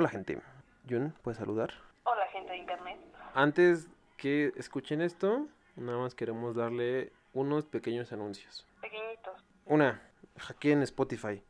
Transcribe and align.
Hola 0.00 0.08
gente. 0.08 0.40
Jun, 0.88 1.12
¿puedes 1.20 1.36
saludar? 1.36 1.74
Hola 2.04 2.26
gente 2.32 2.52
de 2.52 2.56
internet. 2.56 2.98
Antes 3.34 3.90
que 4.16 4.50
escuchen 4.56 5.02
esto, 5.02 5.46
nada 5.76 5.98
más 5.98 6.14
queremos 6.14 6.56
darle 6.56 7.12
unos 7.34 7.66
pequeños 7.66 8.10
anuncios. 8.10 8.66
Pequeñitos. 8.80 9.44
Una, 9.66 10.00
aquí 10.48 10.70
en 10.72 10.80
Spotify. 10.84 11.42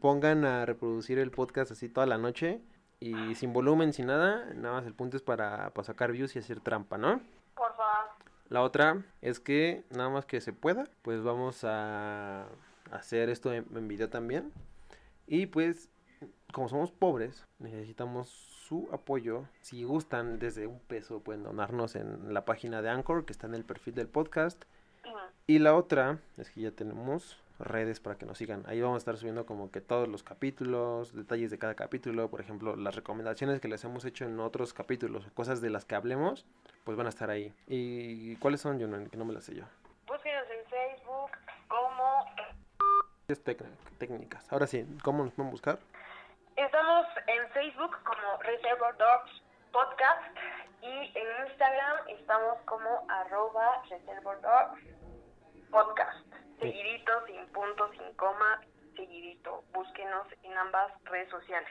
Pongan 0.00 0.44
a 0.44 0.66
reproducir 0.66 1.20
el 1.20 1.30
podcast 1.30 1.70
así 1.70 1.88
toda 1.88 2.08
la 2.08 2.18
noche 2.18 2.60
y 2.98 3.36
sin 3.36 3.52
volumen, 3.52 3.92
sin 3.92 4.06
nada. 4.06 4.52
Nada 4.52 4.74
más 4.74 4.86
el 4.88 4.94
punto 4.94 5.16
es 5.16 5.22
para, 5.22 5.70
para 5.70 5.84
sacar 5.84 6.10
views 6.10 6.34
y 6.34 6.40
hacer 6.40 6.58
trampa, 6.58 6.98
¿no? 6.98 7.20
Por 7.54 7.72
favor. 7.76 8.10
La 8.48 8.62
otra 8.62 9.04
es 9.22 9.38
que 9.38 9.84
nada 9.90 10.10
más 10.10 10.26
que 10.26 10.40
se 10.40 10.52
pueda, 10.52 10.88
pues 11.02 11.22
vamos 11.22 11.62
a 11.62 12.48
hacer 12.90 13.28
esto 13.30 13.52
en, 13.52 13.64
en 13.72 13.86
video 13.86 14.10
también. 14.10 14.52
Y 15.28 15.46
pues, 15.46 15.88
como 16.52 16.68
somos 16.68 16.90
pobres, 16.90 17.46
necesitamos 17.58 18.28
su 18.28 18.88
apoyo. 18.92 19.44
Si 19.60 19.84
gustan, 19.84 20.38
desde 20.38 20.66
un 20.66 20.78
peso 20.80 21.20
pueden 21.20 21.42
donarnos 21.42 21.96
en 21.96 22.32
la 22.32 22.44
página 22.44 22.82
de 22.82 22.90
Anchor, 22.90 23.24
que 23.24 23.32
está 23.32 23.46
en 23.46 23.54
el 23.54 23.64
perfil 23.64 23.94
del 23.94 24.08
podcast. 24.08 24.64
Y 25.46 25.58
la 25.58 25.74
otra 25.74 26.18
es 26.36 26.50
que 26.50 26.60
ya 26.60 26.70
tenemos 26.70 27.36
redes 27.58 28.00
para 28.00 28.16
que 28.16 28.26
nos 28.26 28.38
sigan. 28.38 28.62
Ahí 28.66 28.80
vamos 28.80 28.96
a 28.96 28.98
estar 28.98 29.16
subiendo 29.16 29.46
como 29.46 29.70
que 29.70 29.80
todos 29.80 30.08
los 30.08 30.22
capítulos, 30.22 31.14
detalles 31.14 31.50
de 31.50 31.58
cada 31.58 31.74
capítulo, 31.74 32.30
por 32.30 32.40
ejemplo, 32.40 32.76
las 32.76 32.94
recomendaciones 32.94 33.60
que 33.60 33.68
les 33.68 33.82
hemos 33.84 34.04
hecho 34.04 34.24
en 34.24 34.38
otros 34.40 34.72
capítulos, 34.72 35.26
cosas 35.34 35.60
de 35.60 35.70
las 35.70 35.84
que 35.84 35.94
hablemos, 35.94 36.46
pues 36.84 36.96
van 36.96 37.06
a 37.06 37.10
estar 37.10 37.30
ahí. 37.30 37.52
¿Y 37.66 38.36
cuáles 38.36 38.60
son, 38.60 38.80
Jonan? 38.80 39.08
Que 39.08 39.16
no 39.16 39.24
me 39.24 39.34
las 39.34 39.44
sé 39.44 39.54
yo. 39.54 39.64
Búsquenos 40.06 40.46
en 40.50 40.64
Facebook 40.70 41.30
como... 41.68 42.24
Técnicas. 43.98 44.52
Ahora 44.52 44.66
sí, 44.66 44.84
¿cómo 45.04 45.24
nos 45.24 45.32
pueden 45.32 45.52
buscar? 45.52 45.78
Estamos 46.56 47.06
en 47.26 47.48
Facebook 47.50 47.96
como 48.04 48.42
Reservoir 48.42 48.96
Dogs 48.96 49.42
Podcast 49.72 50.36
y 50.82 50.86
en 50.86 51.46
Instagram 51.46 52.08
estamos 52.08 52.58
como 52.66 53.06
arroba 53.08 53.82
Reservoir 53.88 54.40
Dogs 54.40 54.82
Podcast. 55.70 56.26
Seguidito, 56.58 57.26
sin 57.26 57.46
punto, 57.52 57.90
sin 57.92 58.14
coma, 58.14 58.60
seguidito. 58.96 59.64
Búsquenos 59.72 60.26
en 60.42 60.56
ambas 60.58 60.92
redes 61.04 61.30
sociales. 61.30 61.70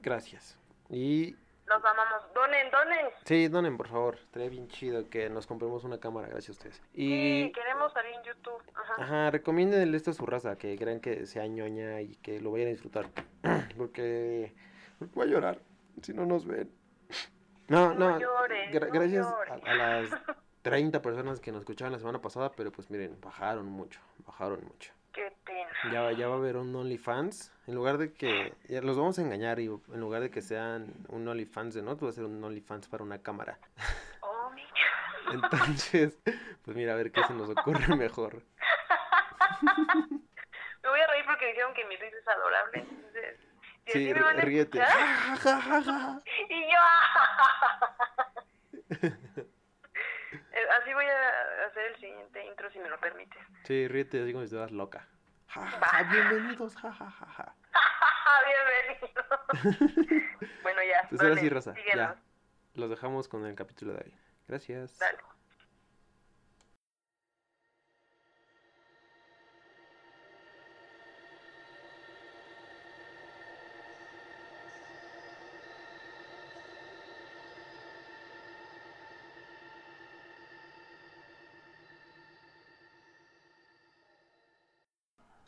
Gracias. 0.00 0.58
Y 0.88 1.36
Nos 1.68 1.84
amamos. 1.84 2.32
Donen, 2.34 2.70
donen. 2.70 3.06
sí, 3.24 3.48
donen, 3.48 3.76
por 3.76 3.88
favor. 3.88 4.14
Estaría 4.16 4.48
bien 4.48 4.68
chido 4.68 5.08
que 5.10 5.28
nos 5.28 5.46
compremos 5.46 5.82
una 5.84 5.98
cámara, 5.98 6.28
gracias 6.28 6.50
a 6.50 6.52
ustedes. 6.52 6.82
Y 6.94 7.08
Sí, 7.46 7.52
queremos 7.54 7.92
salir 7.92 8.12
en 8.14 8.22
YouTube. 8.22 8.62
Ajá. 8.74 8.94
Ajá, 9.02 9.30
recomiéndenle 9.32 9.96
esto 9.96 10.12
a 10.12 10.14
su 10.14 10.24
raza, 10.26 10.56
que 10.56 10.76
crean 10.78 11.00
que 11.00 11.26
sea 11.26 11.46
ñoña 11.46 12.00
y 12.02 12.14
que 12.16 12.40
lo 12.40 12.52
vayan 12.52 12.68
a 12.68 12.70
disfrutar. 12.70 13.06
Porque 13.76 14.54
voy 15.14 15.26
a 15.26 15.30
llorar 15.30 15.60
si 16.02 16.12
no 16.14 16.24
nos 16.24 16.46
ven. 16.46 16.70
No, 17.68 17.94
No 17.94 18.10
no, 18.10 18.18
llores, 18.20 18.70
gra- 18.72 18.86
no 18.86 18.92
gracias 18.92 19.26
a, 19.26 19.54
a 19.70 19.74
las 19.74 20.10
30 20.62 21.02
personas 21.02 21.40
que 21.40 21.50
nos 21.50 21.60
escuchaban 21.62 21.92
la 21.92 21.98
semana 21.98 22.20
pasada, 22.20 22.52
pero 22.52 22.70
pues 22.70 22.90
miren, 22.90 23.20
bajaron 23.20 23.66
mucho, 23.66 24.00
bajaron 24.24 24.64
mucho. 24.64 24.92
Qué 25.16 25.32
pena. 25.46 25.70
Ya, 25.92 26.12
ya 26.12 26.28
va 26.28 26.34
a 26.34 26.38
haber 26.38 26.56
un 26.58 26.76
OnlyFans, 26.76 27.50
en 27.66 27.74
lugar 27.74 27.96
de 27.96 28.12
que, 28.12 28.52
ya 28.68 28.82
los 28.82 28.96
vamos 28.98 29.18
a 29.18 29.22
engañar 29.22 29.58
y 29.60 29.64
en 29.64 30.00
lugar 30.00 30.20
de 30.20 30.30
que 30.30 30.42
sean 30.42 30.92
un 31.08 31.26
OnlyFans 31.26 31.74
de 31.74 31.82
no, 31.82 31.96
va 31.96 32.10
a 32.10 32.12
ser 32.12 32.24
un 32.24 32.44
OnlyFans 32.44 32.86
para 32.88 33.02
una 33.02 33.22
cámara. 33.22 33.58
Oh, 34.20 34.50
mi... 34.50 34.62
Entonces, 35.32 36.18
pues 36.64 36.76
mira, 36.76 36.92
a 36.92 36.96
ver 36.96 37.10
qué 37.12 37.22
se 37.24 37.32
nos 37.34 37.48
ocurre 37.48 37.96
mejor. 37.96 38.42
Me 40.82 40.88
voy 40.90 41.00
a 41.00 41.06
reír 41.08 41.24
porque 41.26 41.46
dijeron 41.46 41.72
que 41.74 41.84
mi 41.86 41.96
risa 41.96 42.16
es 42.18 42.28
adorable. 42.28 42.80
Entonces, 42.88 43.38
si 43.86 43.92
Sí, 43.92 44.04
así 44.10 44.14
me 44.14 44.20
van 44.22 44.38
a 44.38 44.42
ríete. 44.42 44.78
escuchar, 44.78 46.22
y 46.50 46.60
yo. 49.00 49.16
Eh, 50.56 50.66
así 50.80 50.94
voy 50.94 51.04
a 51.04 51.66
hacer 51.66 51.84
el 51.92 51.96
siguiente 51.96 52.46
intro 52.46 52.70
si 52.70 52.78
me 52.78 52.88
lo 52.88 52.98
permites. 52.98 53.42
Sí, 53.64 53.86
ríete 53.88 54.22
así 54.22 54.32
como 54.32 54.40
si 54.40 54.46
estuvieras 54.46 54.72
loca. 54.72 55.06
Ja, 55.48 55.66
ja, 55.66 55.86
ja, 55.86 56.02
bienvenidos, 56.10 56.74
ja, 56.76 56.92
ja, 56.92 57.10
ja, 57.10 57.26
ja. 57.26 57.54
Bienvenido. 58.46 59.22
bueno, 60.62 60.80
ya. 60.82 61.06
Pues 61.10 61.20
ahora 61.20 61.34
sí, 61.34 61.40
síguenos. 61.40 61.64
ya. 61.94 62.16
Los 62.74 62.88
dejamos 62.88 63.28
con 63.28 63.44
el 63.44 63.54
capítulo 63.54 63.92
de 63.92 64.04
hoy. 64.04 64.14
Gracias. 64.48 64.98
Dale. 64.98 65.18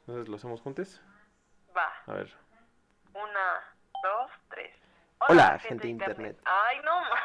Entonces, 0.08 0.28
¿lo 0.30 0.36
hacemos 0.36 0.62
juntos? 0.62 1.02
Va. 1.76 1.86
A 2.06 2.14
ver. 2.14 2.32
Una, 3.12 3.60
dos, 4.02 4.30
tres. 4.48 4.74
Hola, 5.28 5.58
gente 5.58 5.82
de 5.82 5.90
internet. 5.90 6.40
Ay, 6.46 6.78
no. 6.82 7.00
ma. 7.02 7.20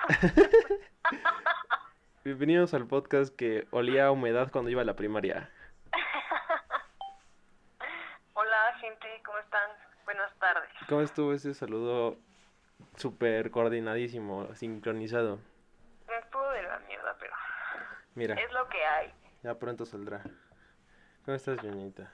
Bienvenidos 2.26 2.74
al 2.74 2.86
podcast 2.86 3.34
que 3.34 3.70
olía 3.72 4.08
a 4.08 4.12
humedad 4.12 4.52
cuando 4.52 4.70
iba 4.70 4.82
a 4.82 4.84
la 4.84 4.98
primaria. 4.98 5.50
Hola, 8.34 8.76
gente. 8.82 9.08
¿Cómo 9.26 9.38
están? 9.38 9.70
Buenas 10.04 10.38
tardes. 10.40 10.70
¿Cómo 10.90 11.00
estuvo 11.00 11.32
ese 11.32 11.54
saludo 11.54 12.18
súper 12.98 13.50
coordinadísimo, 13.50 14.54
sincronizado? 14.56 15.40
Estuvo 16.22 16.50
de 16.50 16.64
la 16.64 16.80
mierda, 16.80 17.16
pero 17.18 17.34
Mira, 18.16 18.36
es 18.36 18.52
lo 18.52 18.68
que 18.68 18.84
hay. 18.84 19.14
ya 19.42 19.58
pronto 19.58 19.86
saldrá. 19.86 20.22
¿Cómo 21.24 21.38
estás, 21.38 21.62
Joñita? 21.62 22.12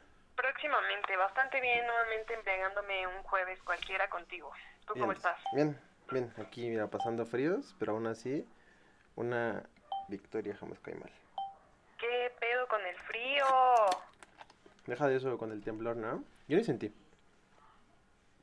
Próximamente, 0.59 1.15
bastante 1.15 1.61
bien, 1.61 1.87
nuevamente 1.87 2.33
embriagándome 2.33 3.07
un 3.07 3.23
jueves 3.23 3.63
cualquiera 3.63 4.09
contigo. 4.09 4.51
¿Tú 4.85 4.93
cómo 4.99 5.13
estás? 5.13 5.37
Bien, 5.53 5.79
bien. 6.11 6.33
Aquí, 6.37 6.67
mira, 6.69 6.87
pasando 6.87 7.25
fríos, 7.25 7.73
pero 7.79 7.93
aún 7.93 8.07
así, 8.07 8.45
una 9.15 9.63
victoria 10.09 10.57
jamás 10.57 10.77
cae 10.81 10.95
mal. 10.95 11.09
¿Qué 11.97 12.33
pedo 12.41 12.67
con 12.67 12.85
el 12.85 12.97
frío? 13.03 13.45
Deja 14.85 15.07
de 15.07 15.15
eso 15.15 15.37
con 15.37 15.53
el 15.53 15.63
temblor, 15.63 15.95
¿no? 15.95 16.25
Yo 16.49 16.57
ni 16.57 16.65
sentí. 16.65 16.93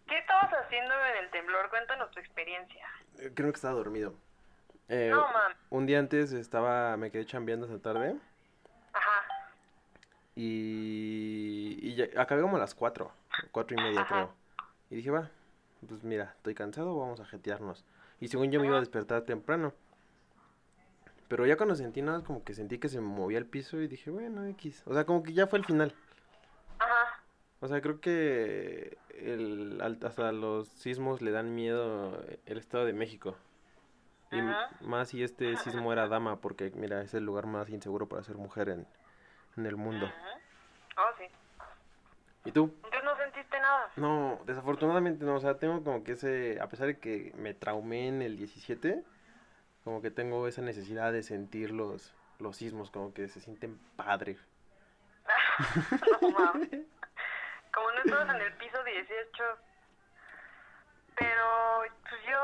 ¿Qué 0.08 0.16
estabas 0.16 0.50
haciendo 0.54 0.94
en 0.94 1.22
el 1.22 1.30
temblor? 1.30 1.68
Cuéntanos 1.68 2.10
tu 2.12 2.20
experiencia. 2.20 2.88
Eh, 3.18 3.32
Creo 3.34 3.52
que 3.52 3.56
estaba 3.56 3.74
dormido. 3.74 4.14
Eh, 4.88 5.10
No, 5.10 5.20
mam. 5.20 5.52
Un 5.68 5.84
día 5.84 5.98
antes 5.98 6.32
estaba, 6.32 6.96
me 6.96 7.10
quedé 7.10 7.26
chambeando 7.26 7.66
esta 7.66 7.92
tarde. 7.92 8.16
Y, 10.36 11.78
y 11.82 11.94
ya- 11.96 12.20
acabé 12.20 12.42
como 12.42 12.56
a 12.56 12.60
las 12.60 12.74
4, 12.74 13.10
cuatro 13.50 13.76
y 13.78 13.82
media 13.82 14.02
Ajá. 14.02 14.14
creo. 14.14 14.34
Y 14.90 14.96
dije, 14.96 15.10
va, 15.10 15.30
pues 15.88 16.04
mira, 16.04 16.34
estoy 16.36 16.54
cansado, 16.54 16.96
vamos 16.96 17.18
a 17.20 17.24
jetearnos. 17.24 17.84
Y 18.20 18.28
según 18.28 18.50
yo 18.52 18.60
me 18.60 18.66
iba 18.66 18.76
a 18.76 18.80
despertar 18.80 19.22
temprano. 19.22 19.72
Pero 21.28 21.44
ya 21.44 21.56
cuando 21.56 21.74
sentí 21.74 22.02
nada, 22.02 22.22
como 22.22 22.44
que 22.44 22.54
sentí 22.54 22.78
que 22.78 22.88
se 22.88 23.00
movía 23.00 23.38
el 23.38 23.46
piso 23.46 23.80
y 23.80 23.88
dije, 23.88 24.10
bueno, 24.10 24.44
X. 24.46 24.82
O 24.86 24.94
sea, 24.94 25.04
como 25.04 25.22
que 25.24 25.32
ya 25.32 25.46
fue 25.48 25.58
el 25.58 25.64
final. 25.64 25.92
Ajá. 26.78 27.22
O 27.60 27.66
sea, 27.68 27.80
creo 27.80 28.00
que 28.00 28.96
el, 29.08 29.80
hasta 30.04 30.30
los 30.30 30.68
sismos 30.68 31.22
le 31.22 31.32
dan 31.32 31.54
miedo 31.54 32.22
el 32.44 32.58
Estado 32.58 32.84
de 32.84 32.92
México. 32.92 33.34
Y 34.30 34.38
Ajá. 34.38 34.70
más 34.82 35.08
si 35.08 35.22
este 35.24 35.56
sismo 35.56 35.92
era 35.92 36.06
dama, 36.06 36.40
porque 36.40 36.70
mira, 36.76 37.02
es 37.02 37.14
el 37.14 37.24
lugar 37.24 37.46
más 37.46 37.68
inseguro 37.70 38.06
para 38.08 38.22
ser 38.22 38.36
mujer 38.36 38.68
en, 38.68 38.86
en 39.56 39.66
el 39.66 39.76
mundo. 39.76 40.10
Oh, 40.96 41.10
sí. 41.18 41.24
¿Y 42.44 42.52
tú? 42.52 42.72
Entonces 42.76 43.04
no 43.04 43.16
sentiste 43.16 43.58
nada. 43.58 43.90
No, 43.96 44.40
desafortunadamente 44.46 45.24
no, 45.24 45.34
o 45.34 45.40
sea, 45.40 45.58
tengo 45.58 45.82
como 45.82 46.04
que 46.04 46.12
ese, 46.12 46.60
a 46.60 46.68
pesar 46.68 46.86
de 46.86 46.98
que 46.98 47.32
me 47.36 47.54
traumé 47.54 48.08
en 48.08 48.22
el 48.22 48.36
17, 48.36 49.02
como 49.84 50.00
que 50.00 50.10
tengo 50.10 50.46
esa 50.46 50.62
necesidad 50.62 51.12
de 51.12 51.22
sentir 51.22 51.72
los, 51.72 52.14
los 52.38 52.56
sismos, 52.56 52.90
como 52.90 53.12
que 53.12 53.28
se 53.28 53.40
sienten 53.40 53.78
padre. 53.96 54.36
no. 56.22 56.52
Como 57.76 57.90
no 57.92 57.98
estabas 57.98 58.34
en 58.34 58.40
el 58.40 58.52
piso 58.54 58.82
18. 58.82 59.44
Pero 61.16 61.82
pues 62.08 62.22
yo, 62.26 62.40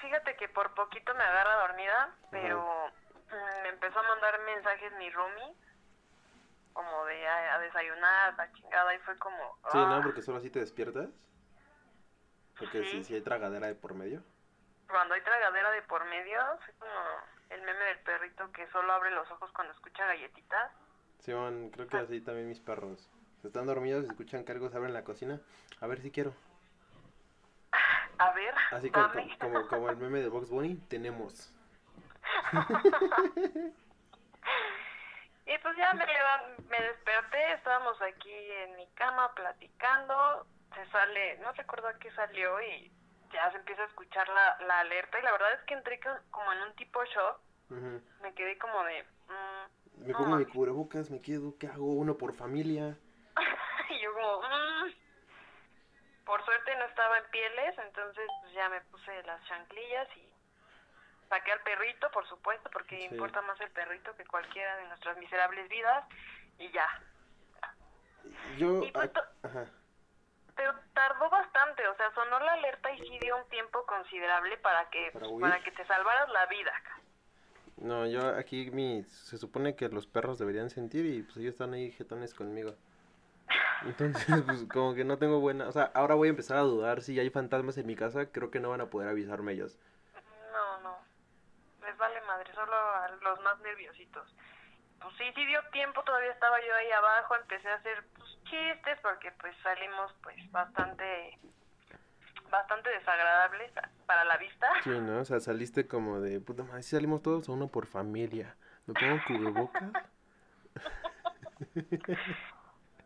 fíjate 0.00 0.36
que 0.36 0.48
por 0.48 0.72
poquito 0.74 1.12
me 1.14 1.24
agarra 1.24 1.66
dormida, 1.66 2.14
pero 2.30 2.92
mm, 3.28 3.62
me 3.62 3.68
empezó 3.70 3.98
a 3.98 4.08
mandar 4.08 4.38
mensajes 4.42 4.92
mi 4.98 5.10
roomie, 5.10 5.54
como 6.72 7.04
de 7.06 7.26
a, 7.28 7.54
a 7.54 7.58
desayunar, 7.58 8.34
la 8.36 8.52
chingada, 8.52 8.94
y 8.94 8.98
fue 9.00 9.16
como... 9.18 9.56
Sí, 9.70 9.78
¿no? 9.78 9.94
ah, 9.96 10.00
Porque 10.02 10.22
solo 10.22 10.38
así 10.38 10.50
te 10.50 10.60
despiertas. 10.60 11.08
Porque 12.58 12.82
si, 12.84 12.90
Sí. 12.98 13.04
si 13.04 13.14
hay 13.14 13.22
tragadera 13.22 13.66
de 13.66 13.74
por 13.74 13.94
medio. 13.94 14.22
Cuando 14.88 15.14
hay 15.14 15.22
tragadera 15.22 15.70
de 15.70 15.82
por 15.82 16.04
medio, 16.06 16.38
fue 16.64 16.74
como 16.74 16.92
el 17.50 17.62
meme 17.62 17.84
del 17.84 17.98
perrito 18.00 18.50
que 18.52 18.66
solo 18.68 18.92
abre 18.92 19.10
los 19.12 19.30
ojos 19.30 19.50
cuando 19.52 19.72
escucha 19.72 20.04
galletitas. 20.06 20.72
Simón, 21.20 21.70
creo 21.70 21.86
que 21.88 21.96
así 21.98 22.20
también 22.20 22.48
mis 22.48 22.60
perros. 22.60 23.08
Están 23.44 23.66
dormidos 23.66 24.04
y 24.04 24.08
escuchan 24.08 24.44
que 24.44 24.52
algo 24.52 24.68
se 24.68 24.76
abre 24.76 24.88
en 24.88 24.94
la 24.94 25.04
cocina. 25.04 25.40
A 25.80 25.86
ver 25.86 26.00
si 26.02 26.10
quiero. 26.10 26.34
A 28.18 28.32
ver, 28.32 28.54
Así 28.72 28.90
como, 28.90 29.08
Dame. 29.08 29.38
como, 29.40 29.66
como 29.68 29.88
el 29.88 29.96
meme 29.96 30.20
de 30.20 30.28
Box 30.28 30.50
Bunny, 30.50 30.76
tenemos. 30.88 31.52
Y 35.52 35.58
pues 35.58 35.76
ya 35.76 35.92
me, 35.94 36.06
me 36.68 36.80
desperté, 36.80 37.52
estábamos 37.54 38.00
aquí 38.02 38.32
en 38.32 38.76
mi 38.76 38.86
cama 38.94 39.34
platicando, 39.34 40.46
se 40.74 40.86
sale, 40.90 41.38
no 41.38 41.50
recuerdo 41.52 41.88
a 41.88 41.98
qué 41.98 42.10
salió 42.12 42.60
y 42.62 42.92
ya 43.32 43.50
se 43.50 43.56
empieza 43.58 43.82
a 43.82 43.86
escuchar 43.86 44.28
la, 44.28 44.56
la 44.66 44.80
alerta 44.80 45.18
y 45.18 45.22
la 45.22 45.32
verdad 45.32 45.52
es 45.54 45.60
que 45.66 45.74
entré 45.74 45.98
co- 45.98 46.20
como 46.30 46.52
en 46.52 46.60
un 46.62 46.74
tipo 46.76 47.04
shock, 47.04 47.40
me 48.22 48.32
quedé 48.34 48.56
como 48.58 48.84
de... 48.84 49.02
mm, 49.28 50.02
Me 50.06 50.12
no 50.12 50.18
pongo 50.18 50.36
mi 50.36 50.44
cubrebocas, 50.46 51.10
me 51.10 51.20
quedo, 51.20 51.58
¿qué 51.58 51.66
hago? 51.66 51.94
Uno 51.94 52.16
por 52.16 52.32
familia. 52.36 52.96
y 53.90 54.00
yo 54.00 54.12
como... 54.14 54.42
mm. 54.42 54.94
Por 56.26 56.44
suerte 56.44 56.76
no 56.76 56.84
estaba 56.84 57.18
en 57.18 57.24
pieles, 57.30 57.76
entonces 57.78 58.26
pues 58.42 58.52
ya 58.52 58.68
me 58.68 58.80
puse 58.82 59.20
las 59.24 59.44
chanclillas 59.48 60.08
y 60.16 60.29
saqué 61.30 61.52
al 61.52 61.60
perrito, 61.60 62.10
por 62.10 62.28
supuesto, 62.28 62.68
porque 62.70 62.98
Sí. 62.98 63.08
importa 63.10 63.40
más 63.42 63.58
el 63.60 63.70
perrito 63.70 64.14
que 64.16 64.26
cualquiera 64.26 64.76
de 64.76 64.88
nuestras 64.88 65.16
miserables 65.16 65.66
vidas 65.70 66.04
y 66.58 66.70
ya. 66.72 66.86
Yo... 68.58 68.82
Y 68.84 68.90
pues 68.92 69.10
ah, 69.14 69.24
Ajá. 69.44 69.66
Pero 70.56 70.74
tardó 70.92 71.30
bastante, 71.30 71.88
o 71.88 71.96
sea, 71.96 72.12
sonó 72.14 72.38
la 72.40 72.52
alerta 72.52 72.92
y 72.92 72.98
sí 72.98 73.18
dio 73.20 73.38
un 73.38 73.48
tiempo 73.48 73.86
considerable 73.86 74.58
para 74.58 74.90
que 74.90 75.10
Para 75.12 75.26
pues, 75.28 75.64
que 75.64 75.70
te 75.70 75.86
salvaras 75.86 76.28
la 76.28 76.44
vida. 76.46 76.72
No, 77.78 78.06
yo 78.06 78.36
aquí 78.36 78.70
mi... 78.70 79.04
Se 79.04 79.38
supone 79.38 79.74
que 79.74 79.88
los 79.88 80.06
perros 80.06 80.38
deberían 80.38 80.68
sentir 80.68 81.06
y 81.06 81.22
pues 81.22 81.38
ellos 81.38 81.52
están 81.52 81.72
ahí 81.72 81.92
jetones 81.92 82.34
conmigo. 82.34 82.74
Entonces, 83.86 84.26
pues 84.46 84.64
como 84.64 84.94
que 84.94 85.04
no 85.04 85.16
tengo 85.16 85.40
buena... 85.40 85.66
O 85.66 85.72
sea, 85.72 85.90
ahora 85.94 86.14
voy 86.14 86.28
a 86.28 86.30
empezar 86.30 86.58
a 86.58 86.62
dudar 86.62 87.00
si 87.00 87.18
hay 87.18 87.30
fantasmas 87.30 87.78
en 87.78 87.86
mi 87.86 87.96
casa, 87.96 88.26
creo 88.26 88.50
que 88.50 88.60
no 88.60 88.68
van 88.68 88.82
a 88.82 88.90
poder 88.90 89.08
avisarme 89.08 89.52
ellos. 89.52 89.78
Les 91.90 91.98
vale 91.98 92.20
madre, 92.20 92.54
solo 92.54 92.72
a 92.72 93.08
los 93.20 93.40
más 93.40 93.58
nerviositos. 93.60 94.32
Pues 95.00 95.12
sí, 95.16 95.24
sí 95.34 95.44
dio 95.44 95.60
tiempo, 95.72 96.04
todavía 96.04 96.30
estaba 96.30 96.56
yo 96.60 96.72
ahí 96.76 96.88
abajo, 96.92 97.34
empecé 97.34 97.68
a 97.68 97.74
hacer 97.74 98.04
pues, 98.16 98.30
chistes 98.44 98.96
porque 99.02 99.32
pues 99.40 99.56
salimos 99.60 100.14
pues 100.22 100.36
bastante 100.52 101.36
bastante 102.48 102.90
desagradables 102.90 103.72
para 104.06 104.24
la 104.24 104.36
vista. 104.36 104.68
Sí, 104.84 104.90
¿no? 104.90 105.20
O 105.20 105.24
sea, 105.24 105.40
saliste 105.40 105.88
como 105.88 106.20
de... 106.20 106.40
Puta 106.40 106.62
madre, 106.62 106.84
si 106.84 106.90
salimos 106.90 107.22
todos 107.22 107.48
a 107.48 107.52
uno 107.52 107.66
por 107.66 107.86
familia. 107.86 108.56
¿Me 108.86 108.94
pongo 108.94 109.20
cubrebocas? 109.26 109.90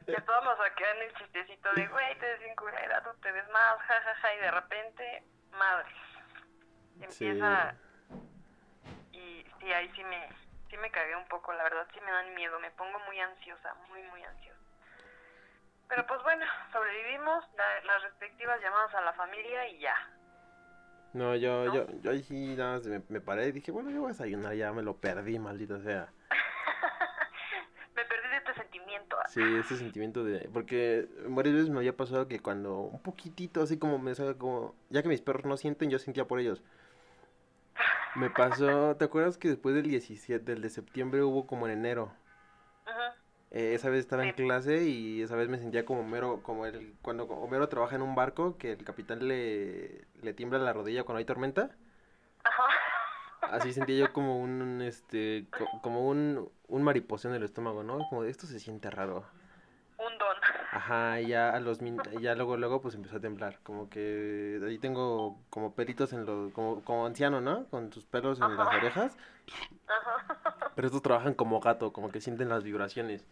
Ya 0.06 0.20
todos 0.26 0.44
nos 0.44 0.58
en 0.60 1.02
el 1.02 1.14
chistecito 1.14 1.72
de, 1.72 1.86
güey, 1.86 2.18
te 2.18 2.26
ves 2.26 2.40
bien 2.40 2.54
culera, 2.56 3.02
tú 3.02 3.08
te 3.22 3.32
ves 3.32 3.48
más, 3.48 3.80
jajaja, 3.80 4.34
y 4.34 4.38
de 4.38 4.50
repente, 4.50 5.22
madres. 5.52 5.96
Sí. 7.08 7.40
Y 9.14 9.44
sí, 9.60 9.72
ahí 9.72 9.88
sí 9.94 10.02
me, 10.04 10.28
sí 10.70 10.76
me 10.76 10.90
cagué 10.90 11.14
un 11.16 11.26
poco, 11.28 11.52
la 11.52 11.62
verdad 11.62 11.86
sí 11.94 12.00
me 12.04 12.10
dan 12.10 12.34
miedo, 12.34 12.58
me 12.60 12.70
pongo 12.72 12.98
muy 13.06 13.18
ansiosa, 13.20 13.74
muy, 13.88 14.02
muy 14.10 14.22
ansiosa. 14.22 14.58
Pero 15.88 16.06
pues 16.06 16.22
bueno, 16.24 16.44
sobrevivimos, 16.72 17.44
la- 17.56 17.84
las 17.84 18.02
respectivas 18.02 18.60
llamadas 18.60 18.94
a 18.94 19.00
la 19.02 19.12
familia 19.12 19.68
y 19.68 19.78
ya. 19.78 19.94
No, 21.12 21.36
yo, 21.36 21.66
¿No? 21.66 21.74
yo, 21.74 21.86
yo 22.02 22.10
ahí 22.10 22.22
sí 22.24 22.56
nada 22.56 22.72
más 22.78 22.86
me, 22.86 23.02
me 23.08 23.20
paré 23.20 23.46
y 23.48 23.52
dije, 23.52 23.70
bueno, 23.70 23.90
yo 23.90 24.00
voy 24.00 24.08
a 24.08 24.12
desayunar, 24.12 24.54
ya 24.54 24.72
me 24.72 24.82
lo 24.82 24.96
perdí, 24.96 25.38
maldita 25.38 25.78
sea. 25.80 26.08
me 27.94 28.04
perdí 28.04 28.28
de 28.30 28.36
este 28.38 28.54
sentimiento. 28.54 29.16
Sí, 29.28 29.40
ese 29.60 29.76
sentimiento 29.76 30.24
de... 30.24 30.48
Porque 30.52 31.06
varias 31.28 31.54
veces 31.54 31.70
me 31.70 31.78
había 31.78 31.96
pasado 31.96 32.26
que 32.26 32.40
cuando 32.40 32.78
un 32.78 33.00
poquitito 33.00 33.62
así 33.62 33.78
como 33.78 33.98
me 34.00 34.14
salga 34.16 34.36
como... 34.36 34.74
Ya 34.90 35.02
que 35.02 35.08
mis 35.08 35.20
perros 35.20 35.44
no 35.44 35.56
sienten, 35.56 35.88
yo 35.90 35.98
sentía 36.00 36.24
por 36.24 36.40
ellos. 36.40 36.62
Me 38.16 38.30
pasó, 38.30 38.96
¿te 38.96 39.04
acuerdas 39.04 39.38
que 39.38 39.48
después 39.48 39.74
del 39.74 39.88
17, 39.88 40.52
del 40.52 40.62
de 40.62 40.70
septiembre 40.70 41.22
hubo 41.22 41.46
como 41.46 41.66
en 41.66 41.72
enero? 41.72 42.12
Ujú. 42.86 42.94
Eh, 43.50 43.74
esa 43.74 43.88
vez 43.88 44.00
estaba 44.00 44.24
en 44.26 44.32
clase 44.32 44.84
y 44.84 45.22
esa 45.22 45.36
vez 45.36 45.48
me 45.48 45.58
sentía 45.58 45.84
como 45.84 46.00
Homero, 46.00 46.42
como 46.42 46.66
el, 46.66 46.94
cuando 47.02 47.24
Homero 47.24 47.68
trabaja 47.68 47.96
en 47.96 48.02
un 48.02 48.14
barco 48.14 48.56
que 48.58 48.72
el 48.72 48.84
capitán 48.84 49.26
le, 49.28 50.06
le 50.22 50.32
tiembla 50.34 50.58
la 50.58 50.72
rodilla 50.72 51.04
cuando 51.04 51.18
hay 51.18 51.24
tormenta. 51.24 51.70
Ajá. 52.44 52.64
Así 53.40 53.72
sentía 53.72 53.96
yo 53.98 54.12
como 54.12 54.40
un, 54.40 54.80
este, 54.82 55.46
co- 55.56 55.68
como 55.82 56.08
un, 56.08 56.50
un 56.68 56.82
mariposeo 56.82 57.30
en 57.30 57.36
el 57.36 57.44
estómago, 57.44 57.82
¿no? 57.84 57.98
Como 58.08 58.24
esto 58.24 58.46
se 58.46 58.58
siente 58.58 58.90
raro. 58.90 59.24
Ajá, 60.74 61.20
y 61.20 61.28
ya 61.28 61.50
a 61.50 61.60
los 61.60 61.80
min- 61.80 62.02
ya 62.20 62.34
luego 62.34 62.56
luego 62.56 62.80
pues 62.80 62.94
empezó 62.96 63.16
a 63.18 63.20
temblar, 63.20 63.60
como 63.62 63.88
que 63.88 64.60
ahí 64.66 64.78
tengo 64.78 65.38
como 65.48 65.72
pelitos 65.74 66.12
en 66.12 66.26
los 66.26 66.52
como 66.52 66.82
como 66.84 67.06
anciano, 67.06 67.40
¿no? 67.40 67.66
Con 67.68 67.92
sus 67.92 68.04
pelos 68.06 68.40
en 68.40 68.56
las 68.56 68.66
Ajá. 68.68 68.76
orejas, 68.78 69.16
Ajá. 69.86 70.72
pero 70.74 70.86
estos 70.88 71.02
trabajan 71.02 71.34
como 71.34 71.60
gato, 71.60 71.92
como 71.92 72.10
que 72.10 72.20
sienten 72.20 72.48
las 72.48 72.64
vibraciones. 72.64 73.24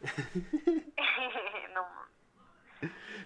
no, 1.74 1.86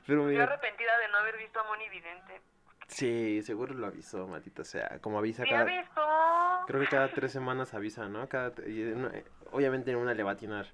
Pero 0.07 0.23
yo 0.23 0.29
mira, 0.29 0.45
arrepentida 0.45 0.99
de 0.99 1.09
no 1.09 1.19
haber 1.19 1.37
visto 1.37 1.61
a 1.61 1.65
Moni 1.65 1.89
Vidente. 1.91 2.41
sí, 2.89 3.43
seguro 3.43 3.75
lo 3.75 3.89
avisó, 3.89 4.27
maldita 4.27 4.65
sea, 4.65 4.99
como 5.01 5.19
avisa 5.19 5.43
¿Sí 5.45 5.51
cada 5.51 5.63
avisó? 5.63 6.67
creo 6.67 6.81
que 6.81 6.89
cada 6.89 7.09
tres 7.09 7.31
semanas 7.33 7.75
avisa, 7.75 8.09
¿no? 8.09 8.27
Cada 8.29 8.53
obviamente 9.53 9.91
en 9.91 9.99
una 9.99 10.15
le 10.15 10.23
va 10.23 10.31
a 10.31 10.35
atinar. 10.35 10.67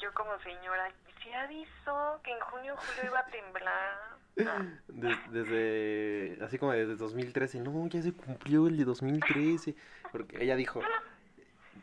Yo 0.00 0.12
como 0.12 0.38
señora, 0.40 0.90
sí 1.24 1.32
avisó 1.32 2.20
que 2.22 2.30
en 2.30 2.40
junio 2.40 2.74
o 2.74 2.76
julio 2.76 3.10
iba 3.10 3.18
a 3.20 3.26
temblar. 3.26 4.18
Ah, 4.46 4.66
Des- 4.88 5.32
desde, 5.32 6.44
así 6.44 6.58
como 6.58 6.72
desde 6.72 6.96
2013, 6.96 7.60
no, 7.60 7.86
ya 7.88 8.02
se 8.02 8.12
cumplió 8.12 8.66
el 8.66 8.76
de 8.76 8.84
2013, 8.84 9.74
porque 10.12 10.42
ella 10.42 10.56
dijo, 10.56 10.80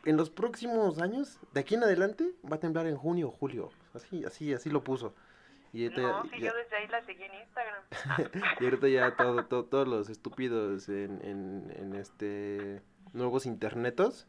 en 0.04 0.16
los 0.16 0.30
próximos 0.30 1.00
años, 1.00 1.38
de 1.52 1.60
aquí 1.60 1.74
en 1.74 1.84
adelante, 1.84 2.30
va 2.50 2.56
a 2.56 2.60
temblar 2.60 2.86
en 2.86 2.96
junio 2.96 3.28
o 3.28 3.30
julio, 3.30 3.70
así, 3.94 4.24
así, 4.24 4.52
así 4.52 4.70
lo 4.70 4.82
puso. 4.84 5.14
Y 5.72 5.84
ahorita, 5.84 6.02
No, 6.02 6.22
sí, 6.24 6.30
ya, 6.38 6.50
yo 6.50 6.54
desde 6.54 6.76
ahí 6.76 6.88
la 6.88 7.02
seguí 7.06 7.22
en 7.22 7.34
Instagram. 7.34 7.82
y 8.60 8.64
ahorita 8.64 8.88
ya 8.88 9.16
todo, 9.16 9.44
todo- 9.46 9.64
todos 9.64 9.88
los 9.88 10.10
estúpidos 10.10 10.88
en, 10.90 11.20
en, 11.24 11.72
en 11.76 11.94
este 11.94 12.82
nuevos 13.14 13.46
internetos, 13.46 14.26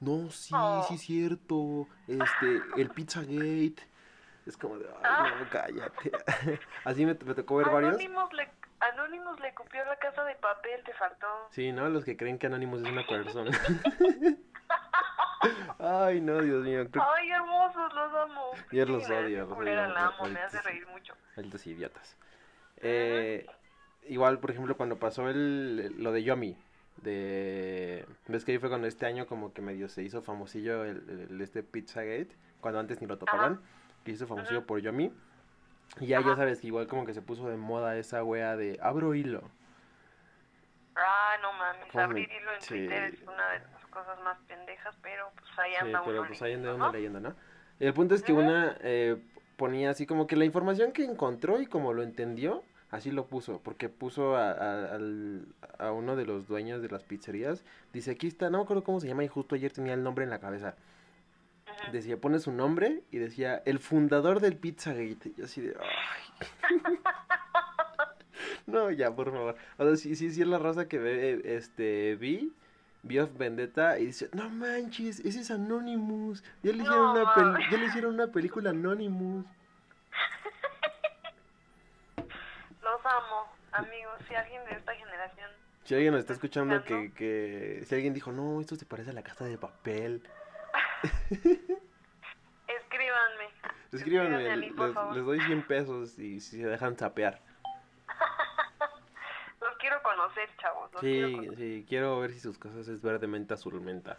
no, 0.00 0.30
sí, 0.30 0.52
Oh. 0.54 0.84
sí 0.88 0.94
es 0.96 1.00
cierto, 1.00 1.86
este, 2.08 2.60
el 2.76 2.90
Pizzagate, 2.90 3.76
es 4.46 4.56
como 4.56 4.78
de, 4.78 4.86
ay, 5.02 5.32
no, 5.38 5.50
cállate. 5.50 6.12
Así 6.84 7.06
me, 7.06 7.14
me 7.14 7.34
tocó 7.34 7.56
ver 7.56 7.68
varios. 7.70 7.94
Anonymous 7.94 8.32
le, 8.32 8.48
Anonymous 8.80 9.40
le 9.40 9.54
copió 9.54 9.84
la 9.84 9.96
casa 9.98 10.24
de 10.24 10.34
papel, 10.36 10.82
te 10.84 10.92
faltó. 10.94 11.26
Sí, 11.50 11.72
¿no? 11.72 11.88
Los 11.88 12.04
que 12.04 12.16
creen 12.16 12.38
que 12.38 12.46
Anonymous 12.48 12.82
es 12.82 12.88
una 12.90 13.06
persona. 13.06 13.50
Ay, 15.78 16.20
no, 16.20 16.40
Dios 16.40 16.64
mío. 16.64 16.86
Ay, 16.94 17.30
hermosos, 17.30 17.92
los 17.94 18.14
amo. 18.14 18.50
Yo 18.70 18.86
los 18.86 19.04
odio, 19.10 19.46
los 19.46 19.58
odio, 19.58 19.74
la 19.74 20.06
amo, 20.06 20.26
me 20.26 20.40
hace 20.40 20.60
reír 20.62 20.86
mucho. 20.88 21.14
Malditos 21.36 21.66
idiotas. 21.66 22.16
Eh, 22.76 23.46
igual, 24.08 24.38
por 24.38 24.50
ejemplo, 24.52 24.76
cuando 24.76 24.96
pasó 24.96 25.28
el, 25.28 26.00
lo 26.02 26.12
de 26.12 26.22
Yomi, 26.22 26.56
de... 26.98 28.06
¿Ves 28.28 28.44
que 28.44 28.52
ahí 28.52 28.58
fue 28.58 28.68
cuando 28.68 28.86
este 28.86 29.06
año 29.06 29.26
como 29.26 29.52
que 29.52 29.62
medio 29.62 29.88
se 29.88 30.02
hizo 30.02 30.22
famosillo 30.22 30.84
el, 30.84 31.28
el- 31.30 31.40
este 31.40 31.62
Pizzagate? 31.64 32.36
Cuando 32.60 32.78
antes 32.78 33.00
ni 33.00 33.08
lo 33.08 33.18
topaban. 33.18 33.60
Que 34.04 34.12
hizo 34.12 34.26
famosillo 34.26 34.58
Ajá. 34.58 34.66
por 34.66 34.80
Yomi. 34.80 35.12
Y 36.00 36.06
ya, 36.06 36.20
ya 36.20 36.26
Ajá. 36.28 36.36
sabes 36.36 36.60
que 36.60 36.66
igual 36.68 36.86
como 36.86 37.04
que 37.04 37.14
se 37.14 37.22
puso 37.22 37.48
de 37.48 37.56
moda 37.56 37.96
esa 37.96 38.24
wea 38.24 38.56
de 38.56 38.78
abro 38.82 39.14
hilo. 39.14 39.42
Ah, 40.96 41.36
no 41.40 41.52
mames, 41.54 41.82
¿Cómo 41.90 41.98
me- 41.98 42.04
abrir 42.04 42.30
hilo 42.30 42.52
en 42.54 42.60
sí. 42.60 42.68
Twitter 42.68 43.04
es 43.14 43.22
una 43.22 43.48
de 43.52 43.58
las 43.60 43.86
cosas 43.90 44.20
más 44.22 44.38
pendejas, 44.46 44.96
pero 45.02 45.30
pues 45.38 45.58
ahí 45.58 45.70
Sí, 45.72 45.76
anda 45.86 46.02
pero 46.04 46.18
uno 46.20 46.28
pues 46.28 46.42
ahí 46.42 46.52
anda 46.54 46.74
una 46.74 46.86
¿no? 46.86 46.92
leyenda, 46.92 47.20
¿no? 47.20 47.34
El 47.80 47.94
punto 47.94 48.14
es 48.14 48.22
que 48.22 48.32
una 48.32 48.76
eh, 48.80 49.16
ponía 49.56 49.90
así 49.90 50.06
como 50.06 50.26
que 50.26 50.36
la 50.36 50.44
información 50.44 50.92
que 50.92 51.04
encontró 51.04 51.60
y 51.60 51.66
como 51.66 51.92
lo 51.94 52.02
entendió, 52.02 52.62
así 52.90 53.10
lo 53.10 53.26
puso, 53.26 53.60
porque 53.62 53.88
puso 53.88 54.36
a, 54.36 54.50
a- 54.52 54.94
al- 54.94 55.46
a 55.78 55.92
uno 55.92 56.14
de 56.14 56.26
los 56.26 56.46
dueños 56.46 56.82
de 56.82 56.88
las 56.88 57.04
pizzerías, 57.04 57.64
dice, 57.92 58.10
aquí 58.12 58.26
está, 58.26 58.50
no 58.50 58.58
me 58.58 58.64
acuerdo 58.64 58.84
cómo 58.84 59.00
se 59.00 59.08
llama 59.08 59.24
y 59.24 59.28
justo 59.28 59.54
ayer 59.54 59.72
tenía 59.72 59.94
el 59.94 60.02
nombre 60.02 60.24
en 60.24 60.30
la 60.30 60.40
cabeza. 60.40 60.74
Decía, 61.92 62.16
pone 62.16 62.38
su 62.38 62.52
nombre 62.52 63.02
y 63.10 63.18
decía, 63.18 63.62
el 63.66 63.78
fundador 63.78 64.40
del 64.40 64.56
Pizzagate. 64.56 65.30
Y 65.30 65.34
yo 65.36 65.44
así 65.44 65.60
de, 65.60 65.76
ay. 65.80 66.22
no, 68.66 68.90
ya, 68.90 69.14
por 69.14 69.30
favor. 69.30 69.56
O 69.78 69.84
sea, 69.84 69.96
sí, 69.96 70.16
sí, 70.16 70.30
sí 70.30 70.42
es 70.42 70.48
la 70.48 70.58
raza 70.58 70.88
que 70.88 70.98
ve, 70.98 71.42
este, 71.44 72.16
vi, 72.16 72.52
vi 73.02 73.18
of 73.18 73.36
Vendetta 73.36 73.98
y 73.98 74.06
dice, 74.06 74.28
no 74.32 74.48
manches, 74.48 75.20
ese 75.20 75.40
es 75.40 75.50
Anonymous. 75.50 76.42
Ya 76.62 76.72
le 76.72 76.82
hicieron, 76.82 77.10
una, 77.10 77.70
ya 77.70 77.78
le 77.78 77.86
hicieron 77.86 78.14
una 78.14 78.28
película 78.28 78.70
Anonymous. 78.70 79.44
Los 82.82 83.00
amo, 83.04 83.46
amigos, 83.72 84.14
si 84.28 84.34
alguien 84.34 84.64
de 84.64 84.72
esta 84.72 84.94
generación... 84.94 85.50
Si 85.84 85.94
alguien 85.94 86.12
nos 86.12 86.20
está 86.20 86.32
escuchando 86.32 86.76
escuchando? 86.76 87.14
que, 87.14 87.78
que, 87.80 87.84
si 87.84 87.94
alguien 87.94 88.14
dijo, 88.14 88.30
no, 88.30 88.60
esto 88.60 88.76
se 88.76 88.86
parece 88.86 89.10
a 89.10 89.14
la 89.14 89.22
casa 89.22 89.44
de 89.44 89.58
papel, 89.58 90.22
Escríbanme. 92.68 93.50
escríbanme, 93.92 94.56
mí, 94.56 94.70
les, 94.70 95.24
doy 95.24 95.40
100 95.40 95.66
pesos 95.66 96.18
y 96.18 96.40
si 96.40 96.60
se 96.60 96.66
dejan 96.66 96.96
sapear. 96.96 97.40
conocer, 100.02 100.48
chavos. 100.58 100.92
Los 100.92 101.00
quiero 101.00 101.28
Sí, 101.28 101.34
conocer. 101.36 101.56
sí, 101.56 101.86
quiero 101.88 102.20
ver 102.20 102.32
si 102.32 102.40
sus 102.40 102.58
casas 102.58 102.88
es 102.88 103.02
verde 103.02 103.26
menta, 103.26 103.54
azul 103.54 103.80
menta. 103.80 104.18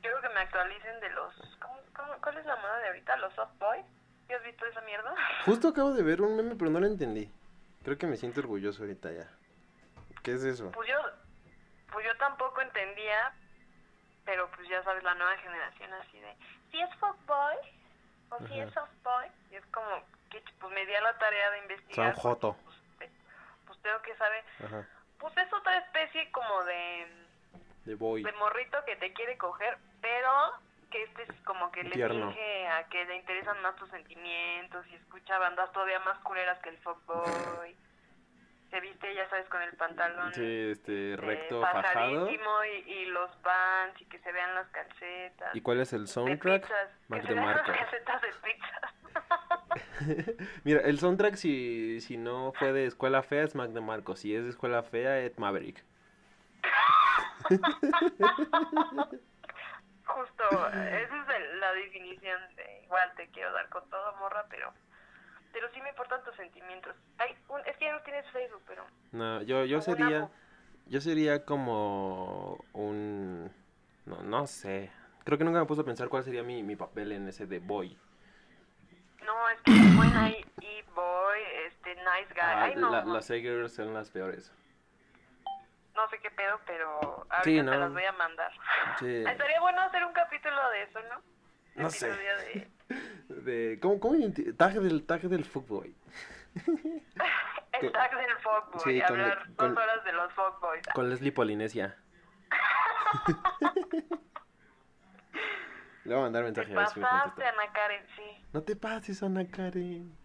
Quiero 0.00 0.20
que 0.20 0.28
me 0.30 0.40
actualicen 0.40 1.00
de 1.00 1.10
los... 1.10 1.34
¿cómo, 1.60 1.78
cómo, 1.94 2.12
cuál 2.22 2.38
es 2.38 2.46
la 2.46 2.56
moda 2.56 2.78
de 2.78 2.86
ahorita? 2.88 3.16
¿Los 3.18 3.34
soft 3.34 3.58
boys? 3.58 3.84
¿Sí 4.26 4.34
has 4.34 4.42
visto 4.42 4.64
esa 4.66 4.80
mierda? 4.82 5.14
Justo 5.44 5.68
acabo 5.68 5.92
de 5.92 6.02
ver 6.02 6.22
un 6.22 6.36
meme, 6.36 6.56
pero 6.56 6.70
no 6.70 6.80
lo 6.80 6.86
entendí. 6.86 7.30
Creo 7.84 7.98
que 7.98 8.06
me 8.06 8.16
siento 8.16 8.40
orgulloso 8.40 8.82
ahorita 8.82 9.12
ya. 9.12 9.28
¿Qué 10.22 10.32
es 10.32 10.44
eso? 10.44 10.72
Pues 10.72 10.88
yo, 10.88 10.96
pues 11.92 12.04
yo 12.04 12.16
tampoco 12.18 12.60
entendía, 12.60 13.32
pero 14.26 14.50
pues 14.50 14.68
ya 14.68 14.82
sabes, 14.82 15.02
la 15.02 15.14
nueva 15.14 15.36
generación 15.38 15.90
así 15.94 16.20
de, 16.20 16.36
si 16.70 16.80
es 16.80 16.94
fuckboy 16.96 17.56
o 18.30 18.38
si 18.48 18.58
es 18.60 18.72
softboy, 18.74 19.28
y 19.52 19.56
es 19.56 19.64
como 19.66 20.02
que 20.30 20.42
pues 20.60 20.74
me 20.74 20.84
di 20.84 20.94
a 20.94 21.00
la 21.00 21.16
tarea 21.16 21.50
de 21.52 21.58
investigar. 21.60 22.12
San 22.12 22.20
Joto. 22.22 22.56
Pues, 22.98 23.10
pues 23.66 23.78
tengo 23.82 24.02
que 24.02 24.14
saber, 24.16 24.44
Ajá. 24.64 24.86
pues 25.18 25.36
es 25.38 25.52
otra 25.52 25.78
especie 25.78 26.30
como 26.32 26.64
de, 26.64 27.06
De 27.84 27.94
boy. 27.94 28.22
de 28.24 28.32
morrito 28.32 28.84
que 28.84 28.96
te 28.96 29.12
quiere 29.12 29.38
coger, 29.38 29.78
pero 30.02 30.52
que 30.90 31.04
este 31.04 31.22
es 31.22 31.32
como 31.44 31.70
que 31.72 31.82
le 31.84 32.08
finge 32.08 32.68
a 32.68 32.84
que 32.88 33.04
le 33.04 33.16
interesan 33.16 33.60
más 33.62 33.74
tus 33.76 33.88
sentimientos 33.90 34.86
y 34.88 34.94
escucha 34.96 35.38
bandas 35.38 35.70
todavía 35.72 35.98
más 36.00 36.18
culeras 36.18 36.58
que 36.60 36.70
el 36.70 36.78
fuckboy. 36.78 37.24
Se 38.76 38.80
viste, 38.82 39.14
ya 39.14 39.26
sabes, 39.30 39.48
con 39.48 39.62
el 39.62 39.72
pantalón 39.76 40.34
Sí, 40.34 40.68
este, 40.72 41.14
eh, 41.14 41.16
recto, 41.16 41.62
fajado. 41.62 41.82
fajadísimo 41.82 42.64
y, 42.64 42.92
y 42.92 43.06
los 43.06 43.30
pants 43.36 43.98
y 44.02 44.04
que 44.04 44.18
se 44.18 44.30
vean 44.32 44.54
las 44.54 44.68
calcetas. 44.68 45.54
¿Y 45.56 45.62
cuál 45.62 45.80
es 45.80 45.94
el 45.94 46.02
de 46.02 46.06
soundtrack? 46.08 46.62
pizzas, 46.62 46.90
Mac 47.08 47.20
que 47.22 47.26
se 47.28 47.32
de 47.34 47.40
vean 47.40 47.46
Marco. 47.54 47.70
las 47.72 47.78
calcetas 47.78 48.20
de 48.22 48.28
pizzas. 48.44 48.92
Mira, 50.64 50.80
el 50.82 50.98
soundtrack 50.98 51.36
si, 51.36 52.00
si 52.02 52.18
no 52.18 52.52
fue 52.58 52.72
de 52.74 52.84
Escuela 52.84 53.22
Fea 53.22 53.44
es 53.44 53.54
Mac 53.54 53.70
de 53.70 53.80
Marco. 53.80 54.14
Si 54.14 54.34
es 54.36 54.44
de 54.44 54.50
Escuela 54.50 54.82
Fea 54.82 55.20
es 55.20 55.38
Maverick. 55.38 55.82
Justo, 60.04 60.44
esa 60.68 61.22
es 61.22 61.28
el- 61.36 61.60
la 61.60 61.72
definición 61.72 62.40
de 62.56 62.82
igual 62.84 63.10
te 63.16 63.26
quiero 63.28 63.52
dar 63.52 63.68
con 63.70 63.88
todo, 63.90 64.14
morra, 64.16 64.44
pero 64.50 64.72
pero 65.56 65.70
sí 65.72 65.80
me 65.80 65.88
importan 65.88 66.22
tus 66.22 66.36
sentimientos. 66.36 66.94
Ay, 67.16 67.34
un- 67.48 67.62
es 67.64 67.74
que 67.78 67.86
ya 67.86 67.92
no 67.94 68.02
tienes 68.02 68.30
Facebook, 68.30 68.60
pero 68.66 68.84
No, 69.12 69.40
yo, 69.40 69.64
yo 69.64 69.80
sería, 69.80 70.18
amo. 70.18 70.30
yo 70.84 71.00
sería 71.00 71.46
como 71.46 72.62
un, 72.74 73.50
no, 74.04 74.22
no 74.22 74.46
sé. 74.46 74.90
Creo 75.24 75.38
que 75.38 75.44
nunca 75.44 75.58
me 75.60 75.64
puse 75.64 75.80
a 75.80 75.84
pensar 75.84 76.10
cuál 76.10 76.24
sería 76.24 76.42
mi, 76.42 76.62
mi 76.62 76.76
papel 76.76 77.12
en 77.12 77.26
ese 77.26 77.46
de 77.46 77.58
boy. 77.58 77.96
no, 79.24 79.48
es 79.48 79.60
que 79.62 79.72
buena 79.96 80.28
y, 80.28 80.44
y 80.60 80.82
boy, 80.94 81.38
este, 81.68 81.94
nice 81.94 82.34
guy. 82.34 82.40
Ah, 82.42 82.62
Ay, 82.64 82.74
no, 82.76 82.90
la- 82.90 83.04
no, 83.04 83.14
las 83.14 83.30
A-Girls 83.30 83.74
son 83.74 83.94
las 83.94 84.10
peores. 84.10 84.52
no 85.94 86.06
sé 86.10 86.18
qué 86.20 86.30
pedo, 86.32 86.60
pero 86.66 87.00
ahorita 87.30 87.42
Sí, 87.44 87.56
te 87.56 87.62
no. 87.62 87.78
las 87.78 87.92
voy 87.94 88.04
a 88.04 88.12
mandar. 88.12 88.52
Sí, 88.98 89.06
Estaría 89.26 89.58
bueno 89.62 89.80
hacer 89.80 90.04
un 90.04 90.12
capítulo 90.12 90.68
de 90.68 90.82
eso, 90.82 91.00
¿no? 91.04 91.22
No 91.76 91.88
sé. 91.88 92.10
de... 92.10 92.70
de, 93.28 93.78
¿cómo, 93.80 93.98
cómo 94.00 94.14
tag 94.56 94.74
del, 94.80 95.04
tag 95.04 95.22
del 95.22 95.44
fuckboy? 95.44 95.94
El 97.80 97.92
tag 97.92 98.16
del 98.16 98.36
fuckboy, 98.38 98.80
sí, 98.84 99.02
hablar 99.02 99.46
con- 99.56 99.74
dos 99.74 99.84
horas 99.84 100.02
de 100.04 100.12
los 100.12 100.32
fuckboys. 100.32 100.82
Con 100.94 101.10
Leslie 101.10 101.32
Polinesia. 101.32 101.96
Le 106.04 106.14
voy 106.14 106.20
a 106.20 106.24
mandar 106.24 106.42
Te 106.42 106.46
mensaje 106.46 106.72
a 106.72 106.78
ver 106.78 106.88
si 106.88 107.00
me 107.00 107.04
pasaste, 107.06 107.30
contesta. 107.42 107.62
Ana 107.62 107.72
Karen, 107.72 108.06
sí. 108.14 108.44
No 108.52 108.62
te 108.62 108.76
pases, 108.76 109.22
Ana 109.22 109.46
Karen. 109.50 110.16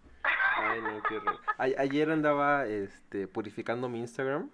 Ay, 0.57 0.81
no, 0.81 1.01
qué 1.09 1.17
horror. 1.17 1.39
A- 1.57 1.81
ayer 1.81 2.11
andaba 2.11 2.67
este, 2.67 3.27
purificando 3.27 3.89
mi 3.89 3.99
Instagram 3.99 4.49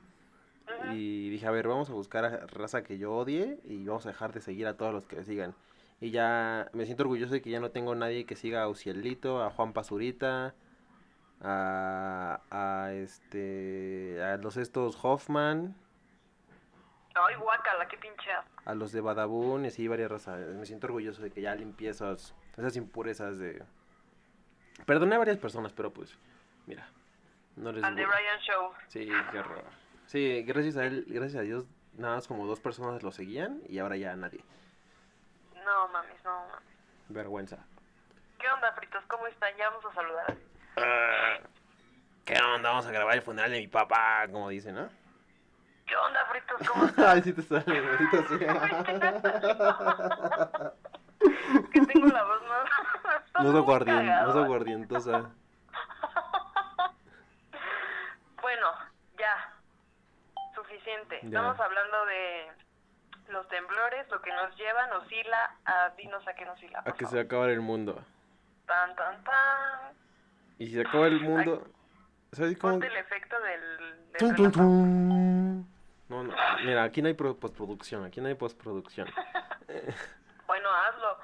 y 0.93 1.29
dije, 1.29 1.45
a 1.47 1.51
ver, 1.51 1.67
vamos 1.67 1.89
a 1.89 1.93
buscar 1.93 2.23
a 2.25 2.47
raza 2.47 2.83
que 2.83 2.97
yo 2.97 3.11
odie 3.13 3.59
y 3.65 3.85
vamos 3.85 4.05
a 4.05 4.09
dejar 4.09 4.31
de 4.31 4.39
seguir 4.41 4.67
a 4.67 4.77
todos 4.77 4.93
los 4.93 5.05
que 5.05 5.17
me 5.17 5.23
sigan. 5.25 5.53
Y 5.99 6.11
ya 6.11 6.69
me 6.73 6.85
siento 6.85 7.03
orgulloso 7.03 7.33
de 7.33 7.41
que 7.41 7.49
ya 7.49 7.59
no 7.59 7.71
tengo 7.71 7.95
nadie 7.95 8.25
que 8.25 8.35
siga 8.35 8.63
a 8.63 8.69
Ucielito, 8.69 9.41
a 9.43 9.49
Juan 9.49 9.73
Pazurita, 9.73 10.53
a, 11.41 12.41
a 12.51 12.93
este, 12.93 14.21
a 14.23 14.37
los 14.37 14.57
estos 14.57 14.97
Hoffman, 15.03 15.75
Ay, 17.19 17.33
guácala, 17.35 17.87
qué 17.87 17.97
pinche 17.97 18.29
a 18.65 18.75
los 18.75 18.91
de 18.91 19.01
Badabun 19.01 19.65
y 19.65 19.69
así 19.69 19.87
varias 19.87 20.11
razas. 20.11 20.39
Me 20.49 20.67
siento 20.67 20.85
orgulloso 20.85 21.23
de 21.23 21.31
que 21.31 21.41
ya 21.41 21.55
limpié 21.55 21.89
esas, 21.89 22.35
esas 22.57 22.75
impurezas 22.75 23.39
de... 23.39 23.63
Perdoné 24.85 25.15
a 25.15 25.17
varias 25.17 25.37
personas, 25.37 25.73
pero 25.73 25.91
pues, 25.91 26.15
mira, 26.67 26.87
no 27.55 27.71
les... 27.71 27.81
De 27.81 27.89
voy- 27.89 27.95
Brian 28.05 28.39
Show. 28.41 28.71
Sí, 28.87 29.09
qué 29.31 29.39
horror. 29.39 29.63
Sí, 30.05 30.43
gracias 30.43 30.77
a 30.77 30.85
él, 30.85 31.05
gracias 31.07 31.39
a 31.39 31.43
Dios, 31.43 31.65
nada 31.97 32.15
más 32.15 32.27
como 32.27 32.45
dos 32.45 32.59
personas 32.59 33.01
lo 33.01 33.11
seguían 33.11 33.61
y 33.67 33.79
ahora 33.79 33.97
ya 33.97 34.15
nadie. 34.15 34.41
No 35.67 35.87
mames, 35.89 36.23
no 36.23 36.39
mames. 36.47 36.63
Vergüenza. 37.09 37.57
¿Qué 38.39 38.47
onda, 38.49 38.71
fritos? 38.71 39.03
¿Cómo 39.07 39.27
están? 39.27 39.53
Ya 39.57 39.69
vamos 39.69 39.83
a 39.85 39.93
saludar. 39.93 40.33
Ah, 40.77 41.39
¿Qué 42.23 42.39
onda? 42.41 42.69
Vamos 42.69 42.85
a 42.87 42.91
grabar 42.91 43.15
el 43.15 43.21
funeral 43.21 43.51
de 43.51 43.59
mi 43.59 43.67
papá, 43.67 44.25
como 44.31 44.47
dice, 44.47 44.71
¿no? 44.71 44.87
¿Qué 45.85 45.95
onda, 45.97 46.25
fritos? 46.27 46.69
¿Cómo 46.69 46.85
están? 46.85 47.05
Ay, 47.05 47.21
sí 47.21 47.33
te 47.33 47.41
sale, 47.41 47.65
sea. 47.65 48.37
que 51.73 51.81
tengo 51.85 52.07
la 52.07 52.23
voz 52.23 52.41
más... 52.47 52.69
Modo 53.39 53.51
muy 53.53 53.61
guardien, 53.61 53.97
cagado. 54.07 54.33
modo 54.33 54.45
guardientosa. 54.45 55.29
Bueno, 58.41 58.71
ya. 59.19 59.53
Suficiente. 60.55 61.19
Ya. 61.23 61.27
Estamos 61.27 61.59
hablando 61.59 61.96
temblores, 63.57 64.09
lo 64.09 64.21
que 64.21 64.31
nos 64.33 64.55
lleva, 64.57 64.87
nos 64.87 65.11
hila 65.11 65.55
a... 65.65 65.89
Dinos 65.97 66.27
a 66.27 66.33
qué 66.33 66.45
nos 66.45 66.61
hila, 66.61 66.83
A 66.85 66.91
que 66.91 67.05
se 67.05 67.19
acabe 67.19 67.53
el 67.53 67.61
mundo. 67.61 68.03
Tan, 68.65 68.95
tan, 68.95 69.23
tan. 69.23 69.93
Y 70.59 70.67
si 70.67 70.73
se 70.73 70.81
acaba 70.81 71.07
el 71.07 71.19
mundo... 71.21 71.67
¿Sabes 72.31 72.57
cómo? 72.57 72.75
El 72.83 72.95
efecto 72.97 73.35
del... 73.39 73.95
No, 76.09 76.23
no, 76.23 76.33
mira, 76.63 76.83
aquí 76.83 77.01
no 77.01 77.07
hay 77.07 77.13
pro- 77.13 77.35
postproducción, 77.37 78.05
aquí 78.05 78.21
no 78.21 78.27
hay 78.27 78.35
postproducción. 78.35 79.07
Bueno, 80.47 80.69
hazlo. 80.73 81.17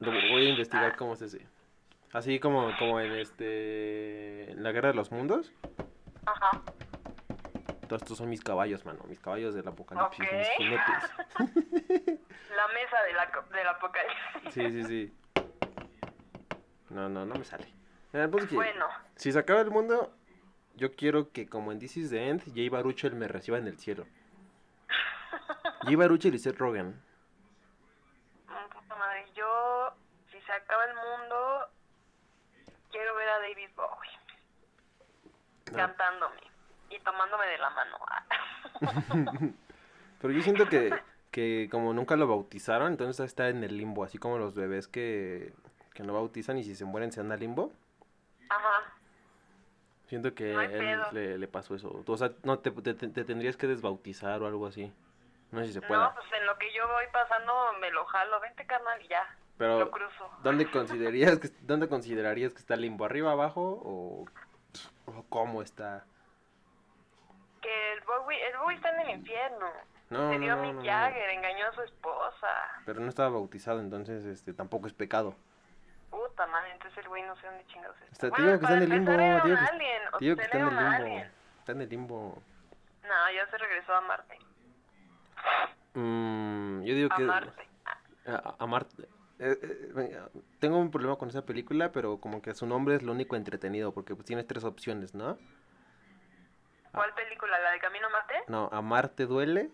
Lo 0.00 0.10
voy 0.10 0.46
a 0.46 0.50
investigar 0.50 0.94
cómo 0.96 1.16
se 1.16 1.24
hace. 1.24 1.46
Así 2.12 2.38
como, 2.38 2.70
como 2.78 3.00
en 3.00 3.12
este... 3.12 4.52
En 4.52 4.62
la 4.62 4.72
Guerra 4.72 4.88
de 4.88 4.94
los 4.94 5.10
Mundos. 5.10 5.50
Ajá. 6.26 6.60
Todos 7.92 8.02
estos 8.04 8.16
son 8.16 8.30
mis 8.30 8.42
caballos, 8.42 8.86
mano. 8.86 9.04
Mis 9.06 9.20
caballos 9.20 9.54
del 9.54 9.68
apocalipsis, 9.68 10.20
mis 10.32 10.48
jinetes. 10.56 11.12
La 12.56 12.68
mesa 12.68 13.02
de 13.02 13.12
la, 13.12 13.30
co- 13.30 13.42
del 13.54 13.68
apocalipsis. 13.68 14.54
Sí, 14.54 14.70
sí, 14.70 14.84
sí. 14.84 15.18
No, 16.88 17.10
no, 17.10 17.26
no 17.26 17.34
me 17.34 17.44
sale. 17.44 17.70
Pues 18.30 18.46
que 18.46 18.54
Bueno, 18.54 18.86
si 19.16 19.30
se 19.30 19.38
acaba 19.38 19.60
el 19.60 19.70
mundo, 19.70 20.16
yo 20.76 20.96
quiero 20.96 21.32
que 21.32 21.46
como 21.46 21.70
en 21.70 21.80
This 21.80 21.98
is 21.98 22.08
the 22.08 22.30
End, 22.30 22.42
Jay 22.54 22.70
Baruchel 22.70 23.14
me 23.14 23.28
reciba 23.28 23.58
en 23.58 23.66
el 23.66 23.78
cielo. 23.78 24.06
Jay 25.82 25.94
Baruchel 25.94 26.34
y 26.34 26.38
Seth 26.38 26.56
Rogen. 26.56 26.98
mm, 28.48 28.88
madre, 28.88 29.26
yo, 29.34 29.92
si 30.30 30.40
se 30.40 30.52
acaba 30.52 30.82
el 30.86 30.94
mundo, 30.94 31.68
quiero 32.90 33.14
ver 33.16 33.28
a 33.28 33.38
David 33.40 33.68
Bowie 33.76 34.10
No. 35.72 35.76
cantándome 35.76 36.40
y 36.94 37.00
tomándome 37.00 37.46
de 37.46 37.58
la 37.58 37.70
mano. 37.70 37.98
Pero 40.20 40.32
yo 40.34 40.42
siento 40.42 40.68
que, 40.68 40.92
que 41.30 41.68
como 41.70 41.92
nunca 41.92 42.16
lo 42.16 42.26
bautizaron, 42.28 42.92
entonces 42.92 43.26
está 43.26 43.48
en 43.48 43.64
el 43.64 43.76
limbo, 43.76 44.04
así 44.04 44.18
como 44.18 44.38
los 44.38 44.54
bebés 44.54 44.86
que, 44.88 45.52
que 45.94 46.02
no 46.02 46.12
bautizan 46.14 46.58
y 46.58 46.64
si 46.64 46.74
se 46.74 46.84
mueren 46.84 47.10
se 47.12 47.20
van 47.20 47.32
al 47.32 47.40
limbo. 47.40 47.72
Ajá. 48.48 48.92
Siento 50.06 50.34
que 50.34 50.52
No 50.52 50.60
él 50.60 51.00
le, 51.12 51.38
le 51.38 51.48
pasó 51.48 51.74
eso. 51.74 52.04
O 52.06 52.16
sea, 52.16 52.32
no 52.42 52.58
te, 52.58 52.70
te- 52.70 52.94
te 52.94 53.24
tendrías 53.24 53.56
que 53.56 53.66
desbautizar 53.66 54.42
o 54.42 54.46
algo 54.46 54.66
así. 54.66 54.92
No 55.50 55.60
sé 55.60 55.68
si 55.68 55.72
se 55.74 55.82
pueda. 55.82 56.08
No, 56.08 56.14
pues 56.14 56.26
en 56.38 56.46
lo 56.46 56.56
que 56.58 56.72
yo 56.74 56.86
voy 56.86 57.04
pasando 57.12 57.52
me 57.80 57.90
lo 57.90 58.04
jalo. 58.06 58.40
Vente, 58.40 58.64
carnal, 58.66 59.00
y 59.02 59.08
ya. 59.08 59.26
Pero 59.58 59.78
Lo 59.78 59.90
cruzo. 59.90 60.30
¿dónde 60.42 60.70
considerarías 60.70 61.38
que 61.38 61.48
dónde 61.62 61.88
considerarías 61.88 62.52
que 62.52 62.58
está 62.58 62.74
el 62.74 62.82
limbo? 62.82 63.04
¿Arriba, 63.04 63.32
abajo 63.32 63.60
o, 63.84 64.24
o 65.06 65.24
cómo 65.28 65.62
está? 65.62 66.04
Que 67.62 67.92
el 67.94 68.00
Bowie, 68.04 68.46
el 68.48 68.56
Bowie 68.58 68.76
está 68.76 68.90
en 68.90 69.00
el 69.08 69.10
infierno. 69.18 69.66
No, 70.10 70.30
Se 70.30 70.38
dio 70.40 70.52
a 70.52 70.56
no, 70.56 70.62
Mick. 70.74 70.84
Jagger, 70.84 71.30
engañó 71.30 71.66
a 71.68 71.72
su 71.72 71.80
esposa. 71.82 72.48
Pero 72.84 73.00
no 73.00 73.08
estaba 73.08 73.30
bautizado, 73.30 73.80
entonces 73.80 74.24
este 74.26 74.52
tampoco 74.52 74.86
es 74.88 74.92
pecado. 74.92 75.34
Puta 76.10 76.46
madre, 76.48 76.72
entonces 76.72 76.98
el 76.98 77.08
güey 77.08 77.22
no 77.22 77.34
sé 77.36 77.46
dónde 77.46 77.64
chingados 77.66 77.96
está. 78.02 78.12
Está- 78.12 78.26
te 78.26 78.30
Bueno, 78.30 78.46
digo 78.46 78.58
que 78.58 78.64
está 78.66 78.76
en 78.76 78.82
el 78.82 78.88
limbo, 78.90 79.12
te 79.12 79.22
digo 79.22 79.42
que- 79.44 79.52
alien, 79.72 80.02
o 80.12 80.18
Te 80.18 80.24
digo 80.24 80.36
que 80.36 80.42
sea, 80.42 80.46
está 80.46 80.58
en 80.58 80.64
el 80.66 80.74
limbo. 80.74 80.90
alien. 80.96 81.30
Está 81.60 81.72
en 81.72 81.80
el 81.80 81.88
limbo. 81.88 82.42
No, 83.04 83.32
ya 83.34 83.46
se 83.50 83.58
regresó 83.58 83.94
a 83.94 84.00
Marte. 84.02 84.38
Mm, 85.94 86.82
yo 86.82 86.94
digo 86.94 87.08
A 87.12 87.16
que 87.16 87.22
Marte. 87.24 87.68
a, 88.26 88.54
a 88.58 88.66
Marte. 88.66 89.02
eh, 89.38 89.58
eh, 89.62 90.20
tengo 90.58 90.78
un 90.78 90.90
problema 90.90 91.16
con 91.16 91.28
esa 91.28 91.44
película, 91.44 91.90
pero 91.92 92.18
como 92.18 92.40
que 92.42 92.54
su 92.54 92.66
nombre 92.66 92.96
es 92.96 93.02
lo 93.02 93.12
único 93.12 93.36
entretenido, 93.36 93.92
porque 93.92 94.14
pues 94.14 94.26
tienes 94.26 94.46
tres 94.46 94.64
opciones, 94.64 95.14
¿no? 95.14 95.38
¿Cuál 96.92 97.14
película? 97.14 97.58
¿La 97.58 97.70
de 97.70 97.78
Camino 97.80 98.06
a 98.06 98.10
Marte? 98.10 98.34
No, 98.48 98.68
Amarte 98.72 99.26
duele. 99.26 99.70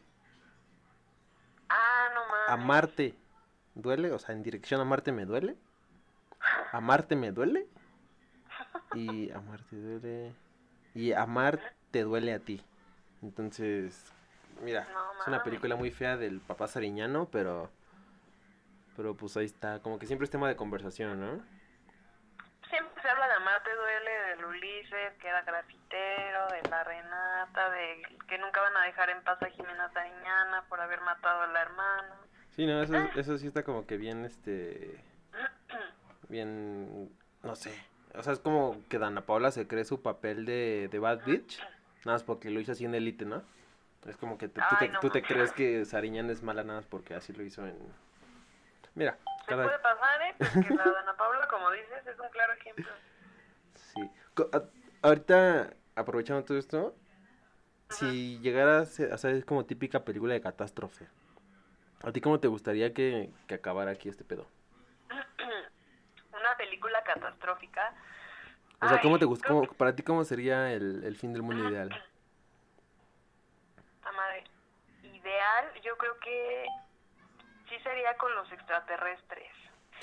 Ah, 1.68 2.08
no 2.14 2.20
mames. 2.26 2.48
Amarte 2.48 3.14
duele, 3.74 4.12
o 4.12 4.18
sea, 4.18 4.34
en 4.34 4.42
dirección 4.42 4.80
a 4.80 4.84
Marte 4.84 5.12
me 5.12 5.24
duele. 5.24 5.56
Amarte 6.72 7.16
me 7.16 7.32
duele. 7.32 7.66
Y 8.94 9.30
amarte 9.32 9.76
duele. 9.76 10.34
Y 10.94 11.12
amar 11.12 11.60
te 11.90 12.02
duele 12.02 12.32
a 12.32 12.38
ti. 12.38 12.64
Entonces, 13.22 14.12
mira, 14.62 14.86
No 14.92 15.20
es 15.20 15.26
una 15.26 15.42
película 15.42 15.76
muy 15.76 15.90
fea 15.90 16.16
del 16.16 16.40
papá 16.40 16.68
Sariñano, 16.68 17.28
pero 17.30 17.70
pero 18.96 19.14
pues 19.14 19.36
ahí 19.36 19.44
está, 19.44 19.80
como 19.80 19.98
que 19.98 20.06
siempre 20.06 20.24
es 20.24 20.30
tema 20.30 20.48
de 20.48 20.56
conversación, 20.56 21.20
¿no? 21.20 21.40
Siempre 22.68 23.00
se 23.00 23.08
habla 23.08 23.28
de 23.28 23.34
Amarte 23.34 23.72
Duele, 23.72 23.87
Ulises, 24.72 25.14
que 25.20 25.28
era 25.28 25.42
grafitero, 25.42 26.48
de 26.48 26.68
la 26.68 26.84
Renata, 26.84 27.70
de 27.70 28.02
que 28.28 28.38
nunca 28.38 28.60
van 28.60 28.76
a 28.76 28.84
dejar 28.84 29.10
en 29.10 29.22
paz 29.22 29.42
a 29.42 29.46
Jimena 29.50 29.90
Sariñana 29.92 30.64
por 30.68 30.80
haber 30.80 31.00
matado 31.00 31.42
a 31.42 31.46
la 31.46 31.62
hermana. 31.62 32.16
Sí, 32.50 32.66
no, 32.66 32.82
eso, 32.82 32.94
eso 33.16 33.38
sí 33.38 33.46
está 33.46 33.62
como 33.62 33.86
que 33.86 33.96
bien, 33.96 34.24
este, 34.24 35.02
bien, 36.28 37.10
no 37.42 37.54
sé. 37.56 37.72
O 38.14 38.22
sea, 38.22 38.32
es 38.32 38.40
como 38.40 38.82
que 38.88 38.98
Dana 38.98 39.22
Paula 39.22 39.50
se 39.50 39.66
cree 39.68 39.84
su 39.84 40.02
papel 40.02 40.44
de, 40.44 40.88
de 40.90 40.98
Bad 40.98 41.24
Bitch, 41.24 41.60
nada 42.04 42.16
más 42.16 42.24
porque 42.24 42.50
lo 42.50 42.60
hizo 42.60 42.72
así 42.72 42.84
en 42.84 42.94
Elite, 42.94 43.24
¿no? 43.24 43.42
Es 44.06 44.16
como 44.16 44.38
que 44.38 44.48
te- 44.48 44.60
tú, 44.60 44.76
te, 44.78 44.84
Ay, 44.86 44.90
no 44.90 45.00
tú 45.00 45.10
te 45.10 45.20
manches. 45.20 45.34
crees 45.36 45.52
que 45.52 45.84
Sariñán 45.84 46.30
es 46.30 46.42
mala 46.42 46.62
nada 46.64 46.80
más 46.80 46.86
porque 46.86 47.14
así 47.14 47.32
lo 47.32 47.42
hizo 47.42 47.66
en... 47.66 47.76
Mira, 48.94 49.18
Se 49.46 49.54
puede 49.54 49.68
cada... 49.68 49.82
pasar, 49.82 50.22
¿eh? 50.22 50.34
Porque 50.38 50.74
la 50.74 50.84
Dana 50.90 51.16
Paula, 51.16 51.46
como 51.48 51.70
dices, 51.72 52.06
es 52.06 52.18
un 52.18 52.28
claro 52.30 52.52
ejemplo. 52.54 52.86
Sí. 53.94 54.10
Ahorita, 55.02 55.74
aprovechando 55.94 56.44
todo 56.44 56.58
esto, 56.58 56.94
si 57.90 58.38
llegara 58.40 58.80
a 58.80 58.84
ser, 58.86 59.12
o 59.12 59.18
sea, 59.18 59.30
es 59.30 59.44
como 59.44 59.64
típica 59.66 60.04
película 60.04 60.34
de 60.34 60.40
catástrofe, 60.40 61.06
¿a 62.02 62.12
ti 62.12 62.20
cómo 62.20 62.40
te 62.40 62.48
gustaría 62.48 62.92
que, 62.94 63.30
que 63.46 63.54
acabara 63.54 63.92
aquí 63.92 64.08
este 64.08 64.24
pedo? 64.24 64.46
Una 66.32 66.56
película 66.56 67.02
catastrófica. 67.04 67.92
O 68.80 68.88
sea, 68.88 68.96
Ay, 68.96 69.02
¿cómo 69.02 69.18
te 69.18 69.24
gusta? 69.24 69.48
cómo- 69.48 69.66
para 69.66 69.94
ti, 69.94 70.02
¿cómo 70.02 70.24
sería 70.24 70.72
el, 70.72 71.02
el 71.04 71.16
fin 71.16 71.32
del 71.32 71.42
mundo 71.42 71.68
ideal? 71.68 71.88
Puta 73.76 74.12
madre. 74.12 74.44
Ideal, 75.02 75.72
yo 75.82 75.96
creo 75.96 76.18
que 76.20 76.66
sí 77.68 77.76
sería 77.82 78.16
con 78.16 78.34
los 78.34 78.50
extraterrestres. 78.52 79.57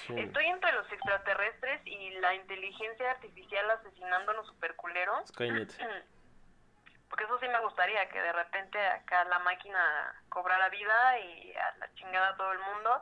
Sí. 0.08 0.20
Estoy 0.20 0.46
entre 0.46 0.72
los 0.74 0.92
extraterrestres 0.92 1.82
y 1.86 2.12
la 2.20 2.34
inteligencia 2.36 3.12
artificial 3.12 3.70
asesinándonos 3.72 4.48
super 4.48 4.76
culeros. 4.76 5.28
Skynet. 5.30 5.72
Porque 7.10 7.24
eso 7.24 7.40
sí 7.40 7.48
me 7.48 7.60
gustaría, 7.62 8.10
que 8.10 8.20
de 8.20 8.34
repente 8.34 8.80
acá 8.88 9.24
la 9.26 9.40
máquina 9.40 10.22
cobrara 10.30 10.70
vida 10.70 11.20
y 11.20 11.54
a 11.54 11.78
la 11.78 11.94
chingada 11.94 12.36
todo 12.36 12.52
el 12.52 12.60
mundo. 12.60 13.02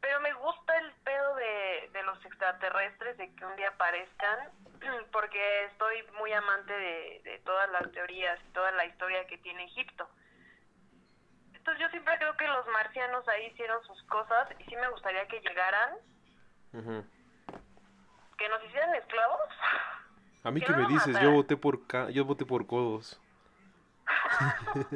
Pero 0.00 0.20
me 0.20 0.32
gusta 0.34 0.78
el 0.78 0.92
pedo 1.04 1.34
de, 1.36 1.90
de 1.92 2.02
los 2.04 2.24
extraterrestres, 2.24 3.16
de 3.16 3.34
que 3.34 3.44
un 3.44 3.56
día 3.56 3.68
aparezcan, 3.68 4.50
porque 5.12 5.64
estoy 5.64 6.02
muy 6.18 6.32
amante 6.32 6.72
de, 6.72 7.20
de 7.24 7.38
todas 7.40 7.70
las 7.70 7.90
teorías 7.92 8.38
y 8.48 8.52
toda 8.52 8.70
la 8.72 8.86
historia 8.86 9.26
que 9.26 9.38
tiene 9.38 9.64
Egipto. 9.64 10.08
Entonces 11.64 11.82
yo 11.82 11.88
siempre 11.88 12.18
creo 12.18 12.36
que 12.36 12.46
los 12.46 12.66
marcianos 12.66 13.26
ahí 13.26 13.46
hicieron 13.46 13.82
sus 13.84 14.02
cosas 14.04 14.48
y 14.58 14.64
sí 14.64 14.76
me 14.76 14.88
gustaría 14.90 15.26
que 15.28 15.40
llegaran, 15.40 15.96
Que 18.36 18.48
nos 18.48 18.64
hicieran 18.64 18.94
esclavos. 18.96 19.40
A 20.42 20.50
mí 20.50 20.60
Que 20.60 20.72
me 20.72 20.86
dices, 20.88 21.18
yo 21.20 21.30
voté 21.32 21.56
por 21.56 21.86
ca- 21.86 22.10
yo 22.10 22.24
voté 22.24 22.44
por 22.44 22.66
codos. 22.66 23.20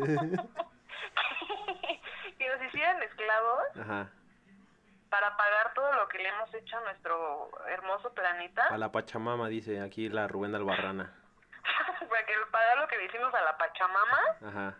que 2.39 2.49
nos 2.49 2.63
hicieran 2.69 3.03
esclavos 3.03 3.63
Ajá. 3.81 4.11
para 5.11 5.37
pagar 5.37 5.73
todo 5.75 5.93
lo 5.95 6.09
que 6.09 6.19
le 6.19 6.29
hemos 6.29 6.53
hecho 6.55 6.77
a 6.77 6.81
nuestro 6.83 7.51
hermoso 7.69 8.13
planeta. 8.13 8.67
A 8.67 8.79
la 8.79 8.93
Pachamama 8.93 9.49
dice 9.49 9.81
aquí 9.81 10.09
la 10.09 10.29
Rubén 10.29 10.55
Albarrana. 10.55 11.13
para 12.09 12.27
que 12.27 12.35
pagar 12.51 12.79
lo 12.79 12.89
que 12.89 12.97
le 12.99 13.05
hicimos 13.07 13.33
a 13.35 13.41
la 13.43 13.57
Pachamama, 13.57 14.21
Ajá. 14.47 14.75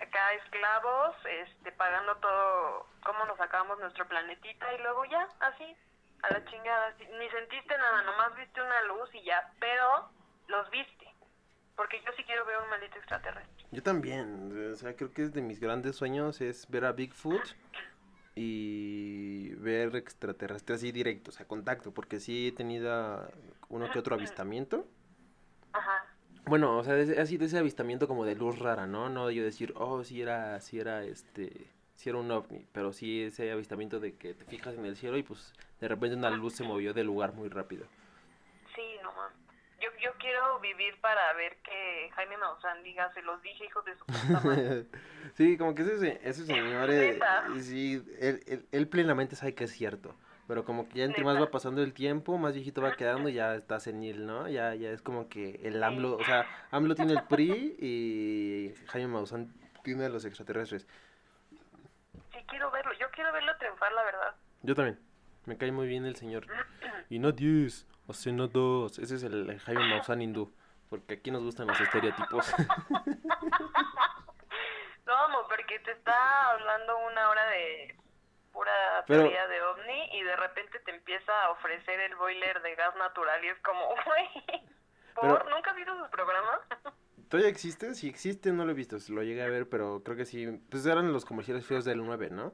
acá 0.00 0.32
esclavos, 0.44 1.16
este, 1.26 1.72
pagando 1.72 2.16
todo, 2.16 2.86
cómo 3.04 3.24
nos 3.26 3.36
sacamos 3.38 3.78
nuestro 3.78 4.06
planetita 4.08 4.72
y 4.74 4.78
luego 4.78 5.04
ya, 5.06 5.28
así, 5.40 5.76
a 6.22 6.32
la 6.32 6.44
chingada. 6.44 6.94
Ni 6.98 7.28
sentiste 7.30 7.76
nada, 7.76 8.02
nomás 8.02 8.36
viste 8.36 8.60
una 8.60 8.82
luz 8.84 9.08
y 9.14 9.24
ya, 9.24 9.52
pero 9.60 10.10
los 10.48 10.70
viste. 10.70 11.06
Porque 11.76 12.02
yo 12.04 12.10
sí 12.16 12.24
quiero 12.24 12.44
ver 12.44 12.58
un 12.58 12.70
maldito 12.70 12.96
extraterrestre. 12.98 13.66
Yo 13.70 13.82
también, 13.82 14.72
o 14.72 14.76
sea, 14.76 14.96
creo 14.96 15.12
que 15.12 15.22
es 15.22 15.32
de 15.32 15.42
mis 15.42 15.60
grandes 15.60 15.96
sueños 15.96 16.40
es 16.40 16.68
ver 16.68 16.84
a 16.84 16.92
Bigfoot 16.92 17.42
y 18.34 19.54
ver 19.56 19.94
extraterrestres 19.96 20.78
así 20.78 20.92
directo, 20.92 21.30
o 21.30 21.32
sea, 21.32 21.46
contacto, 21.46 21.92
porque 21.92 22.20
sí 22.20 22.48
he 22.48 22.52
tenido 22.52 23.30
uno 23.68 23.90
que 23.90 23.98
otro 23.98 24.14
avistamiento. 24.14 24.86
Ajá. 25.72 26.06
Bueno, 26.46 26.78
o 26.78 26.84
sea, 26.84 26.94
así 27.20 27.36
de 27.36 27.44
ese 27.44 27.58
avistamiento 27.58 28.08
como 28.08 28.24
de 28.24 28.34
luz 28.34 28.58
rara, 28.58 28.86
¿no? 28.86 29.08
No 29.08 29.30
yo 29.30 29.44
decir, 29.44 29.74
oh, 29.76 30.02
sí 30.02 30.22
era, 30.22 30.58
sí 30.60 30.80
era 30.80 31.02
este, 31.04 31.70
sí 31.98 32.08
era 32.08 32.18
un 32.18 32.30
ovni, 32.30 32.64
pero 32.72 32.92
sí 32.92 33.24
ese 33.24 33.50
avistamiento 33.50 33.98
de 33.98 34.14
que 34.14 34.32
te 34.32 34.44
fijas 34.44 34.74
en 34.76 34.84
el 34.86 34.96
cielo 34.96 35.18
y 35.18 35.24
pues 35.24 35.52
de 35.80 35.88
repente 35.88 36.16
una 36.16 36.30
luz 36.30 36.54
se 36.54 36.62
movió 36.62 36.94
del 36.94 37.06
lugar 37.06 37.32
muy 37.34 37.48
rápido. 37.48 37.86
Sí, 38.76 38.82
no 39.02 39.12
mames. 39.12 39.36
Yo, 39.80 39.88
yo 40.00 40.10
quiero 40.20 40.60
vivir 40.60 40.94
para 41.00 41.32
ver 41.34 41.56
que 41.64 42.08
Jaime 42.14 42.36
Maussan 42.36 42.84
diga, 42.84 43.12
se 43.14 43.22
los 43.22 43.42
dije, 43.42 43.64
hijos 43.66 43.84
de 43.84 43.96
su 43.96 44.06
puta 44.06 44.40
madre. 44.40 44.86
sí, 45.34 45.58
como 45.58 45.74
que 45.74 45.82
ese, 45.82 45.98
se- 45.98 46.20
ese 46.22 46.46
señor, 46.46 46.88
eh, 46.90 47.18
sí, 47.60 48.00
él, 48.20 48.42
él- 48.46 48.66
él 48.70 48.88
plenamente 48.88 49.34
sabe 49.34 49.54
que 49.56 49.64
es 49.64 49.72
cierto, 49.72 50.14
pero 50.46 50.64
como 50.64 50.88
que 50.88 50.98
ya 50.98 51.04
entre 51.04 51.24
más 51.24 51.40
va 51.40 51.50
pasando 51.50 51.82
el 51.82 51.92
tiempo, 51.94 52.38
más 52.38 52.54
viejito 52.54 52.80
va 52.80 52.92
quedando, 52.92 53.28
ya 53.28 53.56
está 53.56 53.80
senil, 53.80 54.24
¿no? 54.24 54.48
Ya, 54.48 54.74
ya 54.76 54.90
es 54.92 55.02
como 55.02 55.28
que 55.28 55.60
el 55.64 55.82
AMLO, 55.82 56.16
o 56.16 56.24
sea, 56.24 56.46
AMLO 56.70 56.94
tiene 56.94 57.12
el 57.14 57.22
PRI 57.28 57.76
y 57.80 58.74
Jaime 58.86 59.08
Maussan 59.08 59.52
tiene 59.82 60.04
a 60.06 60.08
los 60.08 60.24
extraterrestres. 60.24 60.86
Quiero 62.48 62.70
verlo. 62.70 62.92
Yo 62.94 63.10
quiero 63.10 63.32
verlo 63.32 63.56
triunfar, 63.58 63.92
la 63.92 64.02
verdad. 64.04 64.34
Yo 64.62 64.74
también, 64.74 64.98
me 65.46 65.56
cae 65.56 65.70
muy 65.72 65.86
bien 65.86 66.04
el 66.06 66.16
señor. 66.16 66.46
Y 67.08 67.18
no 67.18 67.32
10, 67.32 67.86
o 68.06 68.12
sea, 68.12 68.32
no 68.32 68.48
2, 68.48 68.98
ese 68.98 69.14
es 69.16 69.22
el, 69.22 69.48
el 69.48 69.60
Jaime 69.60 69.86
Maussan 69.88 70.20
hindú, 70.22 70.52
porque 70.90 71.14
aquí 71.14 71.30
nos 71.30 71.42
gustan 71.42 71.66
los 71.68 71.80
estereotipos. 71.80 72.52
No, 75.06 75.14
porque 75.48 75.78
te 75.80 75.92
está 75.92 76.50
hablando 76.50 76.98
una 77.06 77.30
hora 77.30 77.46
de 77.46 77.96
pura 78.52 79.04
Pero- 79.06 79.22
teoría 79.22 79.46
de 79.46 79.62
ovni 79.62 80.08
y 80.18 80.22
de 80.22 80.36
repente 80.36 80.78
te 80.80 80.90
empieza 80.90 81.32
a 81.44 81.50
ofrecer 81.52 81.98
el 82.00 82.14
boiler 82.16 82.60
de 82.60 82.74
gas 82.74 82.94
natural 82.96 83.42
y 83.44 83.48
es 83.48 83.58
como, 83.60 83.88
güey, 84.04 84.28
¿por? 85.14 85.38
Pero- 85.44 85.50
¿Nunca 85.50 85.70
has 85.70 85.76
visto 85.76 85.96
sus 85.98 86.08
programas? 86.08 86.60
¿Todavía 87.28 87.50
existe? 87.50 87.94
Si 87.94 88.08
existe, 88.08 88.52
no 88.52 88.64
lo 88.64 88.70
he 88.72 88.74
visto, 88.74 88.96
lo 89.10 89.22
llegué 89.22 89.42
a 89.42 89.48
ver, 89.48 89.68
pero 89.68 90.02
creo 90.02 90.16
que 90.16 90.24
sí. 90.24 90.46
Pues 90.70 90.86
eran 90.86 91.12
los 91.12 91.24
comerciales 91.24 91.66
feos 91.66 91.84
del 91.84 91.98
9, 91.98 92.30
¿no? 92.30 92.52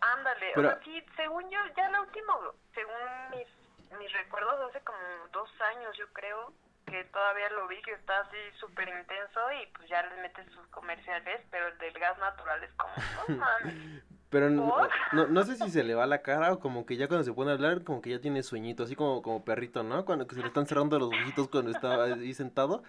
Ándale, 0.00 0.46
Pero- 0.54 0.68
o 0.68 0.72
sea, 0.72 0.80
sí, 0.82 1.02
según 1.16 1.44
yo, 1.50 1.58
ya 1.76 1.90
la 1.90 2.00
última, 2.00 2.32
según 2.74 2.94
mis, 3.38 3.98
mis 3.98 4.12
recuerdos, 4.14 4.70
hace 4.70 4.80
como 4.84 4.98
dos 5.32 5.50
años 5.60 5.96
yo 5.96 6.06
creo, 6.12 6.52
que 6.86 7.04
todavía 7.04 7.48
lo 7.50 7.68
vi 7.68 7.80
que 7.82 7.92
está 7.92 8.18
así 8.20 8.36
súper 8.58 8.88
intenso 8.88 9.40
y 9.62 9.66
pues 9.76 9.88
ya 9.88 10.02
les 10.02 10.18
metes 10.22 10.50
sus 10.52 10.66
comerciales, 10.68 11.40
pero 11.50 11.68
el 11.68 11.78
del 11.78 11.92
gas 11.94 12.18
natural 12.18 12.64
es 12.64 12.70
como, 12.72 12.92
no 13.28 13.36
mames. 13.44 14.02
Pero 14.30 14.48
no, 14.48 14.76
no, 15.12 15.26
no 15.26 15.42
sé 15.44 15.56
si 15.56 15.70
se 15.70 15.82
le 15.84 15.94
va 15.94 16.06
la 16.06 16.22
cara 16.22 16.52
o 16.52 16.60
como 16.60 16.86
que 16.86 16.96
ya 16.96 17.08
cuando 17.08 17.24
se 17.24 17.32
pone 17.32 17.50
a 17.50 17.54
hablar, 17.54 17.82
como 17.84 18.00
que 18.00 18.10
ya 18.10 18.20
tiene 18.20 18.42
sueñito, 18.42 18.84
así 18.84 18.94
como, 18.96 19.22
como 19.22 19.44
perrito, 19.44 19.82
¿no? 19.82 20.04
Cuando 20.04 20.26
que 20.26 20.34
se 20.36 20.40
le 20.40 20.46
están 20.48 20.66
cerrando 20.66 20.98
los 20.98 21.08
ojitos 21.08 21.48
cuando 21.48 21.70
estaba 21.72 22.04
ahí 22.04 22.32
sentado. 22.34 22.82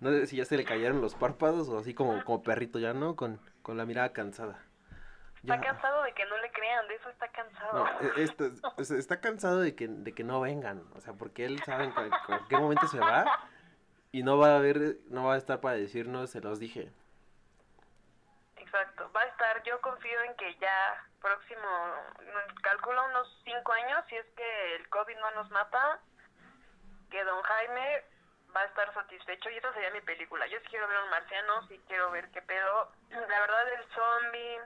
No 0.00 0.10
sé 0.10 0.26
si 0.26 0.36
ya 0.36 0.44
se 0.44 0.56
le 0.56 0.64
cayeron 0.64 1.00
los 1.00 1.14
párpados 1.14 1.68
o 1.68 1.78
así 1.78 1.94
como, 1.94 2.22
como 2.24 2.42
perrito 2.42 2.78
ya, 2.78 2.92
¿no? 2.92 3.16
Con, 3.16 3.40
con 3.62 3.76
la 3.76 3.86
mirada 3.86 4.12
cansada. 4.12 4.62
Está 5.36 5.56
Ya. 5.56 5.60
cansado 5.60 6.02
de 6.02 6.12
que 6.12 6.24
no 6.26 6.36
le 6.38 6.50
crean, 6.52 6.86
de 6.88 6.94
eso 6.96 7.08
está 7.10 7.28
cansado. 7.28 7.84
No, 7.84 8.00
e- 8.78 8.84
sea, 8.84 8.96
está 8.98 9.20
cansado 9.20 9.60
de 9.60 9.74
que, 9.74 9.88
de 9.88 10.12
que 10.12 10.24
no 10.24 10.40
vengan, 10.40 10.82
o 10.94 11.00
sea, 11.00 11.12
porque 11.14 11.44
él 11.46 11.62
sabe 11.64 11.84
en 11.84 11.92
cual- 11.92 12.10
cualquier 12.26 12.60
momento 12.60 12.86
se 12.88 12.98
va 12.98 13.24
y 14.12 14.22
no 14.22 14.38
va 14.38 14.52
a 14.54 14.56
haber, 14.56 14.96
no 15.08 15.24
va 15.24 15.34
a 15.34 15.38
estar 15.38 15.60
para 15.60 15.76
decirnos, 15.76 16.30
se 16.30 16.40
los 16.40 16.58
dije. 16.58 16.90
Exacto, 18.56 19.10
va 19.14 19.20
a 19.22 19.26
estar, 19.26 19.62
yo 19.62 19.80
confío 19.80 20.20
en 20.22 20.34
que 20.36 20.54
ya 20.58 21.04
próximo, 21.20 21.62
mm, 22.20 22.54
calculo 22.62 23.04
unos 23.06 23.40
cinco 23.44 23.72
años, 23.72 24.04
si 24.08 24.16
es 24.16 24.26
que 24.36 24.76
el 24.76 24.88
COVID 24.88 25.16
no 25.18 25.30
nos 25.32 25.50
mata, 25.50 26.00
que 27.10 27.22
don 27.24 27.40
Jaime 27.42 28.02
va 28.56 28.62
a 28.62 28.66
estar 28.66 28.92
satisfecho 28.94 29.50
y 29.50 29.58
esa 29.58 29.72
sería 29.74 29.90
mi 29.90 30.00
película. 30.00 30.46
Yo 30.46 30.58
sí 30.60 30.66
quiero 30.70 30.88
ver 30.88 30.96
a 30.96 31.04
un 31.04 31.10
marciano, 31.10 31.68
sí 31.68 31.78
quiero 31.86 32.10
ver 32.10 32.30
qué 32.30 32.40
pedo. 32.42 32.90
La 33.10 33.40
verdad, 33.40 33.72
el 33.74 33.84
zombie, 33.94 34.58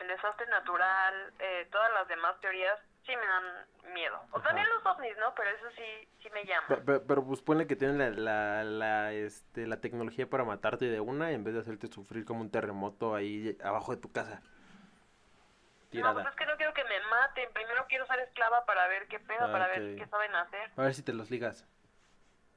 el 0.00 0.08
desastre 0.08 0.46
natural, 0.48 1.32
eh, 1.38 1.68
todas 1.72 1.92
las 1.92 2.06
demás 2.08 2.38
teorías, 2.40 2.78
sí 3.06 3.16
me 3.16 3.26
dan 3.26 3.94
miedo. 3.94 4.20
O 4.32 4.40
también 4.40 4.66
los 4.68 4.84
ovnis, 4.86 5.16
¿no? 5.18 5.34
Pero 5.34 5.50
eso 5.50 5.70
sí, 5.76 6.08
sí 6.22 6.30
me 6.30 6.44
llama. 6.44 6.66
Pe- 6.68 6.76
pe- 6.76 7.00
Pero, 7.00 7.24
pues 7.24 7.40
ponle 7.42 7.66
que 7.66 7.76
tienen 7.76 7.98
la, 7.98 8.10
la, 8.10 8.64
la, 8.64 9.12
este, 9.12 9.66
la 9.66 9.80
tecnología 9.80 10.28
para 10.28 10.44
matarte 10.44 10.84
de 10.86 11.00
una 11.00 11.30
en 11.30 11.44
vez 11.44 11.54
de 11.54 11.60
hacerte 11.60 11.86
sufrir 11.88 12.24
como 12.24 12.40
un 12.42 12.50
terremoto 12.50 13.14
ahí 13.14 13.56
abajo 13.62 13.94
de 13.94 14.00
tu 14.00 14.12
casa. 14.12 14.42
No, 14.42 16.12
pues 16.12 16.26
Tirada. 16.26 16.30
es 16.30 16.36
que 16.36 16.46
no 16.46 16.56
quiero 16.56 16.74
que 16.74 16.84
me 16.84 17.00
maten. 17.10 17.52
Primero 17.52 17.86
quiero 17.88 18.06
ser 18.06 18.18
esclava 18.20 18.66
para 18.66 18.86
ver 18.88 19.06
qué 19.08 19.18
pedo, 19.20 19.46
Ah, 19.46 19.52
para 19.52 19.66
ok. 19.66 19.70
ver 19.72 19.96
qué 19.96 20.06
saben 20.08 20.34
hacer. 20.34 20.70
A 20.76 20.82
ver 20.82 20.94
si 20.94 21.02
te 21.02 21.12
los 21.12 21.30
ligas. 21.30 21.66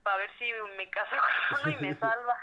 Para 0.09 0.17
ver 0.21 0.31
si 0.39 0.45
me 0.75 0.89
caso 0.89 1.15
con 1.51 1.59
uno 1.71 1.77
y 1.77 1.81
me 1.83 1.95
salva. 1.95 2.35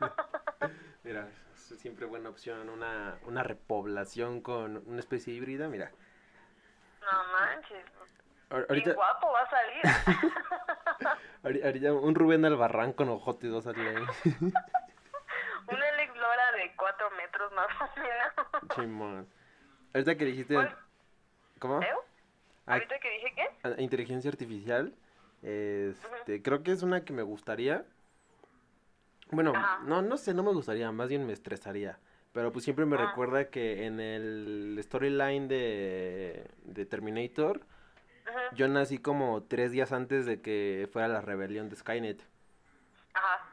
Mira, 1.04 1.28
es 1.52 1.78
siempre 1.78 2.06
buena 2.06 2.30
opción. 2.30 2.70
Una, 2.70 3.18
una 3.24 3.42
repoblación 3.42 4.40
con 4.40 4.82
una 4.86 5.00
especie 5.00 5.34
híbrida. 5.34 5.68
Mira, 5.68 5.90
no 7.02 7.24
manches. 7.38 7.84
ahorita, 8.48 8.94
guapo 8.94 9.32
va 9.32 9.40
a 9.42 9.50
salir. 9.50 9.82
ahori- 11.42 11.62
ahorita 11.62 11.92
un 11.92 12.14
Rubén 12.14 12.42
Albarrán 12.46 12.94
con 12.94 13.10
ojotes 13.10 13.52
va 13.52 13.58
a 13.58 13.62
salir 13.62 13.86
ahí. 13.86 14.02
Una 15.66 15.88
Alex 15.88 16.16
Lora 16.16 16.52
de 16.52 16.74
cuatro 16.74 17.10
metros 17.18 17.52
más 17.52 17.68
o 17.82 18.00
menos. 18.00 18.74
Chimón. 18.74 19.28
Ahorita 19.92 20.16
que 20.16 20.24
dijiste... 20.24 20.56
¿Cómo? 21.58 21.82
¿Eh? 21.82 21.86
Ah, 22.66 22.72
¿Ahorita 22.74 22.98
que 22.98 23.10
dije 23.10 23.34
qué? 23.34 23.68
a- 23.68 23.78
inteligencia 23.82 24.30
artificial. 24.30 24.94
Este, 25.42 26.42
creo 26.42 26.62
que 26.62 26.72
es 26.72 26.82
una 26.82 27.04
que 27.04 27.12
me 27.12 27.22
gustaría. 27.22 27.84
Bueno, 29.30 29.52
Ajá. 29.54 29.80
no, 29.86 30.02
no 30.02 30.16
sé, 30.16 30.34
no 30.34 30.42
me 30.42 30.52
gustaría, 30.52 30.90
más 30.92 31.08
bien 31.08 31.26
me 31.26 31.32
estresaría. 31.32 31.98
Pero 32.32 32.52
pues 32.52 32.64
siempre 32.64 32.84
me 32.86 32.96
Ah. 32.96 33.06
recuerda 33.08 33.48
que 33.50 33.86
en 33.86 34.00
el 34.00 34.78
storyline 34.82 35.48
de, 35.48 36.46
de 36.64 36.86
Terminator, 36.86 37.60
yo 38.54 38.68
nací 38.68 38.98
como 38.98 39.42
tres 39.42 39.72
días 39.72 39.92
antes 39.92 40.26
de 40.26 40.40
que 40.40 40.88
fuera 40.92 41.08
la 41.08 41.20
rebelión 41.20 41.68
de 41.68 41.76
Skynet. 41.76 42.22
Ajá. 43.14 43.46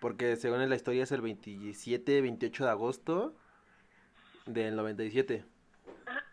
Porque 0.00 0.36
según 0.36 0.68
la 0.68 0.74
historia 0.76 1.04
es 1.04 1.12
el 1.12 1.20
27, 1.20 2.20
28 2.20 2.64
de 2.64 2.70
agosto 2.70 3.34
del 4.46 4.74
97. 4.76 5.44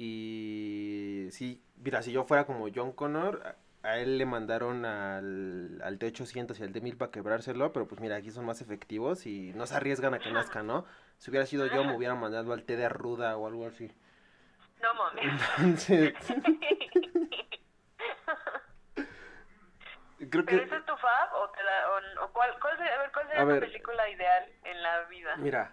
Y 0.00 1.26
sí, 1.32 1.60
mira, 1.82 2.02
si 2.02 2.12
yo 2.12 2.24
fuera 2.24 2.44
como 2.46 2.68
John 2.74 2.92
Connor, 2.92 3.56
a, 3.82 3.98
él 3.98 4.18
le 4.18 4.26
mandaron 4.26 4.84
al, 4.84 5.80
al 5.82 5.98
T800 5.98 6.58
y 6.60 6.62
al 6.64 6.72
T1000 6.72 6.96
para 6.96 7.10
quebrárselo, 7.10 7.72
pero 7.72 7.86
pues 7.88 8.00
mira, 8.00 8.16
aquí 8.16 8.30
son 8.30 8.44
más 8.44 8.60
efectivos 8.60 9.26
y 9.26 9.52
no 9.54 9.66
se 9.66 9.74
arriesgan 9.76 10.14
a 10.14 10.18
que 10.20 10.30
nazca, 10.30 10.62
¿no? 10.62 10.84
Si 11.18 11.30
hubiera 11.30 11.46
sido 11.46 11.66
yo, 11.66 11.84
me 11.84 11.96
hubieran 11.96 12.20
mandado 12.20 12.52
al 12.52 12.64
T 12.64 12.76
de 12.76 12.88
Ruda 12.88 13.36
o 13.36 13.46
algo 13.46 13.66
así. 13.66 13.90
No 14.82 14.94
mames. 14.94 15.24
Entonces, 15.58 16.14
creo 20.30 20.44
¿Pero 20.44 20.46
que, 20.46 20.62
esa 20.62 20.76
es 20.76 20.84
tu 20.86 20.96
fab 20.96 21.34
o, 21.34 21.48
te 21.50 21.62
la, 21.62 21.90
o, 21.90 22.24
o 22.24 22.32
cuál, 22.32 22.50
cuál 22.60 22.76
sería, 22.76 22.94
a 22.94 22.98
ver, 22.98 23.12
cuál 23.12 23.26
sería 23.28 23.42
A 23.42 23.44
tu 23.44 23.50
ver. 23.50 23.60
película 23.60 24.08
ideal 24.10 24.44
en 24.64 24.82
la 24.82 25.04
vida? 25.04 25.36
mira, 25.36 25.72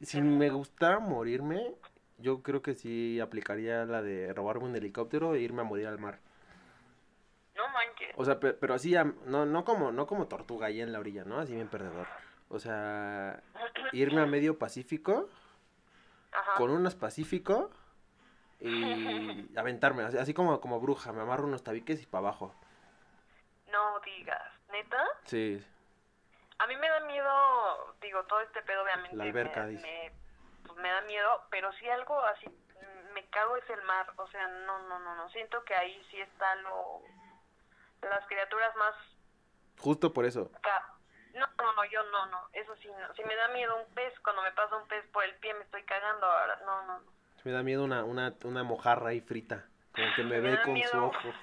si 0.00 0.20
me 0.20 0.50
gustara 0.50 0.98
morirme, 0.98 1.74
yo 2.22 2.42
creo 2.42 2.62
que 2.62 2.74
sí 2.74 3.20
aplicaría 3.20 3.84
la 3.84 4.00
de 4.02 4.32
robarme 4.32 4.64
un 4.64 4.76
helicóptero 4.76 5.34
e 5.34 5.40
irme 5.40 5.62
a 5.62 5.64
morir 5.64 5.86
al 5.88 5.98
mar. 5.98 6.18
No 7.56 7.68
manches. 7.68 8.12
O 8.16 8.24
sea, 8.24 8.40
pe- 8.40 8.54
pero 8.54 8.74
así, 8.74 8.94
no, 9.26 9.44
no 9.46 9.64
como, 9.64 9.92
no 9.92 10.06
como 10.06 10.26
tortuga 10.28 10.66
ahí 10.68 10.80
en 10.80 10.92
la 10.92 10.98
orilla, 11.00 11.24
¿no? 11.24 11.38
Así 11.38 11.54
bien 11.54 11.68
perdedor. 11.68 12.06
O 12.48 12.58
sea, 12.58 13.42
irme 13.92 14.22
a 14.22 14.26
medio 14.26 14.58
Pacífico, 14.58 15.28
Ajá. 16.32 16.54
con 16.56 16.70
unas 16.70 16.94
Pacífico 16.94 17.70
y 18.60 19.48
aventarme, 19.58 20.02
así, 20.04 20.18
así 20.18 20.34
como, 20.34 20.60
como 20.60 20.80
bruja, 20.80 21.12
me 21.12 21.20
amarro 21.22 21.44
unos 21.44 21.62
tabiques 21.64 22.02
y 22.02 22.06
para 22.06 22.28
abajo. 22.28 22.54
No 23.70 24.00
digas. 24.00 24.40
¿Neta? 24.70 25.04
Sí, 25.24 25.62
A 26.58 26.66
mí 26.66 26.76
me 26.76 26.88
da 26.88 27.00
miedo, 27.00 27.94
digo, 28.00 28.22
todo 28.24 28.40
este 28.40 28.62
pedo 28.62 28.82
obviamente. 28.84 29.16
La 29.16 29.24
alberca, 29.24 29.64
me, 29.64 29.70
dice. 29.70 29.82
me, 29.82 30.12
me 30.76 30.90
da 30.90 31.00
miedo, 31.02 31.42
pero 31.50 31.72
si 31.74 31.88
algo 31.88 32.18
así 32.26 32.46
me 33.14 33.24
cago 33.26 33.56
es 33.56 33.68
el 33.70 33.82
mar. 33.82 34.06
O 34.16 34.26
sea, 34.28 34.46
no, 34.48 34.78
no, 34.88 34.98
no, 34.98 35.14
no. 35.14 35.28
Siento 35.30 35.62
que 35.64 35.74
ahí 35.74 36.02
sí 36.10 36.20
está 36.20 36.54
lo. 36.56 37.02
Las 38.02 38.26
criaturas 38.26 38.74
más. 38.76 38.94
justo 39.78 40.12
por 40.12 40.24
eso. 40.24 40.50
ca- 40.62 40.94
No, 41.34 41.46
no, 41.58 41.72
no, 41.74 41.84
yo 41.86 42.02
no, 42.10 42.26
no. 42.26 42.48
Eso 42.52 42.74
sí, 42.76 42.88
no. 42.88 43.14
Si 43.14 43.22
me 43.24 43.36
da 43.36 43.48
miedo 43.48 43.76
un 43.76 43.94
pez, 43.94 44.12
cuando 44.20 44.42
me 44.42 44.52
pasa 44.52 44.76
un 44.76 44.86
pez 44.88 45.04
por 45.12 45.24
el 45.24 45.34
pie 45.36 45.54
me 45.54 45.64
estoy 45.64 45.82
cagando 45.84 46.26
ahora. 46.26 46.58
No, 46.64 46.82
no, 46.86 46.98
no. 47.00 47.12
Me 47.44 47.52
da 47.52 47.62
miedo 47.62 47.82
una, 47.84 48.04
una, 48.04 48.34
una 48.44 48.62
mojarra 48.62 49.08
ahí 49.10 49.20
frita, 49.20 49.66
como 49.94 50.06
que 50.14 50.22
me 50.22 50.40
Me 50.40 50.50
ve 50.50 50.62
con 50.62 50.80
su 50.82 50.96
ojo. 50.98 51.18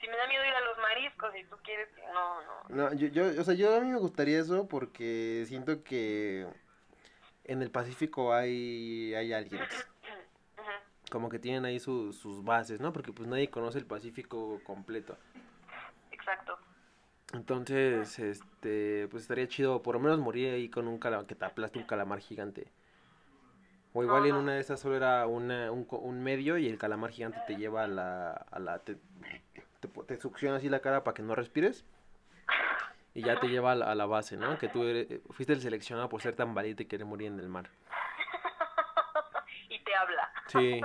Si 0.00 0.06
me 0.08 0.16
da 0.16 0.26
miedo 0.26 0.44
ir 0.44 0.54
a 0.54 0.60
los 0.60 0.76
mariscos 0.78 1.34
y 1.36 1.44
tú 1.44 1.56
quieres. 1.62 1.88
No, 2.12 2.42
no. 2.42 2.64
No, 2.68 2.92
yo, 2.94 3.08
yo, 3.08 3.40
o 3.40 3.44
sea, 3.44 3.54
yo 3.54 3.74
a 3.74 3.80
mí 3.80 3.90
me 3.90 3.98
gustaría 3.98 4.38
eso 4.40 4.68
porque 4.68 5.44
siento 5.46 5.82
que 5.82 6.46
en 7.44 7.62
el 7.62 7.70
Pacífico 7.70 8.32
hay, 8.32 9.14
hay. 9.14 9.32
Ujú. 9.46 9.56
como 11.10 11.28
que 11.28 11.38
tienen 11.38 11.64
ahí 11.64 11.80
su- 11.80 12.12
sus 12.12 12.44
bases, 12.44 12.80
¿no? 12.80 12.92
Porque 12.92 13.12
pues 13.12 13.28
nadie 13.28 13.50
conoce 13.50 13.78
el 13.78 13.86
Pacífico 13.86 14.60
completo. 14.64 15.16
Exacto. 16.12 16.56
Entonces, 17.32 18.18
este, 18.18 19.08
pues 19.08 19.22
estaría 19.22 19.46
chido 19.48 19.82
por 19.82 19.94
lo 19.94 20.00
menos 20.00 20.18
morir 20.18 20.52
ahí 20.52 20.68
con 20.68 20.88
un 20.88 20.98
calamar, 20.98 21.26
que 21.26 21.34
te 21.34 21.44
aplaste 21.44 21.78
un 21.78 21.86
calamar 21.86 22.20
gigante. 22.20 22.70
O 23.92 24.04
igual 24.04 24.26
en 24.26 24.36
una 24.36 24.54
de 24.54 24.60
esas 24.60 24.78
solo 24.78 24.96
era 24.96 25.26
una, 25.26 25.72
un, 25.72 25.86
un 25.90 26.22
medio 26.22 26.58
y 26.58 26.68
el 26.68 26.78
calamar 26.78 27.10
gigante 27.10 27.40
te 27.48 27.56
lleva 27.56 27.84
a 27.84 27.88
la, 27.88 28.30
a 28.32 28.58
la, 28.60 28.78
te, 28.78 28.96
te, 29.80 29.88
te 29.88 30.16
succiona 30.20 30.56
así 30.56 30.68
la 30.68 30.78
cara 30.80 31.02
para 31.02 31.14
que 31.14 31.22
no 31.22 31.34
respires. 31.34 31.84
Y 33.14 33.22
ya 33.22 33.40
te 33.40 33.48
lleva 33.48 33.72
a 33.72 33.74
la, 33.74 33.90
a 33.90 33.94
la 33.94 34.06
base, 34.06 34.36
¿no? 34.36 34.56
Que 34.58 34.68
tú 34.68 34.84
eres- 34.84 35.10
eh, 35.10 35.20
fuiste 35.30 35.52
el 35.52 35.60
seleccionado 35.60 36.08
por 36.08 36.22
ser 36.22 36.36
tan 36.36 36.54
valiente 36.54 36.84
y 36.84 36.86
querer 36.86 37.06
morir 37.06 37.28
en 37.28 37.40
el 37.40 37.48
mar. 37.48 37.68
y 39.68 39.78
te 39.80 39.94
habla. 39.94 40.32
Sí. 40.46 40.80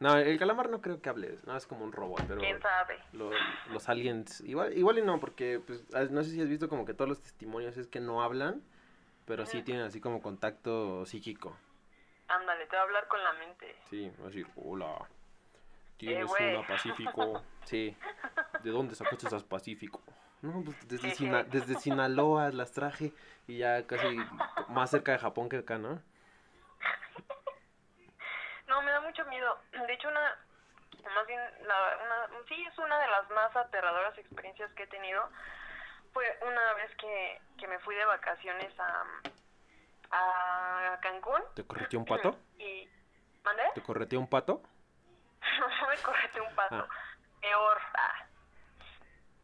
No, 0.00 0.16
el 0.18 0.38
calamar 0.38 0.68
no 0.68 0.80
creo 0.82 1.00
que 1.00 1.08
hable, 1.08 1.38
no, 1.46 1.56
es 1.56 1.66
como 1.66 1.84
un 1.84 1.92
robot, 1.92 2.22
pero... 2.26 2.40
¿Quién 2.40 2.60
sabe? 2.60 2.98
lo- 3.12 3.30
los 3.70 3.88
aliens, 3.88 4.40
igual, 4.40 4.76
igual 4.76 4.98
y 4.98 5.02
no, 5.02 5.20
porque 5.20 5.60
pues, 5.64 5.88
no 6.10 6.22
sé 6.24 6.30
si 6.30 6.42
has 6.42 6.48
visto 6.48 6.68
como 6.68 6.84
que 6.84 6.92
todos 6.94 7.08
los 7.08 7.22
testimonios 7.22 7.76
es 7.76 7.86
que 7.86 8.00
no 8.00 8.22
hablan, 8.22 8.60
pero 9.24 9.46
sí 9.46 9.62
tienen 9.62 9.84
así 9.84 10.00
como 10.00 10.20
contacto 10.20 11.06
psíquico. 11.06 11.56
Ándale, 12.28 12.66
te 12.66 12.74
va 12.76 12.82
a 12.82 12.84
hablar 12.84 13.06
con 13.08 13.22
la 13.22 13.32
mente. 13.34 13.76
Sí, 13.88 14.10
va 14.20 14.24
a 14.24 14.26
decir, 14.26 14.46
hola, 14.56 15.08
tienes 15.96 16.26
güey. 16.26 16.54
una 16.56 16.66
Pacífico. 16.66 17.42
Sí, 17.64 17.96
¿de 18.64 18.70
dónde 18.70 18.94
sacaste 18.96 19.26
esas 19.28 19.44
Pacífico? 19.44 20.02
No, 20.44 20.62
pues 20.62 20.76
desde, 20.88 21.14
Sina- 21.14 21.42
desde 21.44 21.74
Sinaloa 21.76 22.50
las 22.50 22.70
traje 22.72 23.12
y 23.46 23.58
ya 23.58 23.86
casi 23.86 24.06
más 24.68 24.90
cerca 24.90 25.12
de 25.12 25.18
Japón 25.18 25.48
que 25.48 25.56
acá, 25.58 25.78
¿no? 25.78 26.02
No, 28.66 28.82
me 28.82 28.90
da 28.90 29.00
mucho 29.00 29.24
miedo. 29.26 29.58
De 29.72 29.92
hecho, 29.94 30.08
una, 30.08 30.20
más 31.14 31.26
bien, 31.26 31.40
la, 31.66 31.98
una, 32.04 32.44
sí, 32.48 32.62
es 32.70 32.78
una 32.78 32.98
de 32.98 33.08
las 33.08 33.30
más 33.30 33.56
aterradoras 33.56 34.18
experiencias 34.18 34.70
que 34.72 34.82
he 34.82 34.86
tenido. 34.88 35.26
Fue 36.12 36.24
una 36.46 36.74
vez 36.74 36.94
que, 36.96 37.40
que 37.58 37.66
me 37.66 37.78
fui 37.80 37.94
de 37.94 38.04
vacaciones 38.04 38.72
a, 38.78 39.04
a 40.10 41.00
Cancún. 41.00 41.40
¿Te 41.54 41.64
correteó 41.64 41.98
un 42.00 42.04
pato? 42.06 42.38
Y, 42.58 42.88
¿mandé? 43.44 43.62
¿Te 43.74 43.82
correteó 43.82 44.20
un 44.20 44.28
pato? 44.28 44.62
no 45.80 45.88
me 45.88 45.96
correte 46.02 46.40
un 46.40 46.54
pato. 46.54 46.76
Ah. 46.76 46.88
Peor. 47.40 47.78
ah. 47.94 48.23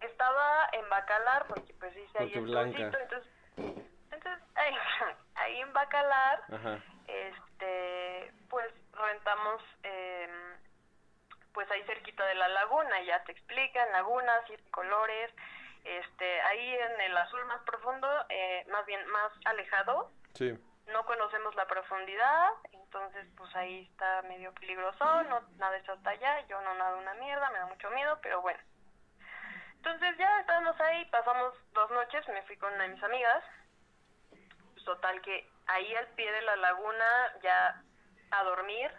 Estaba 0.01 0.69
en 0.73 0.89
Bacalar, 0.89 1.47
porque 1.47 1.75
pues 1.75 1.97
hice 1.97 2.19
ahí 2.19 2.27
Porque 2.33 2.39
el 2.39 2.45
blanca. 2.45 2.79
entonces, 2.79 3.25
entonces 4.11 4.43
ahí, 4.57 4.75
ahí 5.37 5.61
en 5.61 5.73
Bacalar 5.73 6.43
Ajá. 6.53 6.79
este 7.07 8.33
pues 8.49 8.67
rentamos 8.93 9.63
em, 9.83 10.57
pues 11.53 11.71
ahí 11.71 11.83
cerquita 11.85 12.25
de 12.27 12.35
la 12.35 12.49
laguna 12.49 13.01
ya 13.03 13.23
te 13.25 13.33
explican 13.33 13.91
lagunas 13.93 14.43
siete 14.47 14.69
colores 14.71 15.31
este 15.85 16.41
ahí 16.43 16.75
en 16.75 17.01
el 17.01 17.17
azul 17.17 17.45
más 17.47 17.61
profundo 17.63 18.09
eh, 18.29 18.65
más 18.71 18.85
bien 18.87 19.05
más 19.09 19.33
alejado 19.45 20.11
Sí. 20.35 20.53
no 20.87 21.05
conocemos 21.07 21.55
la 21.57 21.67
profundidad 21.67 22.51
entonces 22.73 23.27
pues 23.37 23.55
ahí 23.57 23.89
está 23.91 24.23
medio 24.23 24.53
peligroso 24.55 25.23
no 25.25 25.41
nades 25.59 25.89
hasta 25.89 26.11
allá 26.11 26.41
yo 26.49 26.61
no 26.61 26.75
nado 26.75 26.99
una 26.99 27.15
mierda 27.15 27.51
me 27.51 27.59
da 27.59 27.67
mucho 27.67 27.91
miedo 27.91 28.19
pero 28.23 28.41
bueno 28.43 28.61
entonces 29.81 30.19
ya 30.19 30.41
estábamos 30.41 30.79
ahí 30.79 31.07
pasamos 31.07 31.55
dos 31.73 31.91
noches 31.91 32.29
me 32.29 32.43
fui 32.43 32.57
con 32.59 32.71
una 32.75 32.83
de 32.83 32.91
mis 32.91 33.03
amigas. 33.03 33.43
Pues, 34.75 34.85
total 34.85 35.23
que 35.23 35.49
ahí 35.67 35.95
al 35.95 36.07
pie 36.09 36.31
de 36.31 36.43
la 36.43 36.57
laguna 36.57 37.33
ya 37.43 37.83
a 38.31 38.45
dormir 38.45 38.91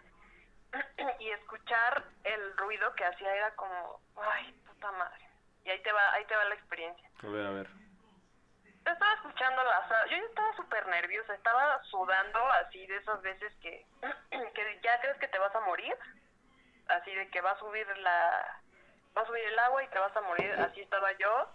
y 1.20 1.30
escuchar 1.30 2.04
el 2.24 2.56
ruido 2.56 2.92
que 2.96 3.04
hacía 3.04 3.32
era 3.32 3.54
como 3.54 4.00
ay 4.16 4.52
puta 4.66 4.90
madre 4.92 5.28
y 5.64 5.70
ahí 5.70 5.80
te 5.82 5.92
va 5.92 6.14
ahí 6.14 6.24
te 6.24 6.34
va 6.34 6.44
la 6.46 6.54
experiencia. 6.56 7.08
A 7.22 7.26
ver, 7.28 7.46
a 7.46 7.50
ver. 7.50 7.68
estaba 8.84 9.14
escuchando 9.14 9.62
las 9.62 9.88
yo 10.10 10.16
ya 10.16 10.24
estaba 10.24 10.56
súper 10.56 10.86
nerviosa 10.88 11.34
estaba 11.34 11.80
sudando 11.84 12.40
así 12.64 12.84
de 12.88 12.96
esas 12.96 13.22
veces 13.22 13.54
que 13.62 13.86
que 14.54 14.80
ya 14.82 15.00
crees 15.00 15.18
que 15.18 15.28
te 15.28 15.38
vas 15.38 15.54
a 15.54 15.60
morir 15.60 15.96
así 16.88 17.14
de 17.14 17.30
que 17.30 17.40
va 17.40 17.52
a 17.52 17.58
subir 17.60 17.86
la 17.98 18.62
va 19.16 19.22
a 19.22 19.26
subir 19.26 19.44
el 19.44 19.58
agua 19.58 19.82
y 19.84 19.88
te 19.88 19.98
vas 19.98 20.16
a 20.16 20.20
morir, 20.22 20.52
así 20.52 20.80
estaba 20.80 21.12
yo. 21.12 21.48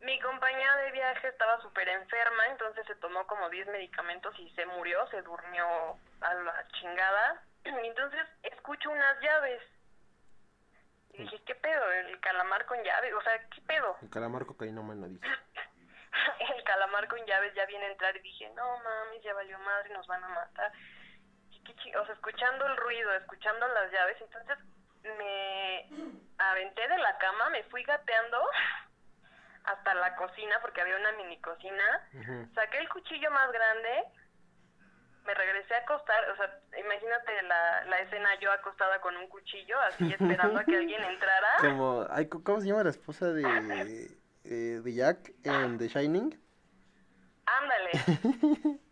Mi 0.00 0.18
compañera 0.20 0.76
de 0.76 0.92
viaje 0.92 1.28
estaba 1.28 1.60
súper 1.60 1.88
enferma, 1.88 2.46
entonces 2.46 2.86
se 2.86 2.94
tomó 2.96 3.26
como 3.26 3.50
10 3.50 3.68
medicamentos 3.68 4.34
y 4.38 4.50
se 4.54 4.64
murió, 4.66 5.06
se 5.08 5.20
durmió 5.22 5.98
a 6.20 6.34
la 6.34 6.68
chingada. 6.68 7.42
Y 7.64 7.68
entonces 7.86 8.26
escucho 8.42 8.90
unas 8.90 9.20
llaves. 9.20 9.62
Y 11.12 11.22
dije, 11.24 11.42
¿qué 11.44 11.54
pedo? 11.56 11.92
El 11.92 12.18
calamar 12.20 12.64
con 12.66 12.82
llaves, 12.82 13.12
o 13.12 13.22
sea, 13.22 13.48
¿qué 13.50 13.60
pedo? 13.62 13.96
El 14.00 14.10
calamar 14.10 14.46
cocainómano 14.46 15.08
dice. 15.08 15.26
el 16.56 16.64
calamar 16.64 17.08
con 17.08 17.24
llaves 17.26 17.52
ya 17.54 17.66
viene 17.66 17.86
a 17.86 17.92
entrar 17.92 18.16
y 18.16 18.20
dije, 18.20 18.48
no 18.54 18.78
mames, 18.78 19.22
ya 19.22 19.34
valió 19.34 19.58
madre, 19.58 19.90
nos 19.90 20.06
van 20.06 20.24
a 20.24 20.28
matar. 20.28 20.72
Y 21.50 21.94
o 21.94 22.04
sea, 22.04 22.14
escuchando 22.14 22.66
el 22.66 22.76
ruido, 22.76 23.12
escuchando 23.14 23.68
las 23.68 23.92
llaves, 23.92 24.16
entonces 24.20 24.58
me 25.02 25.88
aventé 26.40 26.88
de 26.88 26.98
la 26.98 27.18
cama, 27.18 27.50
me 27.50 27.62
fui 27.64 27.82
gateando 27.84 28.38
hasta 29.64 29.94
la 29.94 30.16
cocina 30.16 30.58
porque 30.62 30.80
había 30.80 30.96
una 30.96 31.12
mini 31.12 31.38
cocina, 31.40 32.08
saqué 32.54 32.78
el 32.78 32.88
cuchillo 32.88 33.30
más 33.30 33.52
grande, 33.52 34.04
me 35.26 35.34
regresé 35.34 35.74
a 35.74 35.78
acostar, 35.78 36.30
o 36.30 36.36
sea, 36.36 36.60
imagínate 36.78 37.42
la, 37.42 37.84
la 37.84 37.98
escena 38.00 38.28
yo 38.40 38.50
acostada 38.52 39.00
con 39.00 39.16
un 39.16 39.28
cuchillo, 39.28 39.78
así 39.80 40.12
esperando 40.18 40.60
a 40.60 40.64
que 40.64 40.76
alguien 40.76 41.02
entrara. 41.04 41.48
Como, 41.60 42.06
ay, 42.10 42.28
¿cómo 42.28 42.60
se 42.60 42.68
llama 42.68 42.84
la 42.84 42.90
esposa 42.90 43.32
de, 43.32 44.08
eh, 44.44 44.80
de 44.82 44.94
Jack 44.94 45.32
en 45.44 45.78
The 45.78 45.88
Shining? 45.88 46.40
Ándale. 47.44 48.80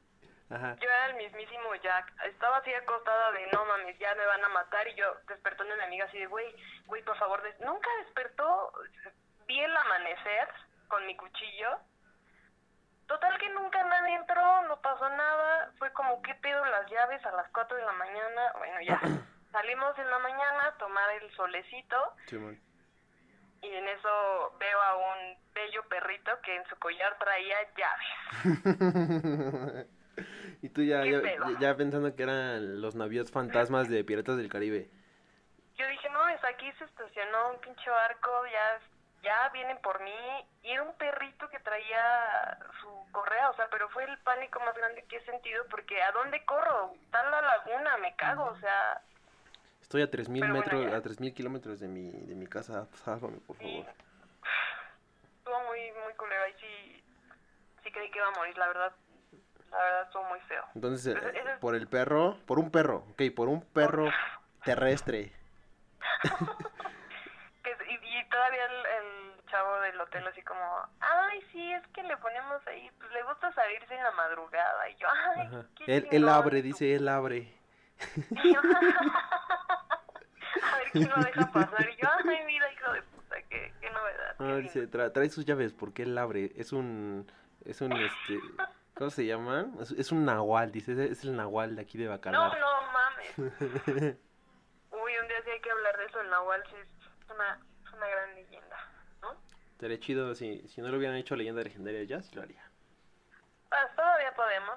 Ajá. 0.50 0.76
Yo 0.80 0.88
era 0.88 1.06
el 1.06 1.14
mismísimo 1.16 1.74
Jack. 1.76 2.12
Estaba 2.24 2.58
así 2.58 2.72
acostada 2.72 3.32
de 3.32 3.46
no 3.48 3.64
mames, 3.66 3.98
ya 3.98 4.14
me 4.14 4.24
van 4.24 4.42
a 4.44 4.48
matar. 4.48 4.86
Y 4.88 4.94
yo 4.94 5.14
despertando 5.26 5.74
a 5.74 5.76
mi 5.76 5.82
amiga 5.84 6.06
así 6.06 6.18
de 6.18 6.26
güey, 6.26 6.54
güey, 6.86 7.02
por 7.02 7.18
favor. 7.18 7.42
des-". 7.42 7.60
Nunca 7.60 7.88
despertó. 8.04 8.72
Vi 9.46 9.60
el 9.60 9.76
amanecer 9.76 10.48
con 10.88 11.04
mi 11.06 11.16
cuchillo. 11.16 11.78
Total 13.06 13.38
que 13.38 13.48
nunca 13.50 13.82
nadie 13.84 14.14
entró, 14.16 14.62
no 14.62 14.80
pasó 14.80 15.08
nada. 15.08 15.72
Fue 15.78 15.92
como, 15.92 16.20
¿qué 16.22 16.34
pedo 16.36 16.64
las 16.66 16.90
llaves 16.90 17.24
a 17.24 17.30
las 17.32 17.48
4 17.52 17.76
de 17.76 17.84
la 17.84 17.92
mañana? 17.92 18.52
Bueno, 18.58 18.80
ya. 18.82 19.00
Salimos 19.52 19.98
en 19.98 20.10
la 20.10 20.18
mañana 20.18 20.66
a 20.66 20.76
tomar 20.76 21.08
el 21.10 21.30
solecito. 21.34 22.14
Y 23.60 23.74
en 23.74 23.88
eso 23.88 24.54
veo 24.60 24.80
a 24.82 24.96
un 24.96 25.36
bello 25.52 25.82
perrito 25.88 26.40
que 26.42 26.54
en 26.54 26.64
su 26.68 26.78
collar 26.78 27.18
traía 27.18 27.56
llaves. 27.74 29.84
y 30.62 30.68
tú 30.68 30.82
ya, 30.82 31.02
¿Qué 31.02 31.38
ya, 31.52 31.60
ya 31.60 31.76
pensando 31.76 32.14
que 32.14 32.22
eran 32.22 32.80
los 32.80 32.94
navíos 32.94 33.30
fantasmas 33.30 33.88
de 33.88 34.04
Piratas 34.04 34.36
del 34.36 34.48
Caribe. 34.48 34.88
Yo 35.76 35.86
dije, 35.88 36.08
no, 36.10 36.28
es 36.28 36.42
aquí 36.44 36.70
se 36.78 36.84
estacionó 36.84 37.50
un 37.52 37.60
pinche 37.60 37.88
barco, 37.88 38.30
ya, 38.52 38.80
ya 39.22 39.48
vienen 39.50 39.78
por 39.82 40.02
mí. 40.02 40.10
Y 40.62 40.72
era 40.72 40.82
un 40.82 40.94
perrito 40.94 41.48
que 41.50 41.60
traía 41.60 42.58
su 42.80 43.12
correa, 43.12 43.50
o 43.50 43.54
sea, 43.54 43.68
pero 43.70 43.88
fue 43.90 44.04
el 44.04 44.18
pánico 44.18 44.58
más 44.60 44.74
grande 44.76 45.04
que 45.08 45.16
he 45.16 45.24
sentido 45.24 45.64
porque 45.70 46.02
¿a 46.02 46.10
dónde 46.12 46.44
corro? 46.44 46.94
Está 47.04 47.22
la 47.30 47.42
laguna, 47.42 47.96
me 47.98 48.14
cago, 48.16 48.44
o 48.46 48.58
sea, 48.58 49.00
Estoy 49.88 50.02
a 50.02 50.10
3000 50.10 50.42
Pero 50.42 50.52
bueno, 50.52 50.66
metros, 50.66 50.92
ya. 50.92 50.98
a 50.98 51.00
3000 51.00 51.32
kilómetros 51.32 51.80
de 51.80 51.88
mi, 51.88 52.10
de 52.10 52.34
mi 52.34 52.46
casa. 52.46 52.86
Sálvame, 52.92 53.38
por 53.38 53.56
favor. 53.56 53.86
estuvo 55.38 55.64
muy, 55.64 55.80
muy 56.04 56.12
culero. 56.12 56.42
Ahí 56.42 56.52
sí, 56.60 57.02
sí 57.82 57.90
creí 57.90 58.10
que 58.10 58.18
iba 58.18 58.28
a 58.28 58.32
morir, 58.32 58.58
la 58.58 58.66
verdad. 58.68 58.92
La 59.70 59.78
verdad 59.78 60.02
estuvo 60.04 60.24
muy 60.24 60.40
feo. 60.40 60.64
Entonces, 60.74 61.14
eh, 61.14 61.32
es- 61.34 61.58
por 61.60 61.74
el 61.74 61.86
perro, 61.88 62.38
por 62.46 62.58
un 62.58 62.70
perro, 62.70 63.04
ok, 63.10 63.22
por 63.36 63.48
un 63.48 63.62
perro 63.62 64.10
terrestre. 64.64 65.32
Que, 67.62 67.70
y, 67.90 67.94
y 67.94 68.28
todavía 68.30 68.64
el, 68.64 68.86
el 68.86 69.44
chavo 69.50 69.80
del 69.80 70.00
hotel 70.00 70.26
así 70.28 70.40
como, 70.42 70.62
ay, 71.00 71.42
sí, 71.52 71.72
es 71.72 71.86
que 71.88 72.02
le 72.04 72.16
ponemos 72.16 72.66
ahí, 72.66 72.88
pues 72.98 73.10
le 73.12 73.22
gusta 73.24 73.52
salirse 73.52 73.94
en 73.94 74.02
la 74.04 74.12
madrugada. 74.12 74.88
Y 74.88 74.94
yo, 74.96 75.06
ay, 75.36 75.40
Ajá. 75.48 75.66
qué 75.76 75.84
Él, 75.84 76.04
él 76.04 76.08
chingón". 76.10 76.28
abre, 76.30 76.62
dice, 76.62 76.94
él 76.94 77.08
abre. 77.08 77.52
Y 78.30 78.54
yo, 78.54 78.60
a 80.62 80.76
ver 80.78 80.90
quién 80.92 81.10
lo 81.10 81.16
deja 81.16 81.50
pasar. 81.52 81.88
Y 81.90 81.96
yo, 82.00 82.08
ay, 82.24 82.44
mira, 82.46 82.72
hijo 82.72 82.92
de 82.92 83.02
puta, 83.02 83.36
qué, 83.50 83.72
qué 83.80 83.90
novedad. 83.90 84.36
qué 84.38 84.44
No, 84.44 84.46
lindo". 84.50 84.62
dice, 84.62 84.88
tra- 84.90 85.12
trae 85.12 85.28
sus 85.28 85.44
llaves 85.44 85.72
porque 85.72 86.04
él 86.04 86.16
abre. 86.16 86.52
Es 86.56 86.72
un, 86.72 87.30
es 87.64 87.80
un, 87.80 87.92
este, 87.92 88.38
¿cómo 88.98 89.10
se 89.10 89.24
llaman? 89.24 89.74
Es, 89.80 89.92
es 89.92 90.12
un 90.12 90.24
nahual, 90.24 90.70
dice, 90.72 90.92
es, 91.10 91.24
el 91.24 91.36
nahual 91.36 91.76
de 91.76 91.82
aquí 91.82 91.96
de 91.96 92.04
No, 92.06 92.10
Bacalar. 92.10 92.58
no 92.58 92.82
mames. 92.92 93.38
Uy, 94.90 95.12
un 95.22 95.28
día 95.28 95.42
sí 95.44 95.50
hay 95.50 95.60
que 95.60 95.70
hablar 95.70 95.96
de 95.96 96.04
eso. 96.06 96.20
El 96.20 96.30
Nahual 96.30 96.62
sí 96.68 96.74
es 96.76 97.30
una, 97.30 97.60
es 97.86 97.92
una 97.92 98.08
gran 98.08 98.34
leyenda, 98.34 98.76
¿no? 99.22 99.36
Sería 99.78 100.00
chido 100.00 100.34
si, 100.34 100.66
si 100.68 100.80
no 100.80 100.88
lo 100.88 100.98
hubieran 100.98 101.16
hecho 101.16 101.36
leyenda 101.36 101.62
legendaria 101.62 102.02
ya, 102.04 102.20
sí 102.22 102.34
lo 102.34 102.42
haría. 102.42 102.62
Pues 103.68 103.80
todavía 103.94 104.34
podemos. 104.34 104.76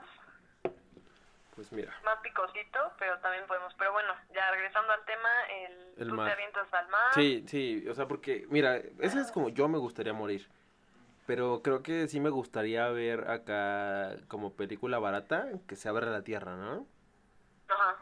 Pues 1.55 1.71
mira, 1.71 1.93
Más 2.05 2.17
picosito, 2.21 2.79
pero 2.97 3.17
también 3.19 3.45
podemos. 3.47 3.73
Pero 3.77 3.91
bueno, 3.91 4.13
ya 4.33 4.51
regresando 4.51 4.93
al 4.93 5.03
tema, 5.05 5.29
el, 5.49 5.93
El 5.97 6.07
tú 6.09 6.15
mar. 6.15 6.27
te 6.27 6.33
avientas 6.33 6.73
al 6.73 6.87
mar. 6.89 7.13
sí, 7.13 7.43
sí, 7.47 7.85
o 7.89 7.93
sea, 7.93 8.07
porque, 8.07 8.45
mira, 8.49 8.77
ese 8.99 9.19
es 9.19 9.31
como 9.31 9.49
yo 9.49 9.67
me 9.67 9.77
gustaría 9.77 10.13
morir. 10.13 10.47
Pero 11.27 11.61
creo 11.63 11.83
que 11.83 12.07
sí 12.07 12.19
me 12.19 12.29
gustaría 12.29 12.87
ver 12.89 13.29
acá 13.29 14.15
como 14.27 14.53
película 14.53 14.99
barata 14.99 15.47
que 15.67 15.75
se 15.75 15.87
abra 15.87 16.07
la 16.09 16.23
tierra, 16.23 16.55
¿no? 16.57 16.87
Ajá. 17.69 17.97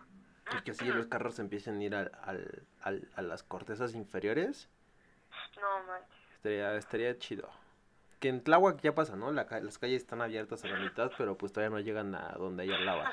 Y 0.58 0.63
que 0.63 0.71
así 0.71 0.86
los 0.86 1.08
carros 1.08 1.38
empiecen 1.39 1.79
a 1.79 1.84
ir 1.84 1.95
al, 1.95 2.12
al, 2.23 2.63
al- 2.82 3.08
a 3.15 3.21
las 3.21 3.43
cortezas 3.43 3.93
inferiores. 3.93 4.69
No 5.62 5.84
manches. 5.86 6.17
Estaría, 6.36 6.75
estaría 6.75 7.17
chido. 7.19 7.49
Que 8.19 8.29
en 8.29 8.43
Tláhuac 8.43 8.82
ya 8.82 8.95
pasa, 8.95 9.15
¿no? 9.15 9.32
La 9.32 9.45
las 9.62 9.77
calles 9.77 10.01
están 10.01 10.21
abiertas 10.21 10.63
a 10.63 10.67
la 10.67 10.79
mitad, 10.79 11.12
pero 11.17 11.38
pues 11.38 11.53
todavía 11.53 11.75
no 11.75 11.82
llegan 11.82 12.15
a 12.15 12.34
donde 12.38 12.63
haya 12.63 12.79
lava. 12.79 13.12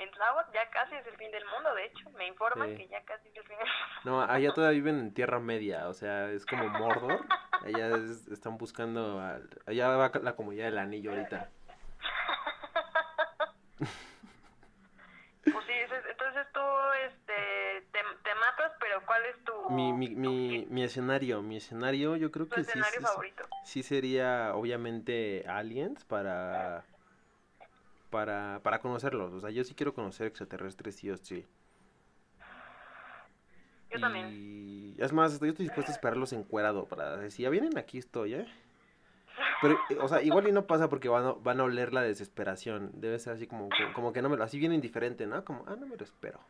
En 0.00 0.10
Tláhuac 0.12 0.52
ya 0.52 0.68
casi 0.70 0.94
es 0.94 1.06
el 1.06 1.16
fin 1.16 1.30
del 1.32 1.44
mundo, 1.46 1.74
de 1.74 1.86
hecho. 1.86 2.08
Me 2.10 2.26
informan 2.26 2.68
Sí. 2.70 2.76
que 2.76 2.88
ya 2.88 3.02
casi 3.04 3.28
es 3.28 3.36
el 3.36 3.42
fin 3.44 3.56
del 3.58 3.66
mundo. 3.66 4.00
No, 4.04 4.22
allá 4.32 4.52
todavía 4.52 4.76
viven 4.76 4.98
en 5.00 5.12
Tierra 5.14 5.40
Media, 5.40 5.88
o 5.88 5.92
sea, 5.94 6.30
es 6.30 6.46
como 6.46 6.68
Mordor. 6.68 7.24
Allá 7.64 7.88
es- 7.96 8.28
están 8.28 8.56
buscando, 8.58 9.20
al- 9.20 9.48
allá 9.66 9.88
va 9.88 10.10
la 10.22 10.36
comunidad 10.36 10.66
del 10.66 10.78
anillo 10.78 11.10
ahorita. 11.10 11.50
Pues 15.50 15.64
sí, 15.66 15.72
entonces 16.10 16.46
tú 16.52 16.60
este, 17.06 17.86
te, 17.92 17.98
te 18.22 18.34
matas, 18.34 18.72
pero 18.80 19.00
¿cuál 19.06 19.24
es 19.26 19.44
tu, 19.44 19.70
Mi, 19.70 19.92
mi, 19.94 20.10
mi, 20.10 20.66
mi 20.68 20.82
escenario, 20.84 21.40
mi 21.42 21.56
escenario 21.56 22.16
yo 22.16 22.30
creo 22.30 22.46
tu 22.46 22.56
que 22.56 22.64
sí, 22.64 22.70
escenario 22.70 23.00
sí, 23.00 23.06
favorito? 23.06 23.44
sí 23.64 23.82
sería 23.82 24.54
obviamente 24.54 25.44
Aliens 25.48 26.04
para, 26.04 26.84
para, 28.10 28.60
para 28.62 28.80
conocerlos. 28.80 29.32
O 29.32 29.40
sea, 29.40 29.50
yo 29.50 29.64
sí 29.64 29.74
quiero 29.74 29.94
conocer 29.94 30.26
extraterrestres 30.26 30.96
sí 30.96 31.10
o 31.10 31.16
sí. 31.16 31.46
Yo 33.90 34.00
también. 34.00 34.28
Y 34.30 34.94
es 34.98 35.12
más, 35.12 35.32
estoy, 35.32 35.48
yo 35.48 35.52
estoy 35.52 35.66
dispuesto 35.66 35.92
a 35.92 35.94
esperarlos 35.94 36.32
encuerado 36.32 36.86
para 36.86 37.16
decir, 37.16 37.44
ya 37.44 37.50
vienen, 37.50 37.78
aquí 37.78 37.98
estoy, 37.98 38.34
¿eh? 38.34 38.46
Pero, 39.62 39.78
eh, 39.90 39.98
o 40.00 40.08
sea, 40.08 40.22
igual 40.22 40.48
y 40.48 40.52
no 40.52 40.66
pasa 40.66 40.88
porque 40.88 41.08
van 41.08 41.24
a, 41.24 41.32
van 41.32 41.60
a 41.60 41.64
oler 41.64 41.92
la 41.92 42.02
desesperación. 42.02 42.90
Debe 42.94 43.18
ser 43.18 43.34
así 43.34 43.46
como, 43.46 43.68
como, 43.68 43.92
como 43.94 44.12
que 44.12 44.22
no 44.22 44.28
me 44.28 44.36
lo, 44.36 44.44
así 44.44 44.58
bien 44.58 44.72
indiferente, 44.72 45.26
¿no? 45.26 45.44
Como, 45.44 45.64
ah, 45.66 45.76
no 45.78 45.86
me 45.86 45.96
lo 45.96 46.04
espero. 46.04 46.40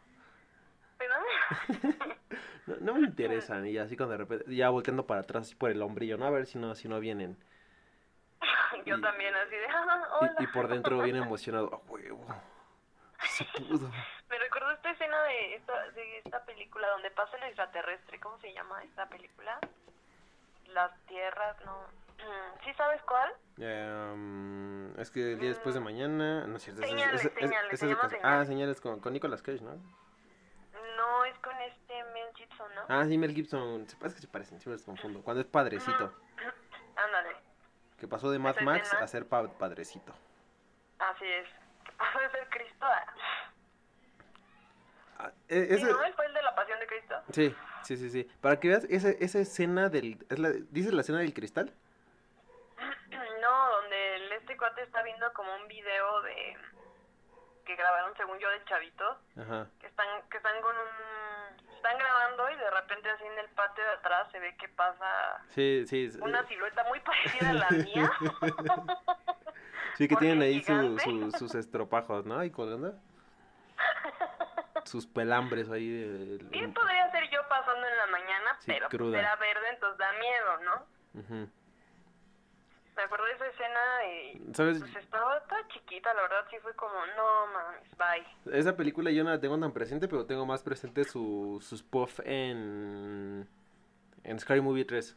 Pero, 0.99 1.15
No, 2.67 2.77
no 2.81 2.95
me 2.95 3.07
interesan. 3.07 3.67
Y 3.67 3.79
así 3.79 3.97
cuando 3.97 4.13
de 4.13 4.19
repente, 4.19 4.55
ya 4.55 4.69
volteando 4.69 5.07
para 5.07 5.23
atrás 5.23 5.55
por 5.55 5.71
el 5.71 5.81
hombrillo, 5.81 6.19
¿no? 6.19 6.27
A 6.27 6.31
ver 6.31 6.47
si 6.47 6.59
no, 6.59 6.75
si 6.75 6.89
no 6.89 7.01
vienen. 7.01 7.37
Yo 8.89 8.97
Y- 8.97 9.01
también 9.03 9.35
así 9.37 9.51
de, 9.57 9.67
ah, 9.75 10.09
hola. 10.21 10.35
Y, 10.39 10.45
y 10.45 10.47
por 10.49 10.69
dentro 10.69 10.99
bien 11.03 11.17
emocionado, 11.23 11.73
¡a 11.75 11.91
huevo! 11.91 12.27
Se 13.29 13.45
pudo. 13.45 13.91
Me 14.31 14.39
recordó 14.39 14.71
esta 14.73 14.91
escena 14.93 15.23
de 15.25 15.55
esta, 15.57 15.91
de 15.91 16.19
esta 16.19 16.45
película 16.45 16.89
donde 16.91 17.11
pasa 17.11 17.37
el 17.39 17.45
extraterrestre. 17.45 18.21
¿Cómo 18.21 18.39
se 18.39 18.53
llama 18.53 18.83
esta 18.85 19.07
película? 19.09 19.59
Las 20.69 20.93
tierras, 21.07 21.57
no. 21.65 21.77
¿Sí 22.65 22.73
sabes 22.75 23.01
cuál? 23.03 23.33
Em, 23.59 24.99
es 25.01 25.11
que 25.11 25.33
el 25.33 25.39
día 25.41 25.49
después 25.51 25.75
de 25.75 25.81
mañana, 25.81 26.47
no 26.47 26.57
es 26.57 26.63
cierto. 26.63 26.83
es- 26.83 26.89
Señales, 26.91 27.21
ese- 27.25 27.29
ese- 27.29 27.41
señales, 27.49 27.69
se 27.71 27.75
es 27.75 27.81
de 27.81 27.89
llama 27.89 28.01
con- 28.03 28.11
Ah, 28.11 28.21
Señales. 28.23 28.49
señales 28.49 28.81
con, 28.81 29.01
con 29.01 29.13
Nicolas 29.13 29.43
Cage, 29.43 29.61
¿no? 29.63 29.75
No, 30.97 31.25
es 31.25 31.39
con 31.41 31.57
este 31.63 32.05
Mel 32.13 32.29
Gibson, 32.37 32.75
¿no? 32.75 32.83
Ah, 32.89 33.05
sí, 33.07 33.19
Mel 33.19 33.35
Gibson. 33.35 33.89
Se 33.89 33.97
parece 33.97 34.17
que 34.17 34.23
se 34.23 34.29
parecen, 34.29 34.59
siempre 34.61 34.75
los 34.75 34.85
confundo. 34.85 35.23
Cuando 35.23 35.41
es 35.41 35.47
padrecito. 35.47 36.13
Que 37.99 38.07
pasó 38.09 38.31
de 38.31 38.39
Mad 38.39 38.61
Max 38.61 38.93
a 38.95 39.07
ser 39.09 39.27
pa- 39.27 39.49
padrecito. 39.49 40.13
así 40.99 41.25
es. 41.27 41.49
Pasó 41.99 42.19
de 42.21 42.31
ser 42.31 42.49
Cristo 42.49 42.87
a... 42.87 43.05
Ah, 45.19 45.33
e- 45.49 45.67
¿Sí, 45.67 45.75
ese- 45.75 45.93
no? 45.93 46.05
¿Él 46.05 46.15
fue 46.15 46.27
el 46.27 46.35
de 46.35 46.43
la 46.43 46.55
pasión 46.55 46.79
de 46.79 46.87
Cristo? 46.87 47.15
Sí, 47.33 47.55
sí, 47.83 47.97
sí, 47.97 48.09
sí. 48.11 48.25
Para 48.41 48.61
que 48.61 48.69
veas 48.69 48.85
esa, 48.85 49.09
esa 49.11 49.41
escena 49.41 49.89
del... 49.89 50.25
Es 50.31 50.39
la, 50.39 50.51
¿Dices 50.71 50.93
la 50.93 51.01
escena 51.01 51.19
del 51.19 51.35
cristal? 51.35 51.73
No, 53.41 53.71
donde 53.81 54.17
el, 54.17 54.33
este 54.33 54.57
cuate 54.57 54.83
está 54.83 55.03
viendo 55.03 55.33
como 55.33 55.53
un 55.57 55.67
video 55.69 56.23
de... 56.23 56.57
que 57.65 57.75
grabaron 57.77 58.15
según 58.17 58.39
yo 58.39 58.49
de 58.51 58.63
chavitos 58.65 59.17
Ajá. 59.41 59.67
que 59.81 59.87
están 59.87 60.07
que 60.29 60.37
están 60.37 60.61
con 60.61 60.77
un 60.77 60.89
están 61.79 61.97
grabando 61.99 62.51
y 62.51 62.57
de 62.57 62.71
repente 62.71 63.09
así 63.11 63.25
en 63.25 63.39
el 63.39 63.49
patio 63.51 63.83
de 63.85 63.91
atrás 63.91 64.29
se 64.31 64.39
ve 64.41 64.55
que 64.57 64.69
pasa 64.69 65.43
Sí, 65.49 65.85
sí. 65.87 66.11
una 66.21 66.47
silueta 66.47 66.85
muy 66.85 67.01
parecida 67.09 67.51
a 67.51 67.53
la 67.55 67.69
mía. 67.71 68.11
Sí, 69.97 70.07
que 70.07 70.15
porque 70.15 70.27
tienen 70.27 70.43
ahí 70.43 70.63
su- 70.63 70.99
su- 71.01 71.31
sus 71.33 71.55
estropajos, 71.57 72.25
¿no? 72.25 72.39
Ahí 72.39 72.51
colgando. 72.53 72.95
Sus 74.85 75.07
pelambres 75.07 75.69
ahí. 75.71 75.89
de- 75.91 76.39
de- 76.39 76.45
Bien 76.51 76.73
podría 76.73 77.11
ser 77.11 77.29
yo 77.31 77.41
pasando 77.49 77.85
en 77.87 77.97
la 77.97 78.07
mañana, 78.07 78.57
Sí, 78.61 78.67
pero 78.69 78.89
pues 78.89 78.97
cruda. 78.97 79.19
era 79.19 79.35
verde, 79.37 79.69
entonces 79.71 79.99
da 79.99 80.13
miedo, 80.13 80.59
¿no? 80.61 81.21
Ujú. 81.21 81.51
Me 82.99 83.05
acuerdo 83.05 83.27
de 83.27 83.33
esa 83.33 83.47
escena 83.47 83.79
y 84.07 84.55
¿Sabes? 84.55 84.81
pues 84.81 84.97
estaba 84.97 85.41
tan 85.45 85.69
chiquita, 85.69 86.13
la 86.15 86.23
verdad 86.23 86.45
sí 86.51 86.57
fue 86.61 86.75
como, 86.75 86.95
no 87.17 87.47
mames, 87.47 87.89
bye. 87.97 88.59
Esa 88.59 88.77
película 88.77 89.13
yo 89.13 89.23
no 89.23 89.31
la 89.31 89.39
tengo 89.39 89.57
tan 89.57 89.73
presente, 89.73 90.09
pero 90.09 90.27
tengo 90.27 90.45
más 90.45 90.65
presente 90.65 91.05
su, 91.05 91.59
su 91.63 91.77
spoof 91.77 92.19
en, 92.25 93.47
en 94.25 94.41
Scary 94.41 94.61
Movie 94.61 94.85
3. 94.85 95.17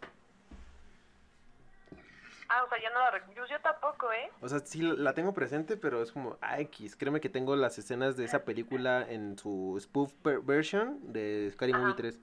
Ah, 2.49 2.63
o 2.65 2.69
sea, 2.69 2.79
ya 2.79 2.91
no 2.91 2.99
la 2.99 3.09
recuerdo. 3.09 3.47
Yo 3.47 3.59
tampoco, 3.61 4.13
¿eh? 4.13 4.29
O 4.41 4.47
sea, 4.47 4.59
sí 4.59 4.81
la 4.83 5.13
tengo 5.13 5.33
presente, 5.33 5.75
pero 5.75 6.03
es 6.03 6.11
como, 6.11 6.37
ah, 6.41 6.59
X. 6.59 6.95
Créeme 6.95 7.19
que 7.19 7.29
tengo 7.29 7.55
las 7.55 7.79
escenas 7.79 8.15
de 8.15 8.25
esa 8.25 8.43
película 8.43 9.09
en 9.09 9.39
su 9.39 9.75
spoof 9.81 10.13
version 10.43 10.99
de 11.13 11.49
Scary 11.53 11.73
Movie 11.73 11.85
Ajá. 11.93 11.95
3. 11.95 12.19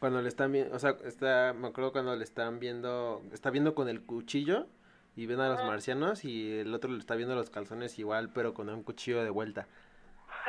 Cuando 0.00 0.20
le 0.22 0.28
están 0.28 0.50
viendo, 0.50 0.74
o 0.74 0.78
sea, 0.78 0.96
está, 1.04 1.52
me 1.52 1.68
acuerdo 1.68 1.92
cuando 1.92 2.16
le 2.16 2.24
están 2.24 2.58
viendo, 2.58 3.22
está 3.32 3.50
viendo 3.50 3.74
con 3.74 3.86
el 3.88 4.02
cuchillo 4.02 4.66
y 5.14 5.26
ven 5.26 5.40
a 5.40 5.50
los 5.50 5.62
marcianos 5.62 6.24
y 6.24 6.60
el 6.60 6.74
otro 6.74 6.90
le 6.90 6.98
está 6.98 7.16
viendo 7.16 7.34
los 7.34 7.50
calzones 7.50 7.98
igual, 7.98 8.30
pero 8.32 8.54
con 8.54 8.70
un 8.70 8.82
cuchillo 8.82 9.22
de 9.22 9.28
vuelta. 9.28 9.66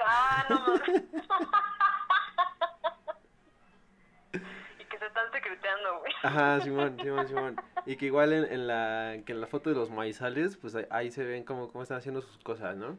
Ah, 0.05 0.45
no 0.49 0.57
mames. 0.61 1.03
y 4.79 4.85
que 4.85 4.97
se 4.97 5.05
están 5.05 5.29
secreteando, 5.33 5.99
güey. 5.99 6.13
Ajá, 6.23 6.61
Simón, 6.61 6.97
Simón, 7.01 7.27
Simón. 7.27 7.57
Y 7.85 7.97
que 7.97 8.05
igual 8.05 8.31
en, 8.31 8.45
en 8.45 8.67
la, 8.67 9.17
que 9.25 9.33
en 9.33 9.41
la 9.41 9.47
foto 9.47 9.69
de 9.69 9.75
los 9.75 9.89
maizales, 9.89 10.55
pues 10.55 10.75
ahí, 10.75 10.85
ahí 10.89 11.11
se 11.11 11.25
ven 11.25 11.43
como 11.43 11.67
cómo 11.67 11.83
están 11.83 11.97
haciendo 11.97 12.21
sus 12.21 12.37
cosas, 12.37 12.77
¿no? 12.77 12.97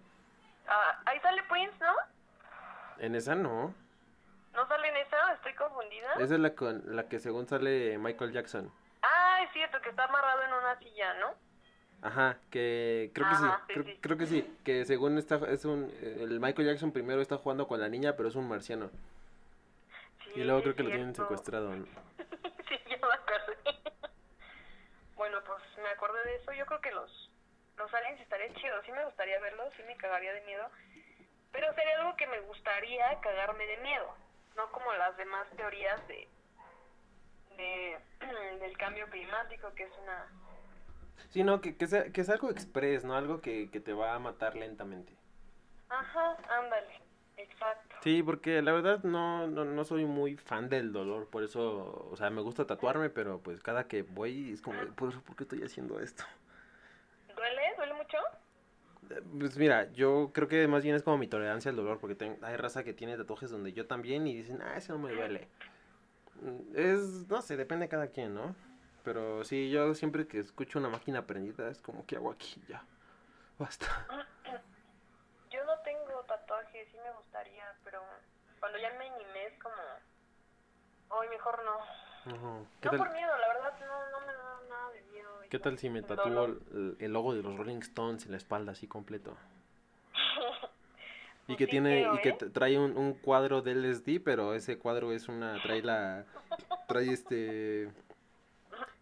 Ah, 0.69 1.01
ahí 1.07 1.19
sale 1.21 1.43
Prince, 1.49 1.79
¿no? 1.81 1.95
En 2.99 3.15
esa 3.15 3.35
no. 3.35 3.75
¿No 4.53 4.67
sale 4.69 4.89
en 4.89 4.97
esa? 4.97 5.33
¿Estoy 5.35 5.55
confundida? 5.55 6.13
Esa 6.15 6.35
es 6.35 6.41
la, 6.41 6.55
con, 6.55 6.83
la 6.95 7.09
que 7.09 7.19
según 7.19 7.47
sale 7.47 7.99
Michael 7.99 8.33
Jackson. 8.33 8.73
Ah, 9.03 9.41
es 9.45 9.53
cierto, 9.53 9.81
que 9.81 9.91
está 9.91 10.05
amarrado 10.05 10.43
en 10.43 10.53
una 10.53 10.79
silla, 10.79 11.15
¿no? 11.15 11.35
Ajá, 12.03 12.39
que 12.51 13.11
creo 13.15 13.29
que 13.29 13.35
sí, 13.37 13.45
sí, 13.45 13.73
creo, 13.73 13.85
sí. 13.85 13.99
creo 14.01 14.19
que 14.19 14.27
sí, 14.27 14.59
que 14.65 14.85
según 14.85 15.19
está, 15.19 15.37
es 15.49 15.65
un, 15.65 15.89
el 16.03 16.41
Michael 16.41 16.67
Jackson 16.67 16.93
primero 16.93 17.23
está 17.23 17.39
jugando 17.39 17.69
con 17.69 17.81
la 17.81 17.89
niña, 17.89 18.17
pero 18.17 18.29
es 18.29 18.35
un 18.35 18.49
marciano. 18.49 18.91
Y 20.35 20.45
luego 20.45 20.63
creo 20.63 20.75
que 20.75 20.83
lo 20.83 20.91
tienen 20.91 21.15
secuestrado. 21.15 21.75
¿no? 21.75 21.85
sí, 22.69 22.79
ya 22.89 22.97
me 22.97 23.15
acordé. 23.15 23.57
bueno, 25.15 25.39
pues 25.45 25.63
me 25.83 25.89
acordé 25.91 26.25
de 26.25 26.37
eso. 26.37 26.53
Yo 26.53 26.67
creo 26.67 26.81
que 26.81 26.91
los, 26.91 27.31
los 27.77 27.93
aliens 27.95 28.21
estaría 28.21 28.53
chido. 28.55 28.83
Sí 28.83 28.93
me 28.93 29.05
gustaría 29.05 29.39
verlos, 29.41 29.73
sí 29.77 29.83
me 29.87 29.97
cagaría 29.97 30.33
de 30.33 30.41
miedo. 30.43 30.69
Pero 31.53 31.73
sería 31.75 32.01
algo 32.01 32.17
que 32.17 32.27
me 32.27 32.41
gustaría 32.41 33.21
cagarme 33.21 33.67
de 33.67 33.77
miedo. 33.79 34.17
No 34.57 34.71
como 34.71 34.93
las 34.95 35.17
demás 35.17 35.47
teorías 35.57 36.07
de, 36.09 36.29
de 37.57 37.99
del 38.61 38.77
cambio 38.77 39.09
climático, 39.11 39.73
que 39.75 39.85
es 39.85 39.93
una... 40.03 40.27
Sí, 41.31 41.45
no, 41.45 41.61
que, 41.61 41.77
que, 41.77 41.87
sea, 41.87 42.13
que 42.13 42.21
es 42.21 42.29
algo 42.29 42.51
express, 42.51 43.05
¿no? 43.05 43.17
Algo 43.17 43.41
que, 43.41 43.71
que 43.71 43.81
te 43.81 43.93
va 43.93 44.15
a 44.15 44.19
matar 44.19 44.55
lentamente. 44.55 45.15
Ajá, 45.89 46.37
ándale. 46.49 47.01
Exacto. 47.37 47.97
Sí, 48.03 48.23
porque 48.23 48.63
la 48.63 48.73
verdad 48.73 49.03
no, 49.03 49.47
no, 49.47 49.65
no 49.65 49.85
soy 49.85 50.05
muy 50.05 50.37
fan 50.37 50.69
del 50.69 50.93
dolor, 50.93 51.29
por 51.29 51.43
eso, 51.43 52.09
o 52.11 52.17
sea, 52.17 52.31
me 52.31 52.43
gusta 52.43 52.67
tatuarme, 52.67 53.11
pero 53.11 53.41
pues 53.41 53.61
cada 53.61 53.89
que 53.89 54.03
voy 54.03 54.53
es 54.53 54.61
como, 54.61 54.79
¿por, 54.95 55.23
¿por 55.23 55.37
qué 55.37 55.45
estoy 55.45 55.63
haciendo 55.63 56.01
esto? 56.01 56.25
¿Duele? 57.35 57.75
¿Duele 57.77 57.95
mucho? 57.95 58.19
Eh, 58.19 59.02
Pues 59.39 59.57
mira, 59.57 59.91
yo 59.93 60.31
creo 60.33 60.49
que 60.49 60.67
más 60.69 60.83
bien 60.83 60.95
es 60.95 61.03
como 61.03 61.19
mi 61.19 61.27
tolerancia 61.29 61.71
al 61.71 61.77
dolor, 61.77 61.99
porque 61.99 62.37
hay 62.43 62.57
raza 62.57 62.85
que 62.85 62.95
tiene 62.95 63.17
tatuajes 63.17 63.51
donde 63.51 63.73
yo 63.73 63.87
también 63.87 64.27
y 64.27 64.35
dicen, 64.37 64.61
ah, 64.63 64.77
ese 64.77 64.93
no 64.93 64.99
me 64.99 65.13
duele. 65.13 65.49
Mm, 66.41 66.77
Es, 66.77 67.29
no 67.29 67.43
sé, 67.43 67.57
depende 67.57 67.87
de 67.87 67.89
cada 67.89 68.09
quien, 68.09 68.35
¿no? 68.35 68.55
Pero 69.05 69.45
sí, 69.45 69.71
yo 69.71 69.95
siempre 69.95 70.27
que 70.27 70.39
escucho 70.39 70.79
una 70.79 70.89
máquina 70.89 71.27
prendida 71.27 71.69
es 71.69 71.81
como, 71.83 72.07
¿qué 72.07 72.17
hago 72.17 72.31
aquí? 72.31 72.63
Ya, 72.69 72.85
basta. 73.59 73.87
Yo 75.51 75.65
no 75.65 75.79
tengo 75.85 76.25
tatuajes, 76.27 76.89
sí 76.91 76.97
me 77.05 77.11
gustaría, 77.13 77.65
pero 77.85 78.01
cuando 78.61 78.79
ya 78.79 78.91
me 78.99 79.07
animé 79.09 79.47
es 79.47 79.59
como... 79.59 79.75
Ay, 81.11 81.29
mejor 81.29 81.61
no. 81.65 82.33
Ujú. 82.35 82.67
¿Qué 82.81 82.89
No 82.89 82.91
tal, 82.93 82.99
por 82.99 83.13
miedo, 83.13 83.37
la 83.39 83.49
verdad 83.49 83.75
no, 83.81 84.11
no 84.11 84.27
me 84.27 84.33
qué 85.53 85.59
tal 85.59 85.79
si 85.79 85.91
me 85.91 86.01
tatúo 86.01 86.47
el, 86.47 86.97
el 86.99 87.13
logo 87.13 87.35
de 87.35 87.43
los 87.43 87.55
Rolling 87.59 87.81
Stones 87.81 88.25
en 88.25 88.31
la 88.31 88.39
espalda 88.39 88.73
así 88.73 88.89
completo? 88.89 89.37
Y 91.49 91.57
Pues 91.57 91.59
que 91.59 91.65
sí 91.65 91.71
tiene, 91.73 92.09
y 92.15 92.19
que 92.21 92.33
trae 92.33 92.79
un, 92.79 92.97
un 92.97 93.15
cuadro 93.15 93.63
de 93.63 93.75
LSD, 93.75 94.23
pero 94.25 94.55
ese 94.55 94.79
cuadro 94.79 95.11
es 95.13 95.29
una, 95.29 95.61
trae 95.61 95.83
la, 95.83 96.25
trae 96.87 97.13
este, 97.13 97.91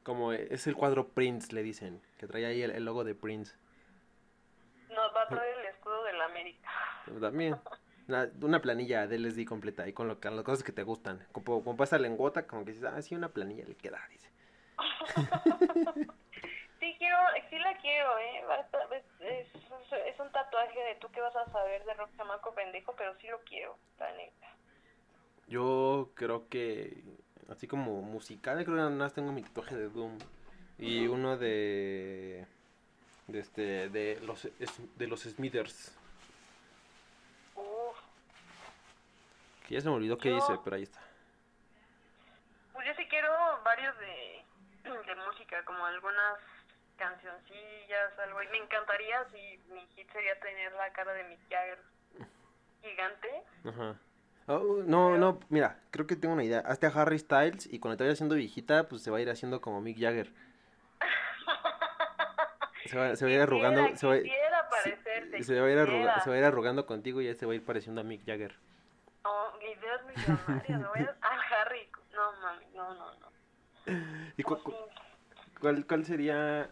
como 0.02 0.32
es 0.32 0.66
el 0.66 0.74
cuadro 0.74 1.08
Prince, 1.08 1.54
le 1.54 1.62
dicen, 1.62 2.00
que 2.16 2.26
trae 2.26 2.46
ahí 2.46 2.62
el, 2.62 2.70
el 2.70 2.82
logo 2.82 3.04
de 3.04 3.14
Prince. 3.14 3.54
Nos 4.88 5.14
va 5.14 5.24
a 5.24 5.28
traer 5.28 5.54
el 5.58 5.66
escudo 5.66 6.02
de 6.04 6.14
la 6.14 6.24
América. 6.24 6.70
También, 7.20 7.56
una, 8.08 8.30
una 8.40 8.62
planilla 8.62 9.06
de 9.06 9.18
LSD 9.18 9.44
completa, 9.44 9.86
y 9.86 9.92
con, 9.92 10.08
lo, 10.08 10.18
con 10.18 10.34
las 10.34 10.44
cosas 10.44 10.64
que 10.64 10.72
te 10.72 10.82
gustan. 10.82 11.24
Como, 11.32 11.62
como 11.62 11.76
pasa 11.76 11.98
lengüota, 11.98 12.46
como 12.46 12.64
que 12.64 12.72
dices, 12.72 12.86
ah, 12.90 13.02
sí, 13.02 13.14
una 13.14 13.28
planilla 13.28 13.66
le 13.66 13.74
queda, 13.74 14.00
dice. 14.10 14.30
Sí 17.48 17.58
la 17.58 17.76
quiero, 17.78 18.18
¿eh? 18.18 18.44
Es, 18.90 19.04
es, 19.20 19.46
es 20.06 20.20
un 20.20 20.30
tatuaje 20.32 20.78
de 20.80 20.94
tú 20.96 21.10
que 21.10 21.20
vas 21.20 21.34
a 21.34 21.50
saber 21.50 21.84
de 21.84 21.94
rock 21.94 22.10
chamaco 22.16 22.54
pendejo, 22.54 22.94
pero 22.96 23.14
sí 23.18 23.26
lo 23.28 23.40
quiero, 23.40 23.76
la 23.98 24.12
neta. 24.12 24.46
Yo 25.48 26.10
creo 26.14 26.48
que, 26.48 27.02
así 27.50 27.66
como 27.66 28.02
musical, 28.02 28.54
creo 28.62 28.76
que 28.76 28.82
nada 28.82 28.90
más 28.90 29.14
tengo 29.14 29.32
mi 29.32 29.42
tatuaje 29.42 29.74
de 29.76 29.88
Doom. 29.88 30.18
Y 30.78 31.08
uno 31.08 31.36
de, 31.36 32.46
de 33.26 33.38
este, 33.40 33.88
de 33.90 34.20
los, 34.20 34.48
de 34.96 35.06
los 35.08 35.20
Smithers. 35.22 35.96
Uf, 37.56 37.98
Que 39.66 39.74
ya 39.74 39.80
se 39.80 39.88
me 39.88 39.96
olvidó 39.96 40.16
qué 40.18 40.30
dice, 40.30 40.58
pero 40.64 40.76
ahí 40.76 40.84
está. 40.84 41.00
pues 42.72 42.86
yo 42.86 42.94
sí 42.94 43.04
quiero 43.08 43.32
varios 43.64 43.98
de, 43.98 44.44
de 44.84 45.14
música, 45.26 45.62
como 45.64 45.84
algunas 45.84 46.38
cancioncillas, 47.00 48.18
algo. 48.22 48.42
Y 48.42 48.48
me 48.48 48.58
encantaría 48.58 49.24
si 49.32 49.58
mi 49.72 49.80
hit 49.96 50.08
sería 50.12 50.38
tener 50.40 50.72
la 50.74 50.92
cara 50.92 51.12
de 51.14 51.24
Mick 51.24 51.40
Jagger 51.50 51.78
gigante. 52.82 53.42
Ajá. 53.64 53.96
Oh, 54.46 54.82
no, 54.84 55.16
no, 55.16 55.40
mira, 55.48 55.78
creo 55.90 56.06
que 56.06 56.16
tengo 56.16 56.34
una 56.34 56.44
idea. 56.44 56.60
Hazte 56.60 56.86
a 56.86 56.90
Harry 56.90 57.18
Styles 57.18 57.66
y 57.72 57.78
cuando 57.78 57.96
te 57.96 58.04
vaya 58.04 58.12
haciendo 58.12 58.34
viejita, 58.34 58.88
pues 58.88 59.02
se 59.02 59.10
va 59.10 59.18
a 59.18 59.20
ir 59.20 59.30
haciendo 59.30 59.60
como 59.60 59.80
Mick 59.80 59.98
Jagger. 59.98 60.30
Se 62.86 62.96
va, 62.98 63.14
se 63.14 63.24
va 63.24 63.30
a 63.30 63.34
ir 63.34 63.40
arrugando, 63.42 63.82
Quisiera, 63.86 64.00
se 64.00 64.06
va, 64.06 64.14
se- 64.14 65.60
va 65.60 65.66
a 65.66 65.70
ir 65.70 65.78
arruga- 65.78 65.98
quisiera. 65.98 66.20
se 66.22 66.30
va 66.30 66.36
a 66.36 66.38
ir 66.38 66.44
arrugando 66.44 66.86
contigo 66.86 67.20
y 67.20 67.26
ya 67.26 67.34
se 67.34 67.46
va 67.46 67.52
a 67.52 67.54
ir 67.54 67.64
pareciendo 67.64 68.00
a 68.00 68.04
Mick 68.04 68.24
Jagger. 68.26 68.56
No, 69.22 69.52
ideas 69.60 70.02
millonarias, 70.06 70.80
no 70.80 70.88
voy 70.88 71.00
a... 71.02 71.14
Ah, 71.22 71.38
Harry, 71.60 71.88
no 72.12 72.32
mami, 72.40 72.66
no, 72.74 72.94
no, 72.94 73.12
no. 73.20 73.30
¿Y 74.36 74.42
cu- 74.42 74.60
cu- 74.62 74.72
sí. 74.72 74.76
cuál, 75.60 75.86
cuál 75.86 76.04
sería, 76.06 76.70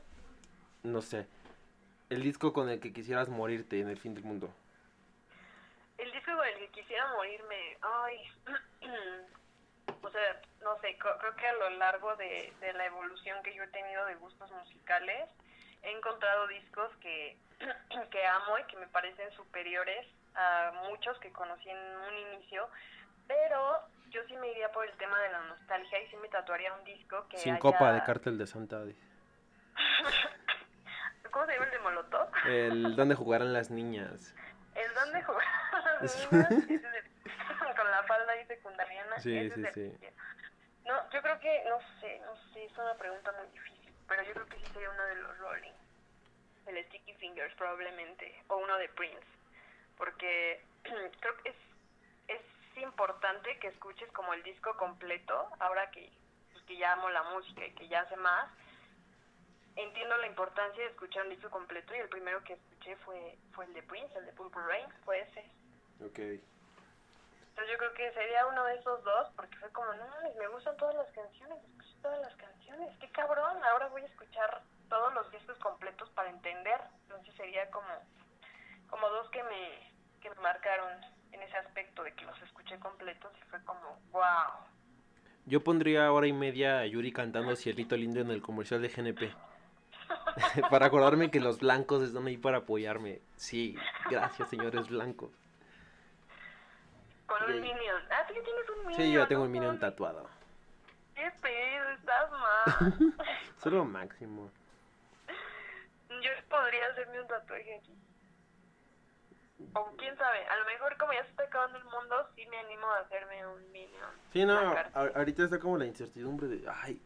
no 0.92 1.00
sé, 1.02 1.26
el 2.10 2.22
disco 2.22 2.52
con 2.52 2.68
el 2.68 2.80
que 2.80 2.92
quisieras 2.92 3.28
morirte 3.28 3.80
en 3.80 3.88
el 3.88 3.98
fin 3.98 4.14
del 4.14 4.24
mundo? 4.24 4.50
El 5.98 6.10
disco 6.12 6.34
con 6.36 6.46
el 6.46 6.54
que 6.58 6.68
quisiera 6.68 7.06
morirme, 7.14 7.76
ay, 7.82 8.16
o 10.02 10.10
sea, 10.10 10.40
no 10.62 10.78
sé, 10.80 10.96
creo 10.98 11.36
que 11.36 11.46
a 11.46 11.52
lo 11.54 11.70
largo 11.70 12.14
de, 12.16 12.52
de 12.60 12.72
la 12.72 12.86
evolución 12.86 13.42
que 13.42 13.54
yo 13.54 13.62
he 13.64 13.68
tenido 13.68 14.04
de 14.06 14.14
gustos 14.16 14.50
musicales, 14.52 15.28
he 15.82 15.90
encontrado 15.90 16.46
discos 16.48 16.90
que, 17.00 17.36
que 18.10 18.26
amo 18.26 18.58
y 18.58 18.64
que 18.64 18.76
me 18.76 18.86
parecen 18.88 19.30
superiores 19.32 20.06
a 20.34 20.72
muchos 20.88 21.18
que 21.18 21.32
conocí 21.32 21.68
en 21.68 21.78
un 21.78 22.14
inicio, 22.34 22.68
pero 23.26 23.80
yo 24.10 24.22
sí 24.28 24.36
me 24.36 24.50
iría 24.52 24.70
por 24.72 24.86
el 24.88 24.96
tema 24.98 25.18
de 25.20 25.30
la 25.30 25.40
nostalgia 25.42 26.00
y 26.02 26.08
sí 26.08 26.16
me 26.16 26.28
tatuaría 26.28 26.72
un 26.72 26.84
disco 26.84 27.26
que 27.28 27.38
Sin 27.38 27.54
haya- 27.54 27.60
copa 27.60 27.92
de 27.92 28.02
cártel 28.04 28.38
de 28.38 28.46
Santa. 28.46 28.82
¿Cómo 31.30 31.46
se 31.46 31.52
llama 31.52 31.64
el 31.66 31.70
de 31.70 31.78
Molotov? 31.80 32.28
El 32.46 32.96
donde 32.96 33.14
jugarán 33.14 33.52
las 33.52 33.70
niñas. 33.70 34.34
¿El 34.74 34.94
dónde 34.94 35.22
jugar 35.24 35.44
Es- 36.02 36.26
con 37.76 37.90
la 37.90 38.02
falda 38.04 38.32
ahí 38.32 38.46
secundariana? 38.46 39.18
Sí, 39.18 39.50
sí, 39.50 39.64
sí. 39.74 39.98
No, 40.84 41.10
yo 41.10 41.20
creo 41.22 41.38
que, 41.40 41.64
no 41.68 41.78
sé, 42.00 42.20
no 42.24 42.34
sé, 42.52 42.64
es 42.64 42.78
una 42.78 42.94
pregunta 42.94 43.32
muy 43.32 43.46
difícil, 43.48 43.92
pero 44.06 44.22
yo 44.22 44.32
creo 44.32 44.46
que 44.46 44.56
sí 44.56 44.64
sería 44.72 44.90
uno 44.90 45.04
de 45.04 45.14
los 45.16 45.38
Rolling. 45.38 45.72
El 46.66 46.84
Sticky 46.86 47.14
Fingers 47.14 47.54
probablemente, 47.56 48.34
o 48.48 48.56
uno 48.56 48.76
de 48.78 48.88
Prince, 48.90 49.26
porque 49.96 50.62
creo 50.82 51.36
que 51.42 51.50
es, 51.50 51.56
es 52.28 52.42
importante 52.82 53.58
que 53.58 53.68
escuches 53.68 54.10
como 54.12 54.32
el 54.34 54.42
disco 54.42 54.76
completo, 54.76 55.48
ahora 55.58 55.90
que, 55.90 56.10
pues, 56.52 56.64
que 56.64 56.76
ya 56.76 56.92
amo 56.92 57.10
la 57.10 57.22
música 57.24 57.64
y 57.66 57.72
que 57.74 57.88
ya 57.88 58.06
sé 58.08 58.16
más. 58.16 58.48
Entiendo 59.78 60.16
la 60.16 60.26
importancia 60.26 60.82
de 60.82 60.90
escuchar 60.90 61.22
un 61.22 61.30
disco 61.30 61.48
completo 61.50 61.94
y 61.94 61.98
el 61.98 62.08
primero 62.08 62.42
que 62.42 62.54
escuché 62.54 62.96
fue, 62.96 63.38
fue 63.52 63.64
el 63.64 63.74
de 63.74 63.82
Prince, 63.84 64.12
el 64.18 64.26
de 64.26 64.32
Purple 64.32 64.62
Rain, 64.66 64.86
fue 65.04 65.20
ese. 65.20 65.44
Ok. 66.04 66.18
Entonces 66.18 67.70
yo 67.70 67.78
creo 67.78 67.94
que 67.94 68.12
sería 68.12 68.44
uno 68.48 68.64
de 68.64 68.74
esos 68.74 69.04
dos, 69.04 69.28
porque 69.36 69.56
fue 69.58 69.70
como, 69.70 69.94
no 69.94 70.08
mames, 70.08 70.34
me 70.34 70.48
gustan 70.48 70.76
todas 70.78 70.96
las 70.96 71.06
canciones, 71.12 71.58
escuché 71.62 71.94
todas 72.02 72.20
las 72.20 72.34
canciones, 72.34 72.90
qué 72.98 73.08
cabrón, 73.10 73.62
ahora 73.70 73.86
voy 73.86 74.02
a 74.02 74.06
escuchar 74.06 74.62
todos 74.88 75.14
los 75.14 75.30
discos 75.30 75.56
completos 75.58 76.10
para 76.10 76.28
entender. 76.30 76.80
Entonces 77.02 77.32
sería 77.36 77.70
como, 77.70 77.86
como 78.88 79.08
dos 79.10 79.30
que 79.30 79.44
me, 79.44 79.92
que 80.20 80.28
me 80.30 80.42
marcaron 80.42 80.90
en 81.30 81.40
ese 81.40 81.56
aspecto 81.56 82.02
de 82.02 82.12
que 82.14 82.24
los 82.24 82.42
escuché 82.42 82.80
completos 82.80 83.30
y 83.40 83.42
fue 83.48 83.62
como, 83.62 83.96
wow. 84.10 84.58
Yo 85.46 85.62
pondría 85.62 86.10
hora 86.10 86.26
y 86.26 86.32
media 86.32 86.80
a 86.80 86.86
Yuri 86.86 87.12
cantando 87.12 87.54
Cielito 87.54 87.96
Lindo 87.96 88.18
en 88.18 88.32
el 88.32 88.42
comercial 88.42 88.82
de 88.82 88.88
GNP. 88.88 89.47
para 90.70 90.86
acordarme 90.86 91.30
que 91.30 91.40
los 91.40 91.58
blancos 91.58 92.02
están 92.02 92.26
ahí 92.26 92.36
para 92.36 92.58
apoyarme. 92.58 93.20
Sí, 93.36 93.76
gracias, 94.10 94.48
señores 94.48 94.88
blancos. 94.88 95.30
Con 97.26 97.42
un 97.42 97.60
minion. 97.60 98.02
Ah, 98.10 98.24
tú 98.26 98.34
ya 98.34 98.42
tienes 98.42 98.68
un 98.70 98.86
minion. 98.86 99.02
Sí, 99.02 99.12
yo 99.12 99.20
ya 99.20 99.28
tengo 99.28 99.44
el 99.44 99.50
minion 99.50 99.78
tatuado. 99.78 100.28
¿Qué 101.14 101.30
pedo? 101.42 101.90
Estás 101.90 102.30
mal. 102.30 103.14
Solo 103.58 103.84
máximo. 103.84 104.50
Yo 106.08 106.30
podría 106.48 106.86
hacerme 106.86 107.20
un 107.20 107.28
tatuaje 107.28 107.76
aquí. 107.76 107.94
O 109.74 109.96
quién 109.96 110.16
sabe, 110.16 110.46
a 110.46 110.56
lo 110.56 110.64
mejor 110.66 110.96
como 110.98 111.12
ya 111.12 111.24
se 111.24 111.30
está 111.30 111.42
acabando 111.42 111.78
el 111.78 111.84
mundo, 111.84 112.28
sí 112.36 112.46
me 112.46 112.58
animo 112.58 112.86
a 112.86 113.00
hacerme 113.00 113.44
un 113.46 113.72
minion. 113.72 114.10
Sí, 114.32 114.44
no, 114.44 114.56
ahorita 114.94 115.44
está 115.44 115.58
como 115.58 115.76
la 115.76 115.84
incertidumbre 115.84 116.46
de, 116.46 116.64
ay, 116.68 117.02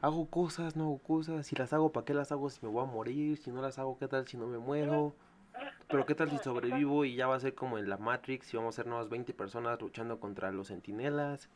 hago 0.00 0.28
cosas, 0.28 0.76
no 0.76 0.84
hago 0.84 0.98
cosas, 0.98 1.46
si 1.46 1.56
las 1.56 1.72
hago, 1.72 1.92
¿para 1.92 2.04
qué 2.04 2.14
las 2.14 2.32
hago 2.32 2.50
si 2.50 2.64
me 2.64 2.70
voy 2.70 2.82
a 2.82 2.86
morir? 2.86 3.38
Si 3.38 3.50
no 3.50 3.62
las 3.62 3.78
hago, 3.78 3.98
¿qué 3.98 4.08
tal 4.08 4.26
si 4.26 4.36
no 4.36 4.46
me 4.46 4.58
muero? 4.58 5.14
Pero 5.88 6.04
¿qué 6.04 6.14
tal 6.14 6.30
si 6.30 6.38
sobrevivo 6.38 7.04
y 7.04 7.16
ya 7.16 7.26
va 7.26 7.36
a 7.36 7.40
ser 7.40 7.54
como 7.54 7.78
en 7.78 7.88
la 7.88 7.96
Matrix 7.96 8.52
y 8.52 8.56
vamos 8.56 8.74
a 8.74 8.82
ser 8.82 8.86
nuevas 8.86 9.08
20 9.08 9.32
personas 9.34 9.80
luchando 9.80 10.20
contra 10.20 10.50
los 10.50 10.66
sentinelas? 10.66 11.48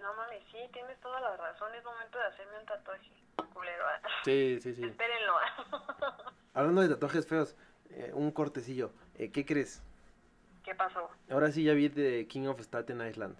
No 0.00 0.14
mames, 0.14 0.42
sí, 0.50 0.58
tienes 0.72 1.00
toda 1.00 1.20
la 1.20 1.36
razón, 1.36 1.74
es 1.74 1.84
momento 1.84 2.18
de 2.18 2.24
hacerme 2.24 2.58
un 2.60 2.66
tatuaje. 2.66 3.10
Culero. 3.54 3.84
ah. 3.86 4.08
Sí, 4.24 4.58
sí, 4.60 4.74
sí. 4.74 4.84
Espérenlo. 4.84 5.32
ah. 5.36 6.16
Hablando 6.54 6.82
de 6.82 6.88
tatuajes 6.90 7.26
feos, 7.26 7.56
eh, 7.90 8.12
un 8.14 8.30
cortecillo, 8.30 8.92
eh, 9.16 9.30
¿qué 9.30 9.44
crees? 9.44 9.82
¿Qué 10.62 10.74
pasó? 10.74 11.10
Ahora 11.30 11.50
sí 11.50 11.64
ya 11.64 11.72
vi 11.72 11.88
de 11.88 12.26
King 12.28 12.46
of 12.46 12.60
Staten 12.60 13.04
Island 13.06 13.36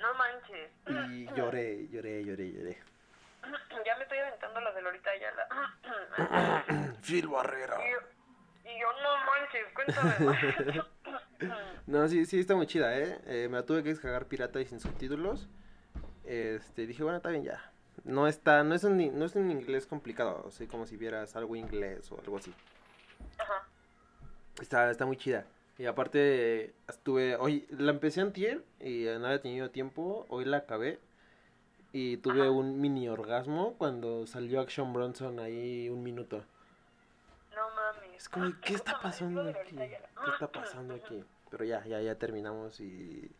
No 0.00 0.14
manches. 0.14 0.70
y 1.10 1.26
lloré, 1.36 1.88
lloré, 1.88 2.24
lloré, 2.24 2.52
lloré. 2.52 2.78
Ya 3.86 3.96
me 3.96 4.02
estoy 4.02 4.18
aventando 4.18 4.60
la 4.60 4.72
de 4.72 4.82
Lolita 4.82 5.10
Ayala. 5.10 5.48
Phil 7.02 7.26
Barrera. 7.28 7.76
Y 7.86 7.90
yo, 7.90 7.98
y 8.70 8.80
yo, 8.80 8.86
no 9.02 9.16
manches, 9.26 9.66
cuéntame. 9.74 10.84
No, 11.86 12.06
sí, 12.06 12.26
sí, 12.26 12.38
está 12.38 12.54
muy 12.54 12.66
chida, 12.66 12.96
¿eh? 12.98 13.18
Eh, 13.26 13.48
me 13.50 13.56
la 13.56 13.64
tuve 13.64 13.82
que 13.82 13.88
descargar 13.88 14.26
pirata 14.26 14.60
y 14.60 14.66
sin 14.66 14.78
subtítulos. 14.78 15.48
Este, 16.24 16.86
dije, 16.86 17.02
bueno, 17.02 17.16
está 17.16 17.30
bien 17.30 17.44
ya. 17.44 17.72
No 18.04 18.28
está, 18.28 18.62
no 18.62 18.74
es 18.74 18.84
un, 18.84 19.18
no 19.18 19.24
es 19.24 19.34
un 19.34 19.50
inglés 19.50 19.86
complicado, 19.86 20.44
así 20.46 20.66
como 20.66 20.86
si 20.86 20.96
vieras 20.96 21.34
algo 21.36 21.56
inglés 21.56 22.12
o 22.12 22.20
algo 22.20 22.36
así. 22.36 22.54
Ajá. 23.38 23.66
Está, 24.60 24.90
está 24.90 25.06
muy 25.06 25.16
chida. 25.16 25.46
Y 25.80 25.86
aparte, 25.86 26.74
estuve, 26.88 27.36
hoy, 27.36 27.66
la 27.70 27.92
empecé 27.92 28.20
antier 28.20 28.62
y 28.80 29.06
no 29.18 29.24
había 29.24 29.40
tenido 29.40 29.70
tiempo, 29.70 30.26
hoy 30.28 30.44
la 30.44 30.58
acabé. 30.58 31.00
Y 31.90 32.18
tuve 32.18 32.42
Ajá. 32.42 32.50
un 32.50 32.82
mini 32.82 33.08
orgasmo 33.08 33.76
cuando 33.78 34.26
salió 34.26 34.60
Action 34.60 34.92
Bronson 34.92 35.40
ahí 35.40 35.88
un 35.88 36.02
minuto. 36.02 36.44
No 37.56 37.62
mames. 37.74 38.14
Es 38.14 38.28
como, 38.28 38.52
¿qué 38.60 38.74
está 38.74 39.00
pasando 39.00 39.40
aquí? 39.40 39.74
¿Qué 39.74 40.30
está 40.30 40.52
pasando 40.52 40.96
aquí? 40.96 41.24
Pero 41.50 41.64
ya, 41.64 41.82
ya, 41.86 42.02
ya 42.02 42.14
terminamos 42.16 42.78
y... 42.78 43.30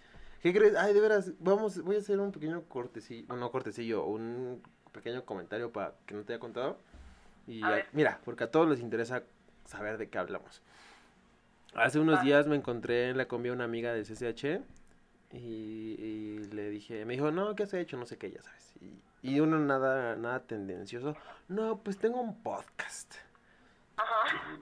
¿Qué 0.43 0.55
crees? 0.55 0.77
Ay, 0.77 0.95
de 0.95 1.01
veras, 1.03 1.33
vamos, 1.41 1.83
voy 1.83 1.97
a 1.97 1.99
hacer 1.99 2.19
un 2.21 2.33
pequeño 2.33 2.63
cortecillo, 2.63 3.27
bueno, 3.27 3.43
no 3.43 3.53
cortecillo, 3.53 4.07
un 4.07 4.63
pequeño 4.93 5.27
comentario 5.27 5.73
para 5.73 5.93
que 6.07 6.15
no 6.15 6.25
te 6.25 6.33
haya 6.33 6.41
contado. 6.41 6.79
Y 7.47 7.63
A 7.63 7.87
mira, 7.93 8.19
porque 8.25 8.45
a 8.45 8.51
todos 8.51 8.67
les 8.67 8.81
interesa 8.81 9.25
saber 9.67 9.99
de 9.99 10.09
qué 10.09 10.17
hablamos. 10.17 10.63
Hace 11.75 11.99
unos 12.01 12.19
Va. 12.19 12.23
días 12.23 12.47
me 12.47 12.57
encontré 12.57 13.11
en 13.11 13.17
la 13.17 13.27
combi 13.27 13.49
a 13.49 13.53
una 13.53 13.65
amiga 13.65 13.93
de 13.93 14.03
CCH 14.03 14.63
y, 15.33 15.39
y 15.39 16.39
le 16.53 16.71
dije, 16.71 17.05
me 17.05 17.15
dijo, 17.15 17.31
no, 17.31 17.55
¿qué 17.55 17.63
has 17.65 17.75
hecho? 17.75 17.97
No 17.97 18.07
sé 18.07 18.19
qué, 18.19 18.31
ya 18.33 18.43
sabes. 18.43 18.73
Y, 18.81 19.01
y 19.23 19.41
uno 19.41 19.59
nada, 19.59 20.17
nada 20.17 20.41
tendencioso. 20.41 21.17
No, 21.49 21.79
pues 21.79 21.99
tengo 21.99 22.21
un 22.21 22.43
podcast. 22.43 23.15
Ajá. 23.97 24.59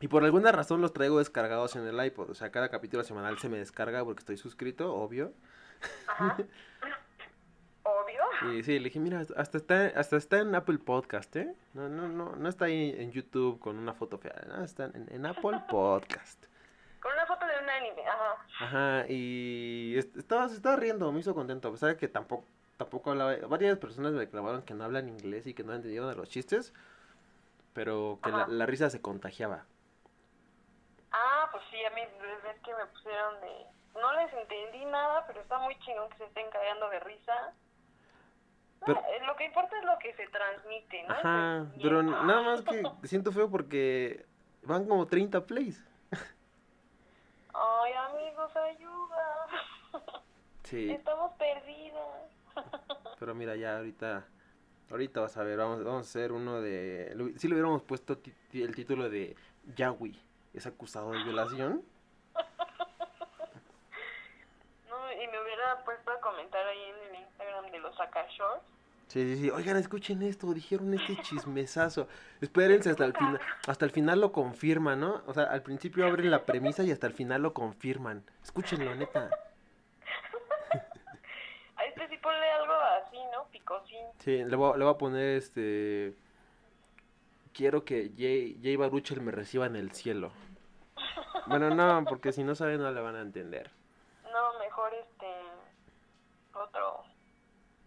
Y 0.00 0.08
por 0.08 0.24
alguna 0.24 0.52
razón 0.52 0.82
los 0.82 0.92
traigo 0.92 1.18
descargados 1.18 1.76
en 1.76 1.86
el 1.86 2.04
iPod. 2.04 2.28
O 2.30 2.34
sea, 2.34 2.50
cada 2.50 2.68
capítulo 2.68 3.04
semanal 3.04 3.38
se 3.38 3.48
me 3.48 3.56
descarga 3.58 4.04
porque 4.04 4.20
estoy 4.20 4.36
suscrito, 4.36 4.94
obvio. 4.94 5.32
Ajá. 6.06 6.36
Y 8.42 8.62
sí, 8.62 8.78
le 8.78 8.84
dije, 8.84 9.00
mira, 9.00 9.22
hasta 9.36 9.58
está, 9.58 9.86
hasta 9.96 10.16
está 10.16 10.38
en 10.40 10.54
Apple 10.54 10.78
Podcast, 10.78 11.34
¿eh? 11.36 11.54
No, 11.72 11.88
no, 11.88 12.08
no, 12.08 12.36
no 12.36 12.48
está 12.48 12.66
ahí 12.66 12.94
en 12.98 13.12
YouTube 13.12 13.58
con 13.60 13.78
una 13.78 13.92
foto 13.94 14.18
fea. 14.18 14.34
No, 14.48 14.62
está 14.64 14.84
en, 14.86 15.06
en 15.10 15.26
Apple 15.26 15.60
Podcast. 15.70 16.44
Con 17.00 17.12
una 17.12 17.26
foto 17.26 17.46
de 17.46 17.62
un 17.62 17.68
anime. 17.70 18.02
Ajá. 18.08 18.46
Ajá, 18.60 19.06
y 19.08 19.94
est- 19.98 20.16
estaba, 20.16 20.48
se 20.48 20.56
estaba 20.56 20.76
riendo, 20.76 21.10
me 21.12 21.20
hizo 21.20 21.34
contento. 21.34 21.68
A 21.68 21.72
pesar 21.72 21.90
de 21.90 21.96
que 21.96 22.08
tampoco, 22.08 22.44
tampoco 22.76 23.10
hablaba. 23.10 23.36
Varias 23.46 23.78
personas 23.78 24.12
me 24.12 24.18
reclamaron 24.20 24.62
que 24.62 24.74
no 24.74 24.84
hablan 24.84 25.08
inglés 25.08 25.46
y 25.46 25.54
que 25.54 25.64
no 25.64 25.74
entendieron 25.74 26.08
de 26.08 26.16
los 26.16 26.28
chistes. 26.28 26.72
Pero 27.74 28.18
que 28.22 28.30
la, 28.30 28.46
la 28.46 28.66
risa 28.66 28.88
se 28.90 29.00
contagiaba. 29.00 29.64
Ah, 31.12 31.48
pues 31.52 31.62
sí, 31.70 31.76
a 31.84 31.90
mí 31.90 32.00
es 32.02 32.60
que 32.60 32.74
me 32.74 32.86
pusieron 32.86 33.40
de... 33.40 34.00
No 34.00 34.12
les 34.14 34.32
entendí 34.32 34.84
nada, 34.86 35.24
pero 35.26 35.40
está 35.40 35.58
muy 35.58 35.78
chingón 35.80 36.08
que 36.10 36.18
se 36.18 36.24
estén 36.24 36.50
cagando 36.50 36.88
de 36.90 37.00
risa. 37.00 37.52
Pero- 38.86 39.00
eh, 39.00 39.24
lo 39.26 39.36
que 39.36 39.44
importa 39.44 39.78
es 39.78 39.84
lo 39.84 39.98
que 39.98 40.12
se 40.14 40.26
transmite, 40.28 41.02
¿no? 41.04 41.14
Ajá, 41.14 41.56
El 41.74 41.82
pero 41.82 42.02
nada 42.02 42.42
más 42.42 42.62
que 42.62 42.82
siento 43.04 43.32
feo 43.32 43.50
porque 43.50 44.24
van 44.62 44.86
como 44.86 45.06
30 45.06 45.44
plays. 45.46 45.82
Ay, 47.52 47.92
amigos, 47.92 48.54
ayuda. 48.56 49.46
Sí, 50.64 50.90
Estamos 50.90 51.32
perdidas. 51.34 52.30
pero 53.18 53.34
mira, 53.34 53.54
ya 53.56 53.76
ahorita, 53.76 54.24
ahorita 54.90 55.20
vas 55.20 55.36
a 55.36 55.44
ver, 55.44 55.58
vamos, 55.58 55.84
vamos 55.84 55.98
a 56.06 56.08
hacer 56.10 56.32
uno 56.32 56.60
de, 56.60 57.14
si 57.36 57.48
le 57.48 57.54
hubiéramos 57.54 57.82
puesto 57.82 58.18
el 58.52 58.74
título 58.74 59.08
de 59.08 59.36
Yahweh 59.76 60.14
es 60.52 60.66
acusado 60.66 61.10
de 61.12 61.22
violación. 61.24 61.82
No, 64.88 65.12
y 65.12 65.26
me 65.28 65.42
hubiera 65.42 65.84
puesto 65.84 66.10
a 66.12 66.20
comentar 66.20 66.64
ahí 66.66 66.82
en 66.82 67.14
el 67.14 67.20
Instagram 67.22 67.70
de 67.70 67.78
los 67.80 67.96
Saka 67.96 68.26
Shorts. 68.28 68.64
Sí, 69.14 69.22
sí, 69.22 69.42
sí, 69.42 69.50
oigan, 69.50 69.76
escuchen 69.76 70.22
esto, 70.22 70.52
dijeron 70.52 70.92
este 70.92 71.14
chismesazo. 71.22 72.08
Espérense 72.40 72.90
hasta 72.90 73.04
el 73.04 73.12
final, 73.12 73.40
hasta 73.68 73.84
el 73.84 73.92
final 73.92 74.20
lo 74.20 74.32
confirman, 74.32 74.98
¿no? 74.98 75.22
O 75.28 75.32
sea, 75.32 75.44
al 75.44 75.62
principio 75.62 76.04
abren 76.04 76.32
la 76.32 76.44
premisa 76.44 76.82
y 76.82 76.90
hasta 76.90 77.06
el 77.06 77.12
final 77.12 77.42
lo 77.42 77.54
confirman. 77.54 78.24
Escúchenlo, 78.42 78.92
neta. 78.96 79.30
A 81.76 81.84
este 81.84 82.08
sí 82.08 82.16
ponle 82.16 82.50
algo 82.50 82.72
así, 82.72 83.18
¿no? 83.32 83.44
Picosín. 83.52 84.04
Sí, 84.18 84.42
le 84.42 84.56
voy, 84.56 84.76
le 84.76 84.84
voy 84.84 84.94
a 84.94 84.98
poner 84.98 85.36
este. 85.36 86.16
Quiero 87.52 87.84
que 87.84 88.10
Jay, 88.18 88.58
Jay 88.60 88.74
Baruchel 88.74 89.20
me 89.20 89.30
reciba 89.30 89.66
en 89.66 89.76
el 89.76 89.92
cielo. 89.92 90.32
Bueno, 91.46 91.70
no, 91.70 92.04
porque 92.04 92.32
si 92.32 92.42
no 92.42 92.56
saben 92.56 92.80
no 92.80 92.90
le 92.90 93.00
van 93.00 93.14
a 93.14 93.20
entender. 93.20 93.70
No, 94.32 94.58
mejor 94.58 94.92
este... 94.92 95.26
Otro... 96.52 97.03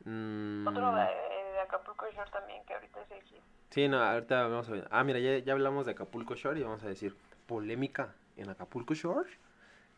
Mm, 0.10 0.66
Otro 0.68 0.96
de, 0.96 1.02
de 1.04 1.60
Acapulco 1.60 2.06
Shore 2.12 2.32
también, 2.32 2.64
que 2.66 2.74
ahorita 2.74 3.02
es 3.02 3.12
el 3.12 3.22
hit. 3.24 3.42
sí, 3.72 3.88
no, 3.90 4.02
ahorita 4.02 4.44
vamos 4.44 4.70
a 4.70 4.72
ver. 4.72 4.88
Ah, 4.90 5.04
mira, 5.04 5.20
ya, 5.20 5.38
ya 5.40 5.52
hablamos 5.54 5.86
de 5.86 5.92
Acapulco 5.92 6.34
Shore 6.36 6.60
y 6.60 6.64
vamos 6.64 6.82
a 6.84 6.88
decir 6.88 7.14
polémica 7.46 8.14
en 8.38 8.50
Acapulco 8.50 8.94
Shore. 8.94 9.30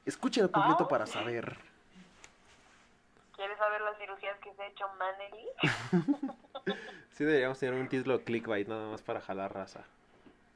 Escuchen 0.05 0.45
el 0.45 0.51
completo 0.51 0.85
Ah. 0.85 0.87
para 0.87 1.05
saber. 1.05 1.57
¿Quieres 3.35 3.57
saber 3.57 3.81
las 3.81 3.97
cirugías 3.97 4.37
que 4.39 4.53
se 4.53 4.61
ha 4.63 4.67
hecho 4.67 4.85
Manely? 4.97 5.47
Sí, 7.11 7.25
deberíamos 7.25 7.59
tener 7.59 7.73
un 7.79 7.89
título 7.89 8.21
clickbait 8.23 8.67
nada 8.67 8.89
más 8.91 9.01
para 9.01 9.19
jalar 9.19 9.53
raza. 9.53 9.81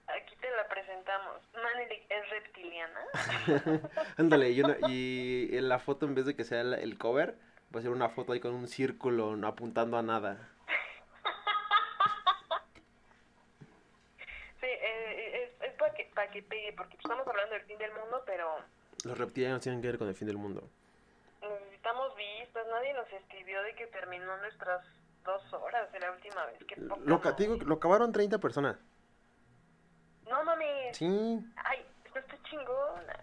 Aquí 0.08 0.34
te 0.38 0.50
la 0.52 0.66
presentamos. 0.70 1.42
Manely 1.54 2.02
es 2.10 2.30
reptiliana. 2.30 3.90
Ándale, 4.18 4.52
y, 4.52 4.62
una- 4.62 4.78
y 4.88 5.50
en 5.52 5.68
la 5.68 5.80
foto 5.80 6.06
en 6.06 6.16
vez 6.16 6.26
de 6.26 6.36
que 6.38 6.44
sea 6.46 6.62
el, 6.62 6.74
el 6.76 6.98
cover, 6.98 7.36
va 7.74 7.80
a 7.80 7.82
ser 7.82 7.92
una 7.92 8.10
foto 8.10 8.34
ahí 8.34 8.40
con 8.40 8.54
un 8.54 8.68
círculo 8.68 9.36
no 9.36 9.48
apuntando 9.48 9.98
a 9.98 10.02
nada. 10.04 10.50
Sí, 14.60 14.68
eh, 14.70 15.52
es, 15.60 15.70
es 15.70 15.74
para 15.78 15.94
que, 15.94 16.06
para 16.16 16.32
que 16.32 16.42
pegue, 16.44 16.72
porque 16.74 16.96
estamos 16.96 17.28
hablando 17.28 17.54
del 17.54 17.64
fin 17.64 17.78
del 17.78 17.92
mundo, 17.92 18.24
pero 18.26 18.60
los 19.04 19.18
reptilianos 19.18 19.62
tienen 19.62 19.82
que 19.82 19.88
ver 19.88 19.98
con 19.98 20.08
el 20.08 20.16
fin 20.16 20.28
del 20.28 20.38
mundo. 20.38 20.70
Necesitamos 21.42 22.16
vistas, 22.16 22.66
nadie 22.72 22.94
nos 22.94 23.12
escribió 23.12 23.62
de 23.64 23.76
que 23.76 23.88
terminó 23.88 24.38
nuestras 24.38 24.86
dos 25.26 25.42
horas 25.54 25.92
de 25.92 26.00
la 26.00 26.12
última 26.12 26.46
vez. 26.46 26.60
Qué 26.66 26.78
poca 26.78 27.02
Lo, 27.04 27.20
te 27.20 27.34
digo, 27.44 27.56
madre. 27.56 27.68
lo 27.68 27.76
acabaron 27.76 28.14
30 28.14 28.38
personas. 28.40 28.78
No 30.30 30.44
mames. 30.46 30.96
Sí, 30.98 31.06
Ay, 31.58 31.86
esto 32.06 32.20
está 32.20 32.42
chingona. 32.44 33.20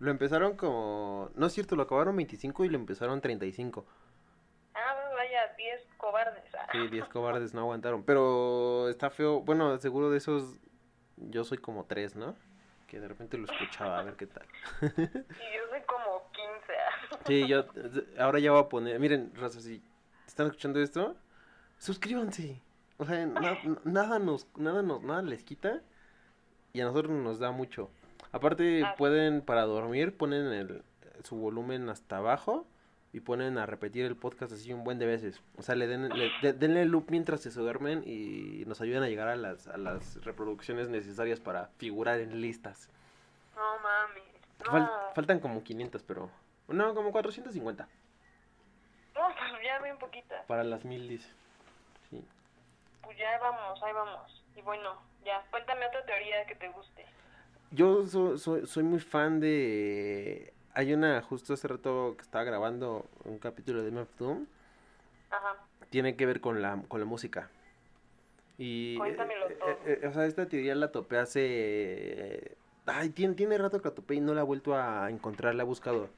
Lo 0.00 0.10
empezaron 0.10 0.56
como... 0.56 1.30
No 1.36 1.46
es 1.46 1.52
cierto, 1.52 1.76
lo 1.76 1.82
acabaron 1.84 2.16
25 2.16 2.64
y 2.64 2.68
lo 2.68 2.76
empezaron 2.76 3.20
35. 3.20 3.86
Ah, 4.74 4.94
vaya, 5.14 5.54
10 5.56 5.80
cobardes. 5.96 6.42
Sí, 6.72 6.88
10 6.88 7.08
cobardes 7.08 7.54
no 7.54 7.60
aguantaron. 7.60 8.02
Pero 8.02 8.88
está 8.88 9.10
feo. 9.10 9.40
Bueno, 9.40 9.78
seguro 9.78 10.10
de 10.10 10.18
esos 10.18 10.56
yo 11.16 11.44
soy 11.44 11.58
como 11.58 11.84
3, 11.84 12.16
¿no? 12.16 12.34
Que 12.88 12.98
de 12.98 13.06
repente 13.08 13.38
lo 13.38 13.44
escuchaba 13.44 13.98
a 14.00 14.02
ver 14.02 14.16
qué 14.16 14.26
tal. 14.26 14.44
Y 14.80 14.86
yo 14.86 15.68
soy 15.70 15.80
como 15.86 16.30
15. 16.32 16.72
ah. 16.72 17.18
Sí, 17.26 17.46
yo 17.46 17.64
ahora 18.18 18.38
ya 18.40 18.50
voy 18.52 18.60
a 18.62 18.68
poner... 18.68 18.98
Miren, 18.98 19.32
raza, 19.36 19.60
si 19.60 19.82
están 20.26 20.46
escuchando 20.46 20.80
esto, 20.80 21.14
suscríbanse. 21.78 22.60
O 22.96 23.04
sea, 23.04 23.24
na- 23.26 23.58
nada 23.84 24.18
nos 24.18 24.46
nada 24.56 24.82
nos 24.82 25.02
nada 25.02 25.22
les 25.22 25.42
quita 25.42 25.80
y 26.74 26.80
a 26.80 26.84
nosotros 26.84 27.12
nos 27.12 27.38
da 27.38 27.50
mucho. 27.50 27.90
Aparte 28.32 28.82
Ah. 28.84 28.94
pueden 28.96 29.40
para 29.42 29.62
dormir 29.62 30.16
ponen 30.16 30.52
el 30.52 30.82
su 31.24 31.36
volumen 31.36 31.88
hasta 31.88 32.16
abajo 32.18 32.66
y 33.12 33.20
ponen 33.20 33.58
a 33.58 33.66
repetir 33.66 34.06
el 34.06 34.16
podcast 34.16 34.52
así 34.52 34.72
un 34.72 34.84
buen 34.84 34.98
de 34.98 35.06
veces. 35.06 35.40
O 35.58 35.62
sea, 35.62 35.74
le 35.74 35.86
den 35.86 36.08
le, 36.10 36.30
de- 36.42 36.52
denle 36.52 36.84
loop 36.86 37.10
mientras 37.10 37.40
se 37.40 37.50
duermen 37.50 38.02
y 38.06 38.64
nos 38.66 38.80
ayudan 38.80 39.02
a 39.02 39.08
llegar 39.08 39.28
a 39.28 39.36
las 39.36 39.66
a 39.68 39.76
las 39.76 40.24
reproducciones 40.24 40.88
necesarias 40.88 41.40
para 41.40 41.66
figurar 41.78 42.20
en 42.20 42.40
listas. 42.40 42.88
No. 44.64 44.72
Fal- 44.72 44.90
faltan 45.14 45.40
como 45.40 45.62
500, 45.64 46.02
pero 46.04 46.30
no, 46.68 46.94
como 46.94 47.10
450 47.12 47.88
No, 49.14 49.20
pues 49.28 49.62
ya 49.64 49.78
bien 49.82 49.98
poquita. 49.98 50.44
para 50.46 50.64
las 50.64 50.84
mil 50.84 51.08
dice. 51.08 51.28
Sí. 52.10 52.24
Pues 53.02 53.16
ya 53.18 53.38
vamos, 53.40 53.82
ahí 53.82 53.92
vamos. 53.92 54.42
Y 54.56 54.60
bueno, 54.62 54.94
ya, 55.24 55.42
cuéntame 55.50 55.86
otra 55.86 56.04
teoría 56.06 56.46
que 56.46 56.54
te 56.54 56.68
guste. 56.68 57.04
Yo 57.70 58.06
so- 58.06 58.36
soy, 58.38 58.66
soy 58.66 58.82
muy 58.82 59.00
fan 59.00 59.40
de... 59.40 60.52
Hay 60.74 60.92
una, 60.92 61.20
justo 61.22 61.54
hace 61.54 61.68
rato 61.68 62.14
que 62.16 62.22
estaba 62.22 62.44
grabando 62.44 63.08
un 63.24 63.38
capítulo 63.38 63.82
de 63.82 63.98
of 64.00 64.08
Doom, 64.18 64.46
Ajá. 65.30 65.56
tiene 65.90 66.16
que 66.16 66.26
ver 66.26 66.40
con 66.40 66.62
la, 66.62 66.80
con 66.88 67.00
la 67.00 67.06
música. 67.06 67.50
Y... 68.58 68.96
Cuéntamelo 68.96 69.48
eh, 69.50 69.54
todo. 69.58 69.68
eh, 69.70 70.00
eh, 70.02 70.06
o 70.06 70.12
sea, 70.12 70.26
esta 70.26 70.46
teoría 70.46 70.74
la 70.74 70.92
topé 70.92 71.18
hace... 71.18 72.56
Ay, 72.86 73.10
tiene, 73.10 73.34
tiene 73.34 73.58
rato 73.58 73.80
que 73.80 73.88
la 73.88 73.94
topé 73.94 74.14
y 74.16 74.20
no 74.20 74.34
la 74.34 74.40
he 74.40 74.44
vuelto 74.44 74.74
a 74.76 75.10
encontrar, 75.10 75.54
la 75.54 75.62
he 75.62 75.66
buscado. 75.66 76.08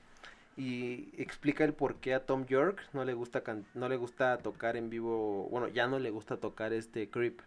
Y 0.56 1.10
explica 1.20 1.64
el 1.64 1.72
por 1.72 1.96
qué 1.96 2.14
a 2.14 2.24
Tom 2.26 2.44
York 2.46 2.82
no 2.92 3.04
le 3.04 3.14
gusta 3.14 3.42
can- 3.42 3.66
no 3.74 3.88
le 3.88 3.96
gusta 3.96 4.38
tocar 4.38 4.76
en 4.76 4.90
vivo, 4.90 5.48
bueno, 5.50 5.68
ya 5.68 5.86
no 5.86 5.98
le 5.98 6.10
gusta 6.10 6.36
tocar 6.36 6.72
este 6.74 7.08
Creep. 7.08 7.40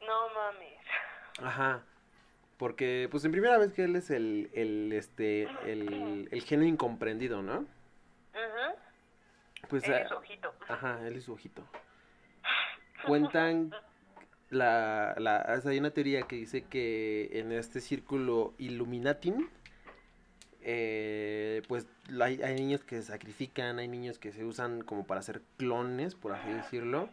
No 0.00 0.28
mames. 0.34 0.78
Ajá. 1.42 1.82
Porque, 2.62 3.08
pues, 3.10 3.24
en 3.24 3.32
primera 3.32 3.58
vez 3.58 3.72
que 3.72 3.82
él 3.82 3.96
es 3.96 4.08
el, 4.08 4.48
el, 4.54 4.92
este, 4.92 5.48
el, 5.66 6.28
el 6.30 6.42
genio 6.42 6.68
incomprendido, 6.68 7.42
¿no? 7.42 7.56
Ujú. 7.58 8.76
Pues, 9.68 9.82
Eres 9.82 10.12
ah, 10.12 10.14
ojito. 10.14 10.54
ajá, 10.68 11.00
él 11.08 11.16
es 11.16 11.24
su 11.24 11.32
ojito. 11.32 11.66
Cuentan 13.04 13.74
la, 14.50 15.12
la, 15.18 15.60
hay 15.64 15.76
una 15.80 15.90
teoría 15.90 16.22
que 16.28 16.36
dice 16.36 16.62
que 16.62 17.30
en 17.32 17.50
este 17.50 17.80
círculo 17.80 18.54
Illuminatin, 18.58 19.50
eh, 20.60 21.62
pues, 21.66 21.88
hay, 22.20 22.40
hay 22.42 22.54
niños 22.54 22.84
que 22.84 22.94
se 22.94 23.02
sacrifican, 23.02 23.80
hay 23.80 23.88
niños 23.88 24.20
que 24.20 24.30
se 24.30 24.44
usan 24.44 24.82
como 24.82 25.04
para 25.04 25.18
hacer 25.18 25.42
clones, 25.56 26.14
por 26.14 26.30
así 26.30 26.48
decirlo. 26.48 27.08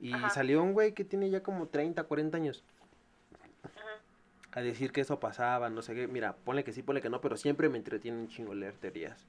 Y 0.00 0.12
Ajá. 0.12 0.30
salió 0.30 0.60
un 0.60 0.72
güey 0.72 0.90
que 0.90 1.04
tiene 1.04 1.30
ya 1.30 1.40
como 1.40 1.68
30, 1.68 2.02
40 2.02 2.36
años. 2.36 2.64
A 4.52 4.60
decir 4.60 4.92
que 4.92 5.00
eso 5.00 5.18
pasaba, 5.18 5.70
no 5.70 5.82
sé 5.82 5.94
qué. 5.94 6.06
Mira, 6.08 6.36
ponle 6.36 6.62
que 6.64 6.72
sí, 6.72 6.82
ponle 6.82 7.00
que 7.00 7.08
no, 7.10 7.20
pero 7.20 7.36
siempre 7.36 7.68
me 7.68 7.78
entretiene 7.78 8.18
un 8.18 8.28
chingo 8.28 8.54
leer 8.54 8.74
teorías. 8.74 9.26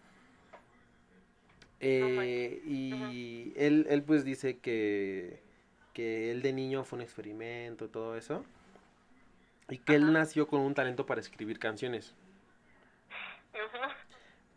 Eh, 1.80 2.62
y 2.66 3.54
él, 3.56 3.86
él 3.90 4.04
pues 4.04 4.24
dice 4.24 4.58
que, 4.58 5.42
que 5.94 6.32
él 6.32 6.42
de 6.42 6.54
niño 6.54 6.84
fue 6.84 6.98
un 6.98 7.04
experimento, 7.04 7.90
todo 7.90 8.18
eso. 8.18 8.44
Y 9.70 9.78
que 9.78 9.96
él 9.96 10.12
nació 10.12 10.48
con 10.48 10.62
un 10.62 10.74
talento 10.74 11.06
para 11.06 11.22
escribir 11.22 11.60
canciones. 11.60 12.16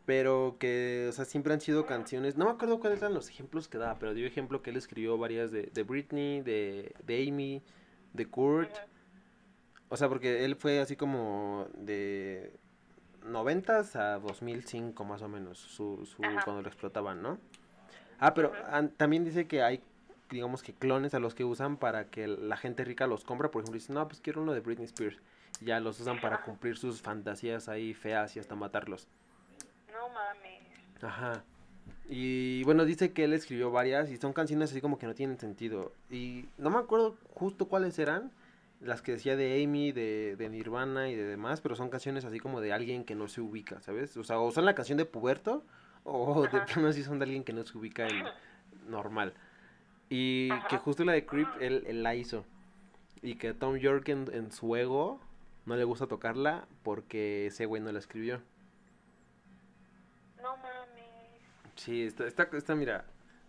Pero 0.04 0.56
que, 0.60 1.06
o 1.08 1.12
sea, 1.12 1.24
siempre 1.24 1.52
han 1.52 1.60
sido 1.60 1.86
canciones. 1.86 2.36
No 2.36 2.44
me 2.44 2.52
acuerdo 2.52 2.78
cuáles 2.80 3.00
eran 3.00 3.14
los 3.14 3.28
ejemplos 3.28 3.68
que 3.68 3.78
daba, 3.78 3.98
pero 3.98 4.14
dio 4.14 4.26
ejemplo 4.26 4.62
que 4.62 4.70
él 4.70 4.76
escribió 4.76 5.18
varias 5.18 5.50
de, 5.50 5.64
de 5.64 5.82
Britney, 5.82 6.42
de, 6.42 6.92
de 7.04 7.28
Amy, 7.28 7.62
de 8.12 8.26
Kurt. 8.26 8.70
O 9.88 9.96
sea, 9.96 10.08
porque 10.08 10.44
él 10.44 10.56
fue 10.56 10.80
así 10.80 10.96
como 10.96 11.66
de 11.76 12.52
90 13.24 13.78
a 13.94 14.18
2005 14.18 15.04
más 15.04 15.22
o 15.22 15.28
menos, 15.28 15.58
su, 15.58 16.04
su, 16.06 16.16
cuando 16.44 16.62
lo 16.62 16.68
explotaban, 16.68 17.22
¿no? 17.22 17.38
Ah, 18.18 18.34
pero 18.34 18.52
an- 18.66 18.90
también 18.90 19.24
dice 19.24 19.46
que 19.46 19.62
hay, 19.62 19.80
digamos 20.30 20.62
que 20.62 20.72
clones 20.72 21.14
a 21.14 21.18
los 21.20 21.34
que 21.34 21.44
usan 21.44 21.76
para 21.76 22.06
que 22.06 22.26
la 22.26 22.56
gente 22.56 22.84
rica 22.84 23.06
los 23.06 23.24
compra. 23.24 23.50
Por 23.50 23.62
ejemplo, 23.62 23.78
dicen, 23.78 23.94
no, 23.94 24.08
pues 24.08 24.20
quiero 24.20 24.42
uno 24.42 24.54
de 24.54 24.60
Britney 24.60 24.86
Spears. 24.86 25.18
Y 25.60 25.66
ya 25.66 25.80
los 25.80 26.00
usan 26.00 26.20
para 26.20 26.42
cumplir 26.42 26.76
sus 26.76 27.00
fantasías 27.00 27.68
ahí 27.68 27.94
feas 27.94 28.34
y 28.36 28.40
hasta 28.40 28.54
matarlos. 28.54 29.06
No 29.92 30.08
mames. 30.08 30.62
Ajá. 31.02 31.44
Y 32.08 32.62
bueno, 32.64 32.84
dice 32.84 33.12
que 33.12 33.24
él 33.24 33.32
escribió 33.32 33.70
varias 33.70 34.10
y 34.10 34.16
son 34.16 34.32
canciones 34.32 34.70
así 34.70 34.80
como 34.80 34.98
que 34.98 35.06
no 35.06 35.14
tienen 35.14 35.38
sentido. 35.38 35.92
Y 36.10 36.46
no 36.58 36.70
me 36.70 36.78
acuerdo 36.78 37.16
justo 37.34 37.68
cuáles 37.68 37.98
eran, 37.98 38.30
las 38.80 39.02
que 39.02 39.12
decía 39.12 39.36
de 39.36 39.62
Amy, 39.62 39.92
de, 39.92 40.36
de 40.36 40.48
Nirvana 40.48 41.08
y 41.08 41.14
de 41.14 41.24
demás, 41.24 41.60
pero 41.60 41.74
son 41.74 41.88
canciones 41.88 42.24
así 42.24 42.38
como 42.38 42.60
de 42.60 42.72
alguien 42.72 43.04
que 43.04 43.14
no 43.14 43.28
se 43.28 43.40
ubica, 43.40 43.80
¿sabes? 43.80 44.16
O 44.16 44.24
sea, 44.24 44.38
o 44.38 44.50
son 44.50 44.64
la 44.64 44.74
canción 44.74 44.98
de 44.98 45.04
Puberto 45.04 45.64
o 46.04 46.42
de 46.42 46.48
Ajá. 46.58 46.66
plano 46.66 46.92
sí 46.92 47.02
son 47.02 47.18
de 47.18 47.24
alguien 47.24 47.44
que 47.44 47.52
no 47.52 47.64
se 47.64 47.76
ubica 47.76 48.06
en 48.06 48.24
normal. 48.88 49.34
Y 50.08 50.50
que 50.68 50.76
justo 50.76 51.04
la 51.04 51.12
de 51.12 51.26
Creep 51.26 51.48
él, 51.60 51.84
él 51.86 52.02
la 52.02 52.14
hizo. 52.14 52.44
Y 53.22 53.36
que 53.36 53.54
Tom 53.54 53.76
York 53.76 54.08
en, 54.08 54.26
en 54.32 54.52
su 54.52 54.76
ego 54.76 55.20
no 55.64 55.74
le 55.76 55.84
gusta 55.84 56.06
tocarla 56.06 56.68
porque 56.84 57.46
ese 57.46 57.66
güey 57.66 57.82
no 57.82 57.90
la 57.90 57.98
escribió. 57.98 58.40
No 60.40 60.56
mames. 60.58 61.42
Sí, 61.74 62.04
está, 62.04 62.26
está, 62.26 62.48
está, 62.52 62.74
mira, 62.76 63.04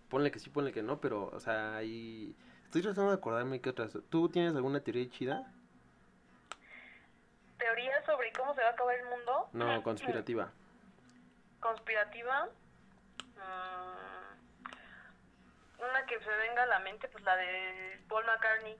ponle 0.09 0.31
que 0.31 0.39
sí, 0.39 0.49
ponle 0.49 0.71
que 0.71 0.81
no, 0.81 0.99
pero, 0.99 1.29
o 1.31 1.39
sea, 1.39 1.77
ahí... 1.77 2.35
Estoy 2.67 2.81
tratando 2.81 3.11
de 3.11 3.17
acordarme 3.17 3.61
qué 3.61 3.69
otras... 3.69 3.97
¿Tú 4.09 4.27
tienes 4.27 4.53
alguna 4.53 4.81
teoría 4.81 5.09
chida? 5.09 5.49
¿Teoría 7.57 8.05
sobre 8.05 8.33
cómo 8.33 8.53
se 8.55 8.61
va 8.61 8.67
a 8.67 8.71
acabar 8.71 8.93
el 8.97 9.05
mundo? 9.05 9.49
No, 9.53 9.81
conspirativa. 9.83 10.51
Conspirativa. 11.61 12.49
Mm, 13.37 14.17
una 15.79 16.05
que 16.07 16.19
se 16.19 16.29
venga 16.29 16.63
a 16.63 16.65
la 16.65 16.79
mente, 16.79 17.07
pues 17.07 17.23
la 17.23 17.37
de 17.37 18.01
Paul 18.09 18.25
McCartney. 18.25 18.77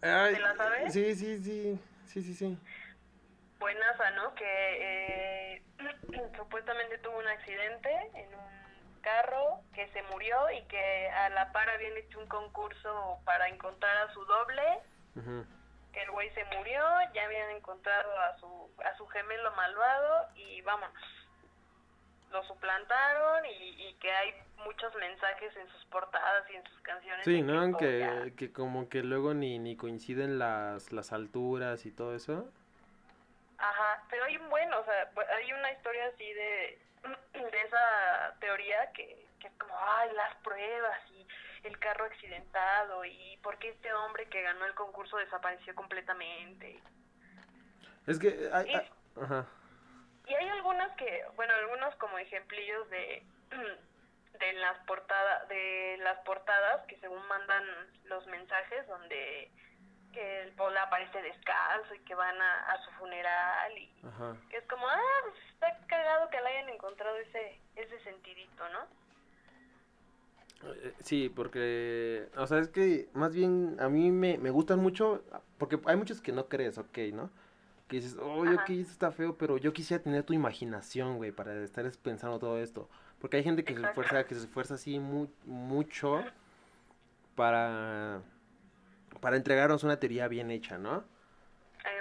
Ay, 0.00 0.34
¿Te 0.34 0.40
la 0.40 0.56
sabes? 0.56 0.94
Sí, 0.94 1.14
sí, 1.14 1.38
sí, 1.42 1.78
sí, 2.06 2.22
sí, 2.22 2.34
sí. 2.34 2.58
Buenaza, 3.58 4.10
¿no? 4.12 4.34
Que 4.34 5.56
eh, 5.56 5.62
supuestamente 6.38 6.96
tuvo 6.96 7.18
un 7.18 7.28
accidente 7.28 7.90
en 8.14 8.34
un 8.34 8.59
carro, 9.00 9.60
que 9.74 9.88
se 9.88 10.02
murió 10.04 10.50
y 10.50 10.62
que 10.64 11.08
a 11.10 11.28
la 11.30 11.52
par 11.52 11.68
habían 11.70 11.96
hecho 11.96 12.18
un 12.20 12.26
concurso 12.28 13.18
para 13.24 13.48
encontrar 13.48 13.96
a 14.08 14.12
su 14.12 14.24
doble, 14.24 14.62
que 15.92 16.02
el 16.02 16.10
güey 16.10 16.30
se 16.34 16.44
murió, 16.56 16.82
ya 17.14 17.24
habían 17.24 17.50
encontrado 17.50 18.10
a 18.20 18.38
su, 18.38 18.70
a 18.84 18.96
su 18.96 19.06
gemelo 19.08 19.50
malvado 19.52 20.28
y 20.36 20.60
vámonos. 20.62 20.94
Lo 22.30 22.44
suplantaron 22.44 23.44
y, 23.46 23.88
y 23.88 23.94
que 23.94 24.12
hay 24.12 24.32
muchos 24.64 24.94
mensajes 24.94 25.56
en 25.56 25.68
sus 25.68 25.84
portadas 25.86 26.48
y 26.50 26.54
en 26.56 26.64
sus 26.64 26.80
canciones. 26.82 27.24
Sí, 27.24 27.42
¿no? 27.42 27.76
que, 27.76 27.84
Que, 27.98 28.08
"Oiga, 28.08 28.36
que 28.36 28.52
como 28.52 28.88
que 28.88 29.02
luego 29.02 29.34
ni, 29.34 29.58
ni 29.58 29.76
coinciden 29.76 30.38
las, 30.38 30.92
las 30.92 31.12
alturas 31.12 31.86
y 31.86 31.90
todo 31.90 32.14
eso. 32.14 32.48
Ajá, 33.60 34.02
pero 34.08 34.24
hay 34.24 34.36
un 34.38 34.48
buen, 34.48 34.72
o 34.72 34.84
sea, 34.84 35.10
hay 35.36 35.52
una 35.52 35.70
historia 35.72 36.06
así 36.06 36.32
de, 36.32 36.78
de 37.34 37.60
esa 37.62 38.34
teoría 38.40 38.90
que, 38.92 39.26
que 39.38 39.48
es 39.48 39.52
como, 39.58 39.74
ay, 39.78 40.10
las 40.14 40.34
pruebas 40.36 40.98
y 41.10 41.26
el 41.64 41.78
carro 41.78 42.06
accidentado 42.06 43.04
y 43.04 43.38
por 43.42 43.58
qué 43.58 43.68
este 43.68 43.92
hombre 43.92 44.26
que 44.30 44.40
ganó 44.42 44.64
el 44.64 44.74
concurso 44.74 45.18
desapareció 45.18 45.74
completamente. 45.74 46.80
Es 48.06 48.18
que... 48.18 48.48
hay- 48.52 48.88
ajá. 49.22 49.46
Y 50.26 50.34
hay 50.34 50.48
algunas 50.48 50.90
que, 50.96 51.24
bueno, 51.34 51.52
algunos 51.54 51.94
como 51.96 52.16
ejemplillos 52.18 52.88
de, 52.88 53.22
de 54.38 54.52
las 54.54 54.78
portadas, 54.86 55.48
de 55.48 55.98
las 56.00 56.18
portadas 56.20 56.86
que 56.86 56.96
según 57.00 57.26
mandan 57.28 57.64
los 58.04 58.26
mensajes 58.28 58.86
donde 58.86 59.50
que 60.12 60.42
el 60.42 60.52
Paul 60.52 60.76
aparece 60.76 61.20
descalzo 61.22 61.94
y 61.94 61.98
que 62.00 62.14
van 62.14 62.40
a, 62.40 62.72
a 62.72 62.84
su 62.84 62.90
funeral 62.92 63.78
y 63.78 63.88
Ajá. 64.06 64.36
que 64.50 64.56
es 64.58 64.64
como, 64.66 64.86
ah, 64.88 64.98
pues 65.24 65.34
está 65.54 65.86
cagado 65.86 66.28
que 66.30 66.40
le 66.40 66.46
hayan 66.48 66.68
encontrado 66.70 67.16
ese, 67.16 67.58
ese 67.76 67.98
sentidito, 68.04 68.68
¿no? 68.70 68.80
Eh, 70.74 70.92
Sí, 71.00 71.28
porque, 71.34 72.28
o 72.36 72.46
sea, 72.46 72.58
es 72.58 72.68
que 72.68 73.08
más 73.14 73.34
bien 73.34 73.76
a 73.80 73.88
mí 73.88 74.10
me, 74.10 74.36
me 74.38 74.50
gustan 74.50 74.78
mucho, 74.80 75.22
porque 75.58 75.78
hay 75.86 75.96
muchos 75.96 76.20
que 76.20 76.32
no 76.32 76.46
crees, 76.48 76.76
ok, 76.78 76.98
¿no? 77.12 77.30
Que 77.88 77.96
dices, 77.96 78.16
oh, 78.22 78.44
yo 78.44 78.64
que 78.64 78.80
esto 78.80 78.92
está 78.92 79.10
feo, 79.10 79.36
pero 79.36 79.56
yo 79.58 79.72
quisiera 79.72 80.02
tener 80.02 80.22
tu 80.22 80.32
imaginación, 80.32 81.16
güey, 81.16 81.32
para 81.32 81.54
estar 81.64 81.84
es- 81.86 81.96
pensando 81.96 82.38
todo 82.38 82.58
esto. 82.60 82.88
Porque 83.20 83.38
hay 83.38 83.42
gente 83.42 83.64
que 83.64 83.74
se 83.74 83.82
esfuerza, 83.84 84.24
que 84.24 84.34
se 84.34 84.42
esfuerza 84.42 84.74
así 84.74 84.98
mu- 85.00 85.28
mucho 85.44 86.22
para, 87.34 88.22
para 89.20 89.36
entregarnos 89.36 89.84
una 89.84 89.98
teoría 89.98 90.28
bien 90.28 90.50
hecha, 90.50 90.78
¿no? 90.78 91.04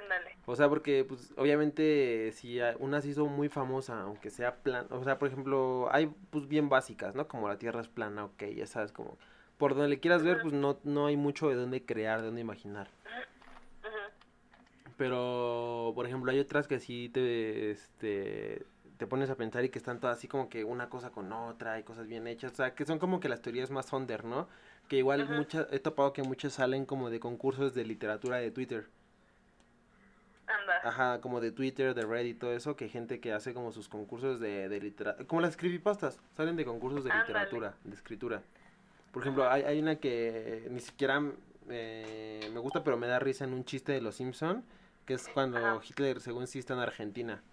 Ándale. 0.03 0.35
O 0.45 0.55
sea, 0.55 0.67
porque, 0.67 1.05
pues, 1.05 1.33
obviamente, 1.37 2.31
si 2.33 2.59
una 2.79 3.01
se 3.01 3.09
hizo 3.09 3.25
muy 3.27 3.49
famosa, 3.49 4.01
aunque 4.01 4.29
sea 4.29 4.55
plan, 4.57 4.87
o 4.89 5.03
sea, 5.03 5.19
por 5.19 5.27
ejemplo, 5.29 5.87
hay, 5.91 6.07
pues, 6.29 6.47
bien 6.47 6.69
básicas, 6.69 7.15
¿no? 7.15 7.27
Como 7.27 7.47
la 7.47 7.57
Tierra 7.57 7.81
es 7.81 7.87
plana, 7.87 8.25
ok, 8.25 8.43
ya 8.55 8.65
sabes, 8.67 8.91
como, 8.91 9.17
por 9.57 9.73
donde 9.73 9.89
le 9.89 9.99
quieras 9.99 10.23
ver, 10.23 10.41
pues, 10.41 10.53
no, 10.53 10.79
no 10.83 11.05
hay 11.05 11.17
mucho 11.17 11.49
de 11.49 11.55
dónde 11.55 11.85
crear, 11.85 12.19
de 12.19 12.27
dónde 12.27 12.41
imaginar. 12.41 12.89
Ujú. 13.81 14.93
Pero, 14.97 15.93
por 15.95 16.05
ejemplo, 16.05 16.31
hay 16.31 16.39
otras 16.39 16.67
que 16.67 16.79
sí 16.79 17.09
te, 17.09 17.71
este, 17.71 18.65
te 18.97 19.07
pones 19.07 19.29
a 19.29 19.35
pensar 19.35 19.63
y 19.63 19.69
que 19.69 19.79
están 19.79 20.01
todas 20.01 20.17
así 20.17 20.27
como 20.27 20.49
que 20.49 20.65
una 20.65 20.89
cosa 20.89 21.09
con 21.09 21.31
otra 21.31 21.79
y 21.79 21.83
cosas 21.83 22.07
bien 22.07 22.27
hechas, 22.27 22.51
o 22.51 22.55
sea, 22.55 22.75
que 22.75 22.85
son 22.85 22.99
como 22.99 23.21
que 23.21 23.29
las 23.29 23.41
teorías 23.41 23.71
más 23.71 23.93
under, 23.93 24.25
¿no? 24.25 24.49
Que 24.89 24.97
igual 24.97 25.23
Ujú. 25.23 25.33
muchas, 25.33 25.67
he 25.71 25.79
topado 25.79 26.11
que 26.13 26.23
muchas 26.23 26.53
salen 26.53 26.85
como 26.85 27.09
de 27.09 27.19
concursos 27.19 27.73
de 27.73 27.85
literatura 27.85 28.37
de 28.37 28.51
Twitter. 28.51 28.87
Anda. 30.47 30.81
Ajá, 30.83 31.21
como 31.21 31.39
de 31.41 31.51
Twitter, 31.51 31.93
de 31.93 32.05
Reddit, 32.05 32.39
todo 32.39 32.53
eso, 32.53 32.75
que 32.75 32.89
gente 32.89 33.19
que 33.19 33.31
hace 33.31 33.53
como 33.53 33.71
sus 33.71 33.87
concursos 33.87 34.39
de, 34.39 34.67
de 34.67 34.81
literatura, 34.81 35.27
como 35.27 35.41
las 35.41 35.55
creepypastas, 35.55 36.19
salen 36.35 36.55
de 36.55 36.65
concursos 36.65 37.03
de 37.03 37.11
Ándale. 37.11 37.27
literatura, 37.27 37.75
de 37.83 37.93
escritura. 37.93 38.41
Por 39.11 39.21
ejemplo, 39.21 39.47
hay, 39.49 39.61
hay 39.61 39.79
una 39.79 39.97
que 39.97 40.67
ni 40.71 40.79
siquiera 40.79 41.21
eh, 41.69 42.49
me 42.51 42.59
gusta, 42.59 42.83
pero 42.83 42.97
me 42.97 43.05
da 43.05 43.19
risa 43.19 43.43
en 43.43 43.53
un 43.53 43.63
chiste 43.65 43.91
de 43.91 44.01
Los 44.01 44.15
Simpson, 44.15 44.63
que 45.05 45.13
es 45.13 45.27
cuando 45.27 45.57
Ajá. 45.59 45.81
Hitler, 45.87 46.19
según 46.19 46.47
sí, 46.47 46.57
está 46.57 46.73
en 46.73 46.79
Argentina. 46.79 47.43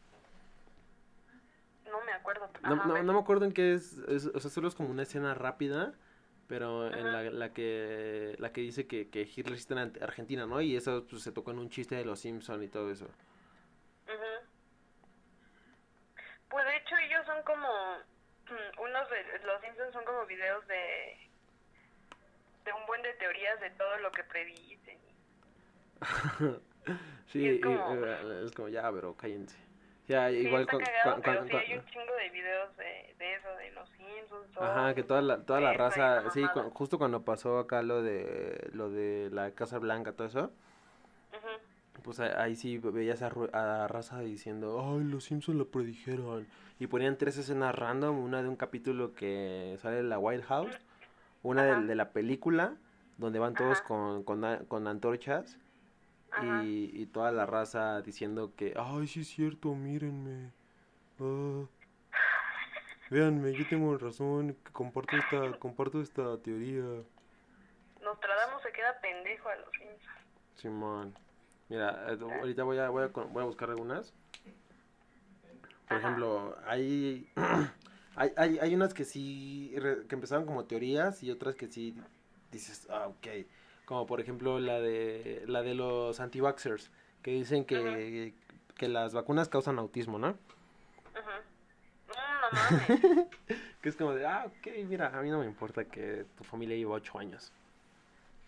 No 1.85 2.03
me 2.05 2.13
acuerdo. 2.13 2.49
No, 2.63 2.75
Ajá, 2.77 2.87
no, 2.89 2.95
ven. 2.95 3.07
no 3.07 3.13
me 3.13 3.19
acuerdo 3.19 3.45
en 3.45 3.53
qué 3.53 3.75
es, 3.75 3.99
es- 4.09 4.27
o 4.27 4.41
sea, 4.41 4.51
solo 4.51 4.69
es 4.69 4.75
como 4.75 4.89
una 4.91 5.03
escena 5.03 5.35
rápida, 5.35 5.93
pero 6.49 6.87
en 6.93 7.13
la, 7.13 7.23
la 7.25 7.53
que 7.53 8.35
la 8.39 8.53
que 8.53 8.61
dice 8.61 8.87
que, 8.87 9.09
que 9.11 9.23
Hitler 9.23 9.55
está 9.55 9.81
en 9.83 10.03
Argentina, 10.03 10.47
¿no? 10.47 10.61
Y 10.61 10.77
eso 10.77 11.07
pues, 11.09 11.23
se 11.23 11.33
tocó 11.33 11.51
en 11.51 11.59
un 11.59 11.71
chiste 11.71 11.95
de 11.97 12.05
Los 12.05 12.21
Simpson 12.21 12.63
y 12.63 12.69
todo 12.69 12.91
eso. 12.91 13.09
Pues 16.49 16.65
de 16.65 16.77
hecho 16.77 16.95
ellos 16.97 17.27
son 17.27 17.43
como 17.43 17.69
unos 18.83 19.11
de 19.11 19.47
los 19.47 19.61
Simpsons 19.61 19.93
son 19.93 20.05
como 20.05 20.25
videos 20.27 20.67
de 20.69 21.17
de 22.65 22.73
un 22.73 22.87
buen 22.87 23.03
de 23.03 23.13
teorías 23.15 23.61
de 23.61 23.71
todo 23.71 23.97
lo 23.99 24.11
que 24.13 24.23
predicen. 24.25 24.99
Sí, 27.33 27.41
Y 27.41 27.49
es 27.57 27.61
como- 27.61 28.07
eh, 28.07 28.43
es 28.45 28.53
como 28.53 28.69
ya, 28.69 28.89
pero 28.93 29.17
cállense. 29.17 29.57
Ya, 30.09 30.29
Sí, 30.31 30.37
igual 30.37 30.63
está 30.63 30.79
cagado, 30.79 31.21
pero 31.23 31.45
sí 31.45 31.57
hay 31.57 31.79
un 31.79 31.85
chingo 31.87 32.15
de 32.15 32.31
videos 32.31 32.77
de, 32.77 33.15
de 33.19 33.35
eso, 33.35 33.49
de 33.57 33.71
los 33.73 33.89
Simpsons. 33.91 34.57
Ajá, 34.59 34.95
que 34.95 35.03
toda 35.03 35.21
la, 35.23 35.43
toda 35.45 35.61
la 35.61 35.73
raza, 35.73 36.31
sí, 36.31 36.47
cu- 36.49 36.71
justo 36.71 36.97
cuando 36.99 37.25
pasó 37.25 37.59
acá 37.59 37.83
lo 37.83 38.03
de 38.03 38.71
lo 38.73 38.89
de 38.91 39.29
la 39.33 39.51
Casa 39.51 39.79
Blanca, 39.79 40.13
todo 40.13 40.27
eso, 40.29 40.53
pues 42.03 42.21
ahí 42.21 42.55
sí 42.55 42.79
veías 42.79 43.23
a, 43.23 43.33
a 43.53 43.89
raza 43.89 44.21
diciendo, 44.21 44.81
ay, 44.81 45.05
los 45.05 45.25
Simpsons 45.25 45.59
lo 45.59 45.69
predijeron. 45.69 46.47
Y 46.79 46.87
ponían 46.87 47.17
tres 47.17 47.37
escenas 47.39 47.75
random, 47.75 48.19
una 48.19 48.43
de 48.43 48.49
un 48.49 48.57
capítulo 48.57 49.15
que 49.15 49.77
sale 49.81 49.97
de 49.97 50.03
la 50.05 50.19
White 50.19 50.45
House, 50.45 50.79
una 51.43 51.65
de, 51.65 51.87
de 51.87 51.95
la 51.95 52.11
película, 52.11 52.77
donde 53.17 53.39
van 53.39 53.55
todos 53.55 53.81
con, 53.83 54.23
con, 54.25 54.43
con 54.67 54.87
antorchas. 54.87 55.59
Y, 56.43 56.91
y 56.93 57.07
toda 57.07 57.33
la 57.33 57.47
raza 57.47 58.03
diciendo 58.03 58.53
que, 58.57 58.75
ay, 58.77 59.07
sí 59.07 59.21
es 59.21 59.29
cierto, 59.29 59.75
mírenme. 59.75 60.53
Ah, 61.21 61.65
véanme, 63.11 63.53
yo 63.53 63.67
tengo 63.69 63.97
razón, 63.97 64.57
comparto 64.73 65.17
esta, 65.17 65.59
comparto 65.59 66.01
esta 66.01 66.37
teoría. 66.39 66.85
Nostradamus 68.03 68.63
se 68.63 68.73
queda 68.73 69.01
pendejo 69.01 69.49
a 69.49 69.57
los 69.57 69.71
Simpsons. 69.73 70.27
Simón. 70.57 71.15
Mira, 71.69 72.07
eh, 72.13 72.19
ahorita 72.21 72.63
voy 72.65 72.79
a, 72.79 72.89
voy 72.91 73.05
a, 73.05 73.07
voy 73.09 73.43
a 73.43 73.47
buscar 73.47 73.71
algunas. 73.71 74.13
Por 75.89 75.99
Ajá. 75.99 76.07
ejemplo, 76.07 76.57
hay, 76.67 77.29
hay, 78.17 78.33
hay, 78.37 78.59
hay 78.59 78.75
unas 78.75 78.95
que 78.95 79.05
sí, 79.05 79.75
que 80.09 80.15
empezaron 80.15 80.47
como 80.47 80.65
teorías 80.65 81.23
y 81.23 81.31
otras 81.31 81.55
que 81.55 81.69
sí 81.69 81.97
dices, 82.51 82.87
ah, 82.91 83.09
ok. 83.09 83.27
Como 83.87 84.05
por 84.07 84.21
ejemplo 84.21 84.61
la 84.61 84.81
de, 84.81 85.45
la 85.47 85.63
de 85.63 85.75
los 85.75 86.21
anti-vaxxers, 86.21 86.91
que 87.23 87.31
dicen 87.31 87.65
que, 87.65 88.35
que 88.77 88.89
las 88.89 89.15
vacunas 89.15 89.49
causan 89.49 89.79
autismo, 89.79 90.19
¿no? 90.19 90.37
Mames. 92.53 93.27
Que 93.81 93.91
es 93.91 93.97
como 93.97 94.15
de, 94.15 94.27
ah, 94.27 94.45
ok, 94.47 94.67
mira, 94.89 95.17
a 95.17 95.23
mí 95.23 95.31
no 95.31 95.39
me 95.39 95.47
importa 95.47 95.85
que 95.85 96.25
tu 96.37 96.43
familia 96.43 96.77
lleva 96.77 96.95
ocho 96.97 97.19
años. 97.21 97.53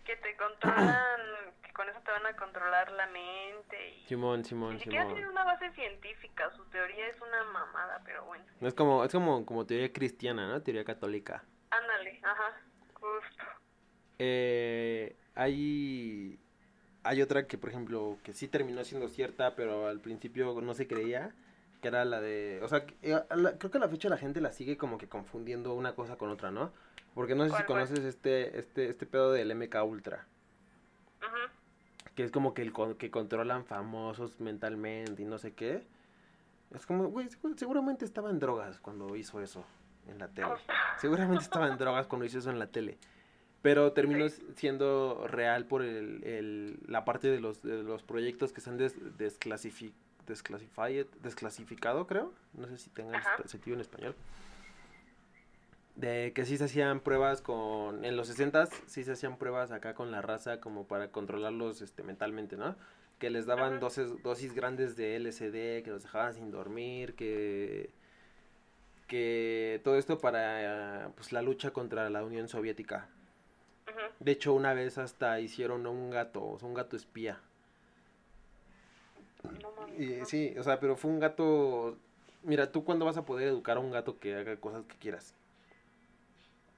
que 0.03 0.15
te 0.17 0.35
controlan, 0.35 1.21
que 1.63 1.71
con 1.71 1.87
eso 1.87 1.99
te 2.03 2.11
van 2.11 2.25
a 2.25 2.35
controlar 2.35 2.91
la 2.91 3.07
mente 3.07 3.95
y 3.95 4.05
Simón, 4.07 4.43
Simón, 4.43 4.73
ni 4.73 4.79
siquiera 4.81 5.03
Simón. 5.03 5.15
tiene 5.15 5.29
una 5.29 5.45
base 5.45 5.71
científica, 5.71 6.51
su 6.57 6.65
teoría 6.65 7.07
es 7.07 7.21
una 7.21 7.43
mamada, 7.45 8.01
pero 8.03 8.25
bueno. 8.25 8.43
Es 8.59 8.73
como, 8.73 9.05
es 9.05 9.11
como, 9.13 9.45
como 9.45 9.65
teoría 9.65 9.93
cristiana, 9.93 10.49
¿no? 10.49 10.61
Teoría 10.61 10.83
católica. 10.83 11.43
Ándale, 11.69 12.19
ajá, 12.23 12.59
justo. 12.95 13.43
Eh, 14.17 15.15
hay, 15.39 16.37
hay 17.03 17.21
otra 17.21 17.47
que, 17.47 17.57
por 17.57 17.69
ejemplo, 17.69 18.17
que 18.23 18.33
sí 18.33 18.49
terminó 18.49 18.83
siendo 18.83 19.07
cierta, 19.07 19.55
pero 19.55 19.87
al 19.87 20.01
principio 20.01 20.59
no 20.61 20.73
se 20.73 20.85
creía, 20.85 21.33
que 21.81 21.87
era 21.87 22.03
la 22.03 22.19
de, 22.19 22.59
o 22.61 22.67
sea, 22.67 22.85
eh, 23.01 23.17
creo 23.57 23.71
que 23.71 23.77
a 23.77 23.81
la 23.81 23.87
fecha 23.87 24.09
la 24.09 24.17
gente 24.17 24.41
la 24.41 24.51
sigue 24.51 24.77
como 24.77 24.97
que 24.97 25.07
confundiendo 25.07 25.73
una 25.75 25.95
cosa 25.95 26.17
con 26.17 26.29
otra, 26.29 26.51
¿no? 26.51 26.73
Porque 27.15 27.35
no 27.35 27.47
sé 27.47 27.55
si 27.55 27.63
conoces 27.63 27.99
este, 27.99 28.59
este, 28.59 28.89
este 28.89 29.05
pedo 29.05 29.31
del 29.31 29.55
MK 29.55 29.75
Ultra, 29.85 30.27
que 32.15 32.23
es 32.25 32.31
como 32.31 32.53
que 32.53 32.61
el 32.61 32.73
que 32.97 33.09
controlan 33.09 33.63
famosos 33.63 34.41
mentalmente 34.41 35.21
y 35.21 35.25
no 35.25 35.37
sé 35.37 35.53
qué. 35.53 35.87
Es 36.75 36.85
como, 36.85 37.07
güey, 37.07 37.29
seguramente 37.55 38.03
estaba 38.03 38.29
en 38.29 38.39
drogas 38.39 38.79
cuando 38.79 39.15
hizo 39.15 39.41
eso 39.41 39.63
en 40.07 40.19
la 40.19 40.27
tele. 40.27 40.49
Seguramente 40.97 41.45
estaba 41.45 41.67
en 41.67 41.77
drogas 41.79 42.07
cuando 42.07 42.25
hizo 42.25 42.39
eso 42.39 42.51
en 42.51 42.59
la 42.59 42.67
tele. 42.67 42.97
Pero 43.61 43.91
terminó 43.91 44.25
siendo 44.55 45.27
real 45.27 45.65
por 45.65 45.81
el, 45.81 46.23
el- 46.23 46.79
la 46.87 47.03
parte 47.03 47.29
de 47.29 47.39
los, 47.41 47.61
de 47.61 47.83
los 47.83 48.03
proyectos 48.03 48.53
que 48.53 48.61
se 48.61 48.69
han 48.69 48.77
des, 48.77 48.95
desclasifi- 49.17 49.91
desclasificado, 51.21 52.07
creo. 52.07 52.33
No 52.53 52.67
sé 52.67 52.77
si 52.77 52.89
tengan 52.89 53.21
sentido 53.45 53.75
en 53.75 53.81
español. 53.81 54.15
De 55.95 56.31
que 56.33 56.45
sí 56.45 56.57
se 56.57 56.63
hacían 56.65 57.01
pruebas 57.01 57.41
con... 57.41 58.05
En 58.05 58.15
los 58.15 58.27
60 58.27 58.67
sí 58.87 59.03
se 59.03 59.11
hacían 59.11 59.37
pruebas 59.37 59.71
acá 59.71 59.93
con 59.95 60.11
la 60.11 60.21
raza 60.21 60.61
como 60.61 60.87
para 60.87 61.11
controlarlos 61.11 61.81
este, 61.81 62.03
mentalmente, 62.03 62.55
¿no? 62.55 62.77
Que 63.17 63.29
les 63.29 63.45
daban 63.45 63.81
dosis, 63.81 64.23
dosis 64.23 64.53
grandes 64.53 64.95
de 64.95 65.19
LSD, 65.19 65.83
que 65.83 65.89
los 65.89 66.03
dejaban 66.03 66.33
sin 66.33 66.51
dormir, 66.51 67.15
que... 67.15 67.89
Que 69.07 69.81
todo 69.83 69.97
esto 69.97 70.19
para 70.19 71.11
pues, 71.15 71.31
la 71.33 71.41
lucha 71.41 71.71
contra 71.71 72.09
la 72.11 72.23
Unión 72.23 72.47
Soviética. 72.47 73.09
De 74.19 74.31
hecho, 74.31 74.53
una 74.53 74.73
vez 74.73 74.97
hasta 74.97 75.39
hicieron 75.39 75.87
un 75.87 76.09
gato, 76.09 76.45
o 76.45 76.59
sea, 76.59 76.67
un 76.67 76.73
gato 76.73 76.95
espía. 76.95 77.39
No 79.61 79.71
mames. 79.71 79.99
Y, 79.99 80.05
no. 80.17 80.25
sí, 80.25 80.55
o 80.57 80.63
sea, 80.63 80.79
pero 80.79 80.95
fue 80.95 81.11
un 81.11 81.19
gato... 81.19 81.97
Mira, 82.43 82.71
¿tú 82.71 82.83
cuándo 82.85 83.05
vas 83.05 83.17
a 83.17 83.25
poder 83.25 83.47
educar 83.47 83.77
a 83.77 83.79
un 83.81 83.91
gato 83.91 84.19
que 84.19 84.35
haga 84.35 84.55
cosas 84.57 84.85
que 84.85 84.95
quieras? 84.97 85.33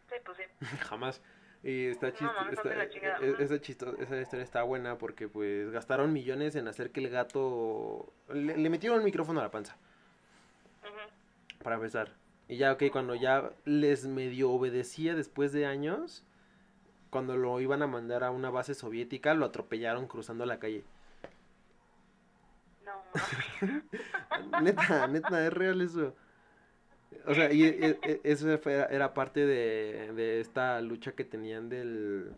Sí, 0.10 0.16
pues 0.26 0.38
sí. 0.38 0.44
Jamás. 0.90 1.22
Y 1.64 1.88
está 1.88 2.08
No, 2.08 2.14
chist- 2.14 2.36
mames, 2.36 2.54
está- 2.54 2.62
son 2.64 2.72
de 2.72 2.78
la 2.78 2.90
chingada. 2.90 3.18
e- 3.20 3.32
Ujú. 3.32 3.44
esa, 3.44 3.62
chisto- 3.62 3.96
esa 4.00 4.20
historia 4.20 4.44
está 4.44 4.64
buena 4.64 4.98
porque 4.98 5.28
pues 5.28 5.70
gastaron 5.72 6.12
millones 6.14 6.56
en 6.56 6.68
hacer 6.68 6.92
que 6.92 7.00
el 7.02 7.10
gato... 7.10 8.12
Le, 8.30 8.58
le 8.58 8.70
metieron 8.70 8.98
el 9.00 9.06
micrófono 9.06 9.40
a 9.40 9.44
la 9.44 9.52
panza, 9.52 9.78
para 11.64 11.76
empezar. 11.76 12.12
Y 12.48 12.58
ya, 12.58 12.74
ok, 12.74 12.84
cuando 12.92 13.16
ya 13.16 13.52
les 13.66 14.06
medio 14.08 14.52
obedecía 14.52 15.16
después 15.16 15.54
de 15.54 15.66
años, 15.66 16.24
cuando 17.12 17.38
lo 17.38 17.60
iban 17.62 17.84
a 17.84 17.88
mandar 17.88 18.24
a 18.24 18.32
una 18.32 18.50
base 18.50 18.74
soviética, 18.76 19.36
lo 19.36 19.46
atropellaron 19.46 20.08
cruzando 20.08 20.46
la 20.48 20.60
calle. 20.60 20.84
No. 22.86 22.94
Neta, 24.62 25.08
neta, 25.08 25.46
es 25.48 25.54
real 25.54 25.82
eso. 25.82 26.16
O 27.28 27.34
sea, 27.36 27.52
y 27.52 27.64
e- 27.66 28.00
e- 28.02 28.22
eso 28.24 28.58
fue- 28.58 28.88
era 28.90 29.14
parte 29.14 29.46
de, 29.46 30.14
de 30.14 30.40
esta 30.42 30.82
lucha 30.82 31.12
que 31.14 31.24
tenían 31.26 31.70
del 31.70 32.34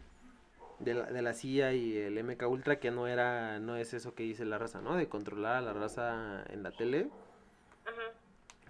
de 0.80 0.94
la, 0.96 1.06
de 1.06 1.22
la 1.22 1.34
CIA 1.34 1.74
y 1.74 1.98
el 1.98 2.18
MK 2.24 2.44
Ultra 2.50 2.80
que 2.80 2.92
no 2.92 3.08
era, 3.08 3.60
no 3.60 3.78
es 3.78 3.94
eso 3.94 4.16
que 4.16 4.24
dice 4.24 4.46
la 4.46 4.58
raza, 4.60 4.82
¿no? 4.82 4.96
De 4.98 5.08
controlar 5.10 5.56
a 5.58 5.62
la 5.62 5.74
raza 5.74 6.44
en 6.50 6.64
la 6.64 6.72
tele. 6.72 7.10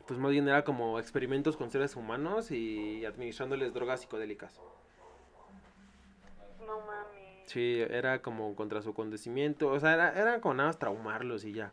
Pues 0.08 0.20
más 0.20 0.32
bien 0.32 0.48
era 0.48 0.64
como 0.64 1.00
experimentos 1.00 1.56
con 1.58 1.70
seres 1.72 1.96
humanos 1.96 2.52
y 2.52 3.06
administrándoles 3.06 3.74
drogas 3.74 4.02
psicodélicas. 4.02 4.62
No 6.80 6.86
mames. 6.86 7.44
Sí, 7.46 7.82
era 7.90 8.22
como 8.22 8.56
contra 8.56 8.82
su 8.82 8.92
acontecimiento, 8.92 9.68
o 9.70 9.80
sea, 9.80 9.94
era, 9.94 10.20
era 10.20 10.40
como 10.42 10.56
nada 10.56 10.70
más 10.70 10.80
traumarlos 10.80 11.44
y 11.46 11.54
ya. 11.54 11.72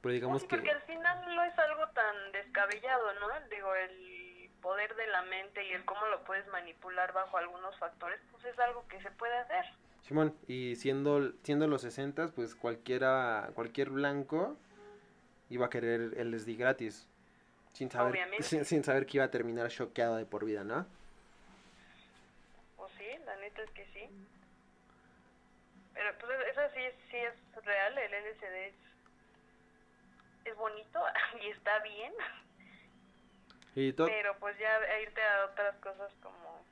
Pero 0.00 0.12
digamos 0.12 0.42
Sí, 0.42 0.48
que... 0.48 0.56
porque 0.56 0.70
al 0.70 0.82
final 0.82 1.34
no 1.34 1.42
es 1.42 1.58
algo 1.58 1.86
tan 1.88 2.32
descabellado, 2.32 3.12
¿no? 3.20 3.26
Digo, 3.50 3.74
el 3.74 4.50
poder 4.62 4.94
de 4.96 5.06
la 5.08 5.22
mente 5.22 5.66
y 5.66 5.72
el 5.72 5.84
cómo 5.84 6.06
lo 6.06 6.22
puedes 6.24 6.46
manipular 6.48 7.12
bajo 7.12 7.36
algunos 7.36 7.76
factores, 7.78 8.20
pues 8.30 8.44
es 8.44 8.58
algo 8.58 8.86
que 8.88 9.00
se 9.02 9.10
puede 9.10 9.36
hacer. 9.38 9.64
Simón, 10.02 10.34
y 10.46 10.76
siendo, 10.76 11.32
siendo 11.42 11.66
los 11.66 11.82
60, 11.82 12.28
pues 12.28 12.54
cualquiera, 12.54 13.50
cualquier 13.54 13.90
blanco 13.90 14.56
iba 15.50 15.66
a 15.66 15.70
querer 15.70 16.12
el 16.18 16.38
SD 16.38 16.54
gratis. 16.54 17.08
Sin 17.72 17.90
saber, 17.90 18.18
sin, 18.40 18.64
sin 18.64 18.84
saber 18.84 19.06
que 19.06 19.16
iba 19.18 19.24
a 19.24 19.30
terminar 19.30 19.68
choqueado 19.68 20.16
de 20.16 20.26
por 20.26 20.44
vida, 20.44 20.62
¿no? 20.64 20.86
Neta 23.44 23.62
es 23.62 23.70
que 23.72 23.84
sí. 23.92 24.08
Pero 25.92 26.18
pues 26.18 26.32
eso 26.50 26.60
sí, 26.74 26.80
es- 26.80 26.94
sí 27.10 27.16
es 27.18 27.64
real, 27.64 27.98
el 27.98 28.14
LSD 28.14 28.68
es, 28.68 28.74
es 30.46 30.56
bonito 30.56 31.04
y 31.42 31.48
está 31.50 31.78
bien, 31.80 32.12
Y 33.76 33.92
pero 33.92 34.34
pues 34.38 34.56
ya 34.58 34.78
irte 35.02 35.22
a 35.22 35.44
otras 35.46 35.76
cosas 35.76 36.10
como 36.22 36.64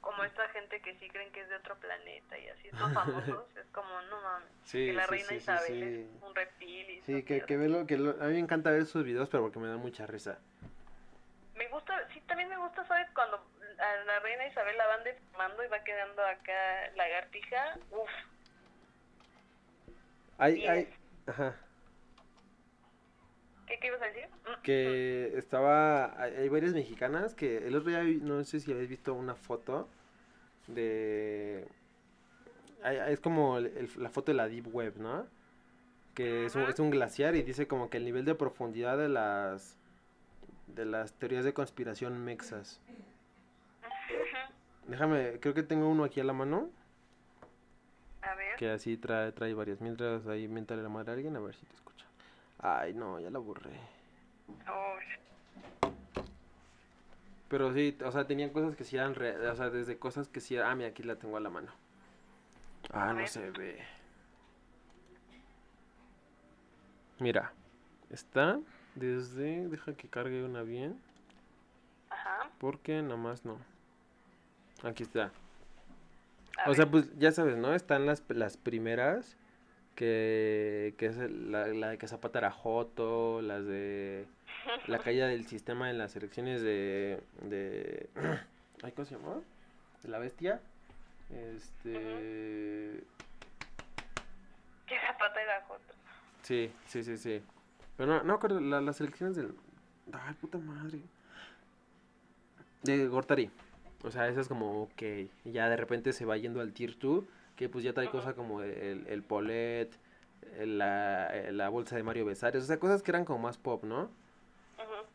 como 0.00 0.24
esta 0.24 0.48
gente 0.48 0.80
que 0.80 0.94
sí 0.96 1.08
creen 1.10 1.30
que 1.32 1.42
es 1.42 1.48
de 1.50 1.56
otro 1.56 1.76
planeta 1.78 2.38
y 2.38 2.48
así, 2.48 2.68
estos 2.68 2.92
famosos, 2.94 3.44
es 3.56 3.66
como, 3.72 4.00
no 4.02 4.20
mames, 4.22 4.48
Sí, 4.64 4.86
que 4.86 4.92
la 4.94 5.02
sí, 5.04 5.10
reina 5.10 5.28
sí, 5.28 5.34
Isabel 5.34 5.82
es 5.82 6.22
un 6.22 6.34
reptil 6.34 6.90
y 6.90 7.02
sí, 7.02 7.22
que, 7.24 7.42
que 7.42 7.56
verlo, 7.58 7.86
que 7.86 7.98
lo- 7.98 8.12
a 8.22 8.26
mí 8.28 8.32
me 8.32 8.38
encanta 8.38 8.70
ver 8.70 8.86
sus 8.86 9.04
videos, 9.04 9.28
pero 9.28 9.42
porque 9.42 9.58
me 9.58 9.68
da 9.68 9.76
mucha 9.76 10.06
risa. 10.06 10.38
Me 11.54 11.68
gusta, 11.68 12.08
sí, 12.14 12.20
también 12.22 12.48
me 12.48 12.56
gusta, 12.56 12.84
¿sabes? 12.86 13.08
Cuando 13.14 13.44
a 13.80 14.04
la 14.04 14.20
reina 14.20 14.46
Isabel 14.46 14.76
la 14.76 14.86
van 14.86 15.04
deformando 15.04 15.64
y 15.64 15.68
va 15.68 15.82
quedando 15.84 16.22
acá 16.24 16.90
lagartija, 16.96 17.78
uff, 17.90 18.10
Hay, 20.38 20.66
hay, 20.66 20.88
ajá, 21.26 21.54
¿qué, 23.66 23.78
¿qué 23.78 23.86
ibas 23.88 24.02
a 24.02 24.06
decir? 24.06 24.26
Mm, 24.28 24.62
que 24.62 25.32
estaba, 25.36 26.20
hay, 26.20 26.34
hay 26.34 26.48
varias 26.48 26.72
mexicanas 26.72 27.34
que 27.34 27.58
el 27.66 27.76
otro 27.76 27.90
día, 27.90 28.02
no 28.22 28.42
sé 28.44 28.60
si 28.60 28.72
habéis 28.72 28.88
visto 28.88 29.14
una 29.14 29.34
foto 29.34 29.88
de, 30.66 31.66
hay- 32.82 33.12
es 33.12 33.20
como 33.20 33.58
el- 33.58 33.66
el- 33.76 33.90
la 34.02 34.08
foto 34.10 34.32
de 34.32 34.36
la 34.36 34.48
Deep 34.48 34.66
Web, 34.74 34.94
¿no? 34.96 35.26
Que 36.14 36.46
es 36.46 36.54
un, 36.54 36.62
es 36.62 36.78
un 36.78 36.90
glaciar 36.90 37.34
y 37.36 37.42
dice 37.42 37.66
como 37.68 37.88
que 37.90 37.96
el 37.98 38.04
nivel 38.04 38.24
de 38.24 38.34
profundidad 38.34 38.98
de 38.98 39.08
las, 39.08 39.76
de 40.66 40.84
las 40.84 41.12
teorías 41.14 41.44
de 41.44 41.52
conspiración 41.54 42.22
mexas. 42.24 42.80
Déjame, 44.88 45.38
creo 45.40 45.54
que 45.54 45.62
tengo 45.62 45.88
uno 45.88 46.04
aquí 46.04 46.20
a 46.20 46.24
la 46.24 46.32
mano, 46.32 46.70
A 48.22 48.34
ver, 48.34 48.56
que 48.56 48.70
así 48.70 48.96
trae, 48.96 49.32
trae 49.32 49.54
varias. 49.54 49.80
Mientras 49.80 50.26
ahí 50.26 50.46
mientale 50.48 50.82
la 50.82 50.88
madre 50.88 51.10
a 51.12 51.14
alguien, 51.14 51.36
a 51.36 51.40
ver 51.40 51.54
si 51.54 51.66
te 51.66 51.74
escucha. 51.74 52.06
Ay, 52.58 52.94
no, 52.94 53.18
ya 53.20 53.30
la 53.30 53.38
borré. 53.40 53.72
Uy, 54.66 55.04
Pero 57.48 57.72
sí, 57.74 57.98
o 58.04 58.10
sea, 58.12 58.26
tenían 58.26 58.50
cosas 58.50 58.76
que 58.76 58.84
sí 58.84 58.96
eran 58.96 59.14
re- 59.14 59.48
o 59.48 59.54
sea, 59.56 59.68
desde 59.70 59.98
cosas 59.98 60.28
que 60.28 60.40
sí, 60.40 60.56
ah, 60.56 60.74
mira, 60.74 60.88
aquí 60.90 61.02
la 61.02 61.16
tengo 61.16 61.36
a 61.36 61.40
la 61.40 61.50
mano. 61.50 61.70
Ah, 62.92 63.10
A 63.10 63.12
no 63.12 63.18
ver. 63.20 63.28
se 63.28 63.50
ve. 63.50 63.78
Mira, 67.20 67.52
está 68.10 68.60
desde, 68.94 69.68
deja 69.68 69.94
que 69.94 70.08
cargue 70.08 70.44
una 70.44 70.62
bien, 70.62 71.00
ajá, 72.10 72.50
porque 72.58 73.02
nada 73.02 73.16
más 73.16 73.44
no. 73.44 73.58
Aquí 74.84 75.02
está. 75.02 75.30
a 76.64 76.70
O 76.70 76.74
sea, 76.74 76.86
pues 76.90 77.16
ya 77.18 77.32
sabes, 77.32 77.56
¿no? 77.56 77.74
Están 77.74 78.06
las, 78.06 78.22
las 78.28 78.56
primeras, 78.56 79.36
que, 79.94 80.94
que 80.98 81.06
es 81.06 81.16
la, 81.16 81.66
la 81.68 81.88
de 81.90 81.98
que 81.98 82.08
Zapata 82.08 82.38
era 82.38 82.50
Joto, 82.50 83.42
las 83.42 83.64
de 83.66 84.26
la 84.86 84.98
caída 85.04 85.26
del 85.28 85.46
sistema 85.46 85.90
en 85.90 85.98
las 85.98 86.16
elecciones 86.16 86.62
de, 86.62 87.22
de 87.42 88.08
ay, 88.82 88.92
¿cómo 88.92 89.04
se 89.04 89.16
llamó? 89.16 89.42
De 90.02 90.08
la 90.08 90.18
bestia. 90.18 90.60
Este, 91.30 93.04
¿Qué 94.86 94.96
zapata 95.06 95.40
era 95.42 95.60
Joto? 95.68 95.80
sí, 96.42 96.72
sí, 96.86 97.04
sí, 97.04 97.16
sí. 97.18 97.42
Pero 97.96 98.14
no, 98.14 98.22
no 98.24 98.34
acuerdo, 98.34 98.60
la- 98.60 98.80
las 98.80 99.00
elecciones 99.00 99.36
del, 99.36 99.54
ay, 100.12 100.34
puta 100.40 100.56
madre. 100.58 101.00
De 102.82 103.06
Gortari. 103.08 103.50
O 104.02 104.10
sea, 104.10 104.28
eso 104.28 104.40
es 104.40 104.48
como, 104.48 104.82
ok, 104.84 105.02
ya 105.44 105.68
de 105.68 105.76
repente 105.76 106.12
se 106.12 106.24
va 106.24 106.36
yendo 106.36 106.60
al 106.60 106.72
tier 106.72 106.98
2, 106.98 107.24
que 107.56 107.68
pues 107.68 107.84
ya 107.84 107.92
trae 107.92 108.08
cosas 108.10 108.34
como 108.34 108.62
el, 108.62 109.06
el 109.06 109.22
Polet, 109.22 109.90
el- 110.58 110.78
la, 110.78 111.28
eh, 111.36 111.52
la 111.52 111.68
bolsa 111.68 111.96
de 111.96 112.02
Mario 112.02 112.24
Besares, 112.24 112.62
o 112.64 112.66
sea, 112.66 112.78
cosas 112.80 113.02
que 113.02 113.10
eran 113.10 113.24
como 113.24 113.40
más 113.40 113.58
pop, 113.58 113.84
¿no? 113.84 114.04
Ujú. 114.78 115.06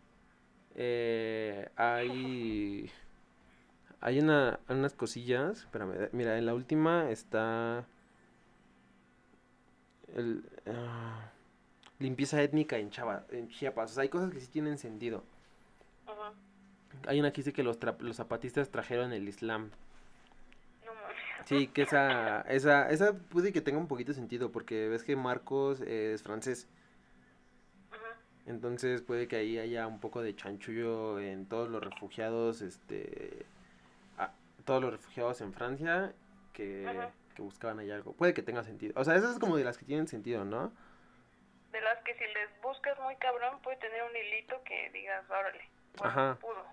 Eh, 0.76 1.70
hay 1.78 2.90
hay 4.02 4.20
una, 4.20 4.60
unas 4.70 4.94
cosillas, 4.94 5.60
espérame, 5.60 6.10
mira, 6.12 6.38
en 6.38 6.46
la 6.46 6.54
última 6.54 7.10
está 7.10 7.86
el, 10.16 10.44
ah, 10.68 11.32
limpieza 12.00 12.42
étnica 12.42 12.78
en, 12.78 12.90
Chava, 12.92 13.26
en 13.32 13.50
Chiapas, 13.50 13.92
o 13.92 13.94
sea, 13.96 14.04
hay 14.04 14.10
cosas 14.10 14.32
que 14.32 14.40
sí 14.40 14.48
tienen 14.48 14.78
sentido. 14.78 15.24
Hay 17.08 17.20
una 17.20 17.32
que 17.32 17.38
dice 17.42 17.54
que 17.54 17.64
los, 17.64 17.80
tra- 17.80 18.00
los 18.00 18.16
zapatistas 18.18 18.70
trajeron 18.70 19.14
el 19.14 19.28
Islam. 19.28 19.72
No. 20.86 20.92
Sí, 21.46 21.68
que 21.68 21.84
esa, 21.84 22.42
esa, 22.42 22.90
esa 22.90 23.14
puede 23.14 23.52
que 23.54 23.62
tenga 23.62 23.78
un 23.80 23.88
poquito 23.88 24.12
de 24.12 24.16
sentido, 24.16 24.52
porque 24.52 24.88
ves 24.90 25.04
que 25.04 25.16
Marcos 25.16 25.82
eh, 25.82 26.14
es 26.14 26.24
francés. 26.24 26.68
Ujú. 27.92 28.50
Entonces 28.52 29.02
puede 29.02 29.28
que 29.28 29.36
ahí 29.38 29.58
haya 29.60 29.88
un 29.88 30.00
poco 30.00 30.22
de 30.22 30.36
chanchullo 30.36 31.20
en 31.20 31.48
todos 31.48 31.70
los 31.70 31.84
refugiados, 31.84 32.62
este, 32.62 33.46
a- 34.18 34.34
todos 34.66 34.82
los 34.82 34.92
refugiados 34.92 35.42
en 35.42 35.54
Francia 35.54 36.14
que, 36.54 37.10
que 37.36 37.42
buscaban 37.42 37.80
ahí 37.80 37.92
algo. 37.92 38.14
Puede 38.14 38.34
que 38.34 38.42
tenga 38.42 38.64
sentido. 38.64 38.94
O 39.00 39.04
sea, 39.04 39.16
esas 39.16 39.34
es 39.34 39.40
como 39.40 39.58
de 39.58 39.64
las 39.64 39.78
que 39.78 39.86
tienen 39.86 40.08
sentido, 40.08 40.46
¿no? 40.46 40.72
De 41.72 41.82
las 41.82 42.02
que 42.04 42.14
si 42.14 42.24
les 42.24 42.62
buscas 42.62 42.98
muy 43.02 43.16
cabrón 43.18 43.60
puede 43.62 43.76
tener 43.78 44.02
un 44.04 44.16
hilito 44.16 44.56
que 44.64 44.90
digas, 44.92 45.30
órale, 45.30 45.62
Ajá. 46.02 46.38
pudo. 46.40 46.64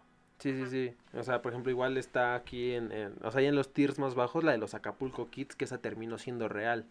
Sí, 0.42 0.52
sí, 0.56 0.66
sí. 0.66 0.96
O 1.16 1.22
sea, 1.22 1.40
por 1.40 1.52
ejemplo, 1.52 1.70
igual 1.70 1.96
está 1.96 2.34
aquí 2.34 2.72
en, 2.74 2.90
en- 2.90 3.14
o 3.22 3.30
sea, 3.30 3.38
ahí 3.40 3.46
en 3.46 3.54
los 3.54 3.72
tiers 3.72 4.00
más 4.00 4.16
bajos, 4.16 4.42
la 4.42 4.50
de 4.50 4.58
los 4.58 4.74
Acapulco 4.74 5.30
Kids, 5.30 5.54
que 5.54 5.64
esa 5.66 5.78
terminó 5.78 6.18
siendo 6.18 6.48
real. 6.48 6.84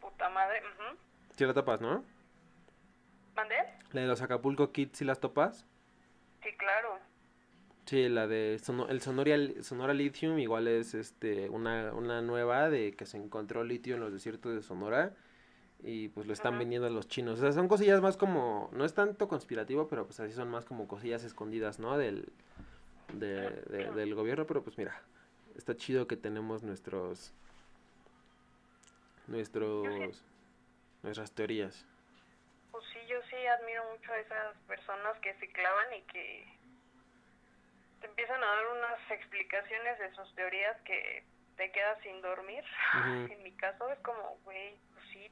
Puta 0.00 0.30
madre. 0.30 0.60
ujú. 0.60 0.96
Sí 1.36 1.44
la 1.44 1.52
topas, 1.52 1.82
¿no? 1.82 2.02
¿Mandé? 3.34 3.56
La 3.92 4.00
de 4.00 4.06
los 4.06 4.22
Acapulco 4.22 4.72
Kids, 4.72 4.96
¿sí 4.96 5.04
las 5.04 5.20
topas? 5.20 5.66
Sí, 6.42 6.48
claro. 6.56 6.98
Sí, 7.84 8.08
la 8.08 8.26
de 8.26 8.58
Sono- 8.58 8.88
el 8.88 9.02
Sonoria, 9.02 9.36
Sonora 9.62 9.92
Lithium 9.92 10.38
igual 10.38 10.66
es 10.66 10.94
este 10.94 11.50
una, 11.50 11.92
una 11.92 12.22
nueva 12.22 12.70
de 12.70 12.92
que 12.96 13.04
se 13.04 13.18
encontró 13.18 13.64
litio 13.64 13.96
en 13.96 14.00
los 14.00 14.14
desiertos 14.14 14.54
de 14.54 14.62
Sonora 14.62 15.12
y 15.88 16.08
pues 16.08 16.26
lo 16.26 16.32
están 16.32 16.54
Ajá. 16.54 16.58
vendiendo 16.58 16.88
a 16.88 16.90
los 16.90 17.06
chinos. 17.06 17.38
O 17.38 17.42
sea, 17.42 17.52
son 17.52 17.68
cosillas 17.68 18.00
más 18.00 18.16
como, 18.16 18.68
no 18.72 18.84
es 18.84 18.92
tanto 18.92 19.28
conspirativo, 19.28 19.86
pero 19.86 20.04
pues 20.04 20.18
así 20.18 20.32
son 20.32 20.50
más 20.50 20.64
como 20.64 20.88
cosillas 20.88 21.22
escondidas, 21.22 21.78
¿no? 21.78 21.96
Del, 21.96 22.32
de, 23.12 23.50
de- 23.70 23.92
del 23.92 24.14
gobierno, 24.16 24.46
pero 24.48 24.64
pues 24.64 24.76
mira, 24.78 25.00
está 25.54 25.76
chido 25.76 26.08
que 26.08 26.16
tenemos 26.16 26.64
nuestros, 26.64 27.32
nuestros, 29.28 30.24
nuestras 31.02 31.32
teorías. 31.32 31.86
Pues 32.72 32.84
sí, 32.92 32.98
yo 33.08 33.16
sí 33.30 33.36
admiro 33.46 33.84
mucho 33.92 34.12
a 34.12 34.18
esas 34.18 34.56
personas 34.66 35.16
que 35.20 35.34
se 35.38 35.48
clavan 35.52 35.86
y 35.96 36.02
que 36.12 36.46
te 38.00 38.06
empiezan 38.08 38.42
a 38.42 38.46
dar 38.46 38.64
unas 38.76 39.10
explicaciones 39.10 39.98
de 39.98 40.14
sus 40.14 40.34
teorías 40.34 40.76
que 40.82 41.24
te 41.56 41.70
quedas 41.72 41.98
sin 42.02 42.20
dormir. 42.22 42.64
En 43.30 43.42
mi 43.42 43.52
caso 43.52 43.88
es 43.90 43.98
como, 44.00 44.36
güey, 44.44 44.74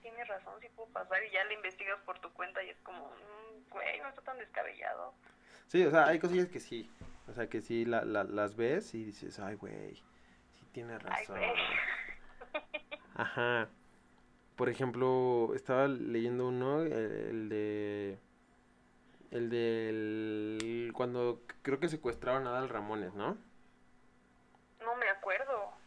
tienes 0.04 0.28
razón, 0.28 0.60
sí 0.60 0.68
puedo 0.76 0.88
pasar 0.90 1.24
y 1.24 1.30
ya 1.32 1.42
le 1.44 1.54
investigas 1.54 1.98
por 2.04 2.18
tu 2.20 2.30
cuenta 2.34 2.62
y 2.62 2.68
es 2.68 2.78
como, 2.82 3.08
"Mm, 3.08 3.70
güey, 3.70 4.00
no 4.00 4.08
está 4.10 4.20
tan 4.20 4.36
descabellado. 4.38 5.14
Sí, 5.66 5.82
o 5.86 5.90
sea, 5.90 6.06
hay 6.08 6.18
cosillas 6.18 6.48
que 6.48 6.60
sí, 6.60 6.90
o 7.26 7.32
sea, 7.32 7.48
que 7.48 7.62
sí 7.62 7.86
la, 7.86 8.04
la- 8.04 8.24
las 8.24 8.54
ves 8.54 8.94
y 8.94 9.02
dices, 9.04 9.38
ay, 9.40 9.54
güey, 9.56 9.94
sí 10.50 10.66
tiene 10.72 10.98
razón. 10.98 11.40
Ajá. 13.16 13.68
Por 14.56 14.68
ejemplo, 14.68 15.52
estaba 15.54 15.88
leyendo 15.88 16.48
uno, 16.48 16.82
el, 16.82 16.92
el 16.92 17.48
de... 17.48 18.18
El 19.30 19.48
del... 19.50 20.92
Cuando 20.94 21.40
creo 21.62 21.80
que 21.80 21.88
secuestraron 21.88 22.46
a 22.46 22.50
Adal 22.50 22.68
Ramones, 22.68 23.14
¿no? 23.14 23.36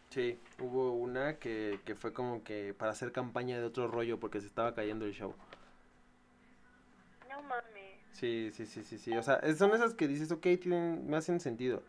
Sí, 0.09 0.39
hubo 0.59 0.93
una 0.93 1.37
que, 1.37 1.79
que 1.85 1.95
fue 1.95 2.13
como 2.13 2.43
que 2.43 2.73
para 2.73 2.91
hacer 2.91 3.11
campaña 3.11 3.59
de 3.59 3.65
otro 3.65 3.87
rollo 3.87 4.19
porque 4.19 4.39
se 4.39 4.47
estaba 4.47 4.73
cayendo 4.73 5.05
el 5.05 5.13
show. 5.13 5.33
No 7.29 7.41
mames. 7.43 7.99
Sí, 8.13 8.51
sí, 8.53 8.65
sí, 8.65 8.83
sí, 8.83 8.97
sí. 8.97 9.15
O 9.17 9.21
sea, 9.21 9.41
son 9.55 9.73
esas 9.73 9.93
que 9.93 10.07
dices, 10.07 10.31
ok, 10.31 10.41
tienen, 10.61 11.07
me 11.07 11.17
hacen 11.17 11.39
sentido. 11.39 11.83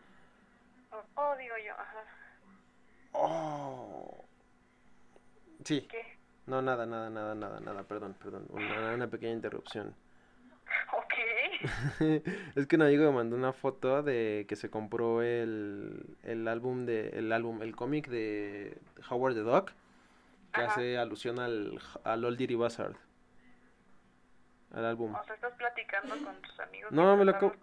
Oh, 0.91 1.03
oh, 1.15 1.35
digo 1.37 1.55
yo, 1.65 1.73
ajá. 1.73 2.03
Oh. 3.13 4.25
Sí, 5.63 5.87
¿Qué? 5.89 6.17
no, 6.45 6.61
nada, 6.61 6.85
nada, 6.85 7.09
nada, 7.09 7.35
nada, 7.35 7.59
nada, 7.59 7.83
perdón, 7.83 8.15
perdón. 8.21 8.45
Una, 8.49 8.93
una 8.93 9.07
pequeña 9.07 9.33
interrupción. 9.33 9.95
Es 12.55 12.67
que 12.67 12.75
un 12.75 12.81
amigo 12.83 13.05
me 13.05 13.17
mandó 13.17 13.35
una 13.35 13.53
foto 13.53 14.01
de 14.03 14.45
que 14.47 14.55
se 14.55 14.69
compró 14.69 15.21
el, 15.21 16.17
el 16.23 16.47
álbum 16.47 16.85
de, 16.85 17.09
el 17.09 17.31
álbum, 17.31 17.61
el 17.61 17.75
cómic 17.75 18.07
de 18.07 18.77
Howard 19.09 19.35
the 19.35 19.41
Duck, 19.41 19.71
que 20.53 20.61
Ajá. 20.61 20.71
hace 20.71 20.97
alusión 20.97 21.39
al, 21.39 21.79
al 22.03 22.25
Old 22.25 22.37
Dirty 22.37 22.55
Bastard. 22.55 22.95
Al 24.73 24.85
álbum. 24.85 25.15
O 25.15 25.23
sea, 25.23 25.35
estás 25.35 25.53
platicando 25.53 26.15
con 26.23 26.35
tus 26.41 26.59
amigos. 26.59 26.91
No, 26.91 27.17
me 27.17 27.25
lo, 27.25 27.31
acabo, 27.31 27.53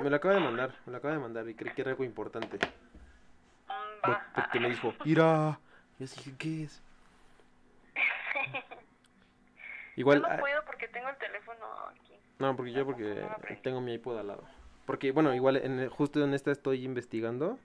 me 0.00 0.10
lo 0.10 0.16
acaba 0.16 0.34
de 0.34 0.40
mandar, 0.40 0.74
me 0.84 0.92
lo 0.92 0.98
acaba 0.98 1.14
de 1.14 1.20
mandar 1.20 1.48
y 1.48 1.54
creí 1.54 1.74
que 1.74 1.80
era 1.80 1.92
algo 1.92 2.04
importante. 2.04 2.58
Mm, 3.68 4.10
va. 4.10 4.26
porque 4.34 4.60
me 4.60 4.68
dijo, 4.68 4.94
mira. 5.04 5.58
Yo 5.98 6.04
así 6.04 6.16
dije, 6.16 6.36
¿qué 6.38 6.62
es? 6.64 6.82
Igual, 9.96 10.20
Yo 10.20 10.28
no 10.28 10.34
ah, 10.34 10.38
puedo 10.38 10.64
porque 10.64 10.88
tengo 10.88 11.08
el 11.08 11.16
teléfono 11.16 11.64
aquí. 11.90 12.11
No, 12.42 12.56
porque 12.56 12.72
yo 12.72 12.84
porque 12.84 13.24
tengo 13.62 13.80
mi 13.80 13.94
iPod 13.94 14.18
al 14.18 14.26
lado. 14.26 14.42
Porque, 14.86 15.12
bueno, 15.12 15.34
igual 15.34 15.56
en 15.56 15.88
justo 15.88 16.22
en 16.22 16.34
esta 16.34 16.50
estoy 16.50 16.84
investigando 16.84 17.58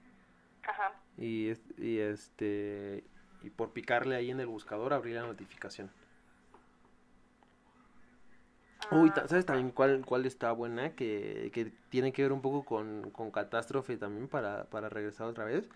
Ajá. 0.64 0.94
y, 1.18 1.50
es- 1.50 1.62
y 1.80 2.00
este 2.00 3.04
y 3.44 3.50
por 3.50 3.72
picarle 3.74 4.16
ahí 4.16 4.32
en 4.32 4.40
el 4.40 4.48
buscador 4.48 4.94
abrí 4.94 5.14
la 5.14 5.22
notificación. 5.22 5.90
Uy, 8.92 9.12
Ah, 9.18 9.28
¿sabes 9.28 9.46
también 9.46 9.72
cuál, 9.72 10.06
cuál 10.06 10.26
está 10.26 10.52
buena? 10.52 10.96
Que, 10.96 11.52
que 11.54 11.72
tiene 11.90 12.14
que 12.14 12.22
ver 12.22 12.32
un 12.32 12.42
poco 12.42 12.64
con, 12.64 13.10
con 13.12 13.32
catástrofe 13.32 13.98
también 13.98 14.28
para, 14.28 14.66
para 14.66 14.90
regresar 14.90 15.28
otra 15.28 15.44
vez. 15.46 15.68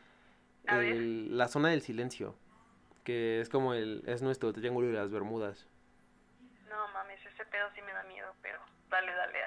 El- 0.68 1.38
la 1.38 1.48
zona 1.48 1.70
del 1.70 1.82
silencio, 1.82 2.36
que 3.04 3.42
es 3.42 3.50
como 3.50 3.74
el, 3.74 4.04
es 4.06 4.22
nuestro 4.22 4.54
triángulo 4.54 4.88
de 4.88 4.94
las 4.94 5.10
Bermudas. 5.12 5.68
No 6.70 6.88
mames, 6.94 7.20
ese 7.26 7.46
pedo 7.48 7.68
sí 7.76 7.82
me 7.82 7.92
da 7.92 8.04
miedo, 8.04 8.34
pero 8.42 8.60
dale, 8.92 9.12
dale. 9.14 9.40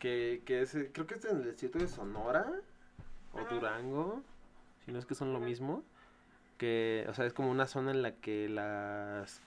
Que, 0.00 0.42
que 0.46 0.62
es, 0.62 0.76
creo 0.92 1.06
que 1.06 1.14
es 1.14 1.24
en 1.26 1.36
el 1.36 1.44
desierto 1.44 1.78
de 1.78 1.86
Sonora 1.86 2.46
o. 3.32 3.44
Durango, 3.44 4.22
si 4.84 4.92
no 4.92 4.98
es 4.98 5.06
que 5.06 5.14
son 5.14 5.32
lo 5.32 5.40
mismo. 5.40 5.84
Que, 6.58 7.06
o 7.08 7.14
sea, 7.14 7.24
es 7.26 7.32
como 7.32 7.50
una 7.50 7.66
zona 7.66 7.90
en 7.90 8.02
la 8.02 8.12
que 8.16 8.48
las, 8.48 9.42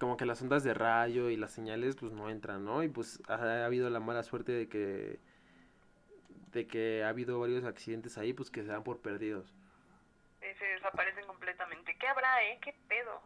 como 0.00 0.16
que 0.16 0.26
las 0.26 0.42
ondas 0.42 0.64
de 0.64 0.74
radio 0.74 1.30
y 1.30 1.36
las 1.36 1.52
señales 1.52 1.96
pues 1.96 2.12
no 2.12 2.30
entran, 2.30 2.64
¿no? 2.64 2.82
Y 2.82 2.88
pues 2.88 3.20
ha, 3.28 3.34
ha 3.34 3.66
habido 3.66 3.88
la 3.90 4.00
mala 4.00 4.22
suerte 4.24 4.50
de 4.52 4.68
que, 4.68 5.20
de 6.52 6.66
que 6.66 7.04
ha 7.04 7.10
habido 7.10 7.38
varios 7.38 7.64
accidentes 7.64 8.18
ahí, 8.18 8.32
pues 8.32 8.50
que 8.50 8.62
se 8.62 8.68
dan 8.68 8.82
por 8.82 9.00
perdidos. 9.00 9.54
Eh, 10.40 10.54
Se 10.58 10.64
desaparecen 10.64 11.26
completamente. 11.26 11.96
¿Qué 11.98 12.08
habrá, 12.08 12.44
eh? 12.44 12.58
¿Qué 12.62 12.74
pedo? 12.88 13.20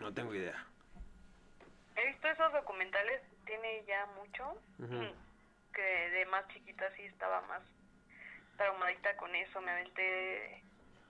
No 0.00 0.12
tengo 0.12 0.34
idea. 0.34 0.66
He 1.96 2.06
visto 2.08 2.26
esos 2.26 2.52
documentales, 2.52 3.22
tiene 3.44 3.84
ya 3.86 4.06
mucho, 4.16 4.58
Ujú. 4.78 5.14
que 5.72 5.82
de 6.10 6.26
más 6.26 6.46
chiquita 6.48 6.84
sí 6.96 7.02
estaba 7.02 7.40
más 7.42 7.62
traumadita 8.56 9.16
con 9.16 9.34
eso. 9.34 9.60
Me 9.60 9.70
aventé 9.70 10.62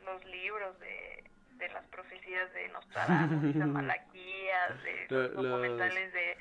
los 0.04 0.24
libros 0.26 0.78
de, 0.80 1.24
de 1.56 1.68
las 1.70 1.84
profecías 1.86 2.52
de 2.52 2.68
Nostradamus, 2.68 3.54
de 3.54 3.64
Malaquías, 3.66 4.82
de 4.82 5.06
Lo- 5.10 5.22
los 5.22 5.32
los- 5.34 5.44
documentales 5.44 6.12
de, 6.12 6.36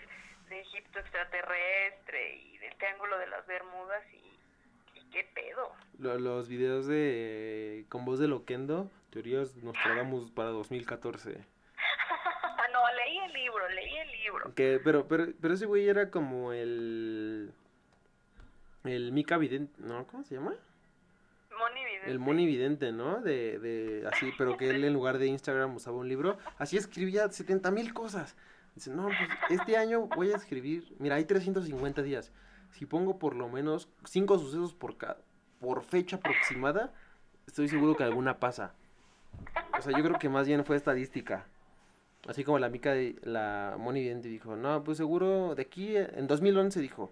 de 0.49 0.59
Egipto 0.61 0.99
extraterrestre 0.99 2.35
y 2.35 2.57
del 2.59 2.75
Triángulo 2.77 3.17
de 3.17 3.27
las 3.27 3.45
Bermudas 3.47 4.03
y, 4.13 4.99
y 4.99 5.09
qué 5.11 5.23
pedo. 5.33 5.73
Lo- 5.99 6.17
los 6.19 6.47
videos 6.49 6.87
de 6.87 7.85
con 7.89 8.05
voz 8.05 8.19
de 8.19 8.27
Loquendo, 8.27 8.89
teorías 9.11 9.55
Nostradamus 9.57 10.31
para 10.31 10.49
2014. 10.49 11.45
no, 12.71 12.91
leí 12.95 13.17
el 13.19 13.33
libro, 13.33 13.69
leí 13.69 13.97
el 13.97 14.11
libro. 14.23 14.53
Que, 14.55 14.79
pero, 14.83 15.07
pero, 15.07 15.27
pero 15.39 15.53
ese 15.53 15.65
güey 15.65 15.87
era 15.87 16.09
como 16.09 16.51
el. 16.53 17.51
El 18.83 19.11
Mika 19.13 19.37
Vidente, 19.37 19.73
¿no? 19.81 20.05
¿Cómo 20.07 20.23
se 20.23 20.35
llama? 20.35 20.53
Moni 21.57 21.85
Vidente. 21.85 22.11
El 22.11 22.19
Moni 22.19 22.45
Vidente, 22.45 22.91
¿no? 22.91 23.21
De, 23.21 23.59
de, 23.59 24.07
así, 24.11 24.31
pero 24.37 24.57
que 24.57 24.69
él 24.69 24.83
en 24.83 24.93
lugar 24.93 25.17
de 25.19 25.27
Instagram 25.27 25.75
usaba 25.75 25.97
un 25.97 26.09
libro. 26.09 26.37
Así 26.57 26.75
escribía 26.77 27.29
70 27.29 27.71
mil 27.71 27.93
cosas. 27.93 28.35
Dice, 28.75 28.91
no, 28.91 29.03
pues 29.05 29.29
este 29.61 29.77
año 29.77 30.07
voy 30.15 30.31
a 30.31 30.35
escribir. 30.35 30.95
Mira, 30.99 31.15
hay 31.15 31.25
350 31.25 32.01
días. 32.01 32.31
Si 32.71 32.85
pongo 32.85 33.19
por 33.19 33.35
lo 33.35 33.47
menos 33.47 33.87
5 34.05 34.39
sucesos 34.39 34.73
por, 34.73 34.97
ca- 34.97 35.17
por 35.59 35.83
fecha 35.83 36.15
aproximada, 36.17 36.91
estoy 37.47 37.69
seguro 37.69 37.95
que 37.95 38.03
alguna 38.03 38.39
pasa. 38.39 38.73
O 39.77 39.81
sea, 39.81 39.95
yo 39.95 40.03
creo 40.03 40.17
que 40.19 40.27
más 40.27 40.47
bien 40.47 40.65
fue 40.65 40.75
estadística. 40.75 41.45
Así 42.27 42.43
como 42.43 42.57
la 42.59 42.69
mica 42.69 42.93
de 42.93 43.15
la 43.23 43.75
Moni 43.77 43.99
Vidente 44.01 44.29
dijo, 44.29 44.55
no, 44.55 44.83
pues 44.83 44.97
seguro 44.97 45.55
de 45.55 45.61
aquí, 45.63 45.97
en 45.97 46.25
2011 46.27 46.79
dijo, 46.79 47.11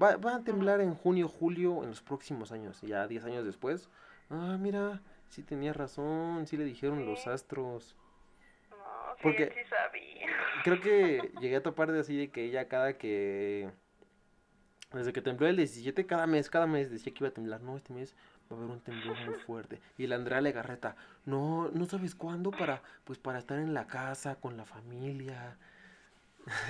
va, 0.00 0.16
va 0.16 0.36
a 0.36 0.42
temblar 0.44 0.80
en 0.80 0.94
junio, 0.94 1.28
julio, 1.28 1.82
en 1.82 1.90
los 1.90 2.00
próximos 2.02 2.52
años. 2.52 2.82
Y 2.82 2.88
ya 2.88 3.06
10 3.06 3.24
años 3.26 3.44
después, 3.44 3.90
ah, 4.30 4.56
mira, 4.58 5.02
sí 5.28 5.42
tenía 5.42 5.72
razón, 5.74 6.46
sí 6.46 6.56
le 6.56 6.64
dijeron 6.64 7.04
los 7.04 7.26
astros. 7.26 7.94
No, 8.70 8.76
sí, 9.16 9.20
Porque- 9.22 9.52
sí 9.54 9.68
sabía. 9.68 10.26
Creo 10.64 10.80
que 10.80 11.30
llegué 11.40 11.56
a 11.56 11.62
topar 11.62 11.92
de 11.92 12.00
así 12.00 12.16
de 12.16 12.28
que 12.30 12.44
ella 12.44 12.66
cada 12.66 12.94
que... 12.96 13.70
Desde 14.92 15.12
que 15.12 15.20
tembló 15.20 15.46
el 15.48 15.56
17, 15.56 16.06
cada 16.06 16.26
mes, 16.26 16.48
cada 16.48 16.66
mes 16.66 16.90
decía 16.90 17.12
que 17.12 17.24
iba 17.24 17.28
a 17.28 17.34
temblar. 17.34 17.60
No, 17.60 17.76
este 17.76 17.92
mes 17.92 18.14
va 18.50 18.56
a 18.56 18.58
haber 18.58 18.70
un 18.70 18.80
temblor 18.80 19.16
muy 19.26 19.34
fuerte. 19.46 19.80
Y 19.98 20.06
la 20.06 20.16
Andrea 20.16 20.40
Legarreta, 20.40 20.96
no, 21.24 21.70
no 21.72 21.86
sabes 21.86 22.14
cuándo 22.14 22.50
para, 22.50 22.82
pues 23.04 23.18
para 23.18 23.38
estar 23.38 23.58
en 23.58 23.74
la 23.74 23.86
casa, 23.86 24.36
con 24.36 24.56
la 24.56 24.64
familia. 24.64 25.56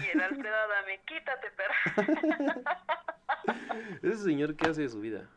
Y 0.03 0.17
el 0.17 0.21
Alfredo 0.23 0.57
Adame, 0.57 1.01
quítate, 1.07 1.51
perra. 1.51 2.95
Ese 4.03 4.17
señor, 4.25 4.57
¿qué 4.57 4.71
hace 4.71 4.83
de 4.83 4.89
su 4.89 5.01
vida? 5.01 5.29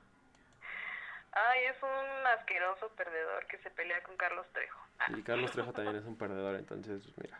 Ay, 1.32 1.66
es 1.66 1.76
un 1.84 2.28
asqueroso 2.40 2.90
perdedor 2.96 3.46
que 3.48 3.58
se 3.60 3.70
pelea 3.72 4.02
con 4.04 4.16
Carlos 4.18 4.48
Trejo. 4.54 4.80
Ah, 5.00 5.12
Y 5.18 5.22
Carlos 5.22 5.52
Trejo 5.52 5.74
también 5.74 5.98
es 5.98 6.06
un 6.06 6.18
perdedor, 6.18 6.56
entonces, 6.56 7.04
mira. 7.18 7.38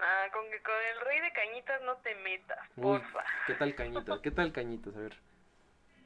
Ah, 0.00 0.26
con 0.32 0.50
que 0.50 0.60
con 0.62 0.74
el 0.92 1.00
rey 1.06 1.20
de 1.20 1.32
cañitas 1.32 1.82
no 1.82 1.96
te 1.98 2.14
metas, 2.16 2.58
Uy, 2.76 2.98
porfa. 2.98 3.24
¿qué 3.46 3.54
tal 3.54 3.74
cañitas? 3.74 4.20
¿Qué 4.20 4.30
tal 4.30 4.52
cañitas? 4.52 4.96
A 4.96 5.00
ver. 5.00 5.16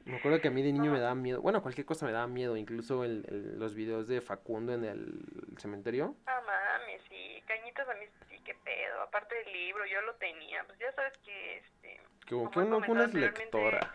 Me 0.06 0.16
acuerdo 0.16 0.40
que 0.40 0.48
a 0.48 0.50
mí 0.50 0.62
de 0.62 0.72
niño 0.72 0.90
me 0.90 0.98
daba 0.98 1.14
miedo. 1.14 1.42
Bueno, 1.42 1.60
cualquier 1.62 1.86
cosa 1.86 2.06
me 2.06 2.12
daba 2.12 2.26
miedo. 2.26 2.56
Incluso 2.56 3.04
el, 3.04 3.24
el- 3.28 3.58
los 3.58 3.74
videos 3.74 4.08
de 4.08 4.20
Facundo 4.22 4.72
en 4.72 4.84
el 4.84 5.20
cementerio. 5.58 6.16
Ah, 6.26 6.40
mames, 6.46 7.02
sí, 7.08 7.42
cañitas 7.46 7.86
a 7.86 7.94
mí 7.94 8.06
sí, 8.30 8.40
qué 8.44 8.54
pedo. 8.64 9.02
Aparte 9.02 9.34
del 9.34 9.52
libro, 9.52 9.84
yo 9.86 10.00
lo 10.02 10.14
tenía. 10.14 10.64
Pues 10.64 10.78
ya 10.78 10.90
sabes 10.94 11.12
que, 11.18 11.58
este, 11.58 12.00
Como 12.28 12.44
Como 12.44 12.50
que 12.50 12.58
uno, 12.60 12.80
uno 12.88 13.04
es 13.04 13.14
lectora. 13.14 13.94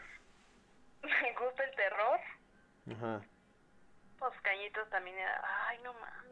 me 1.01 1.33
gusta 1.33 1.63
el 1.63 1.75
terror. 1.75 2.19
Ajá. 2.91 3.21
Pues 4.19 4.33
cañitas 4.43 4.87
también 4.91 5.17
ay, 5.67 5.79
no 5.83 5.91
mames, 5.93 6.24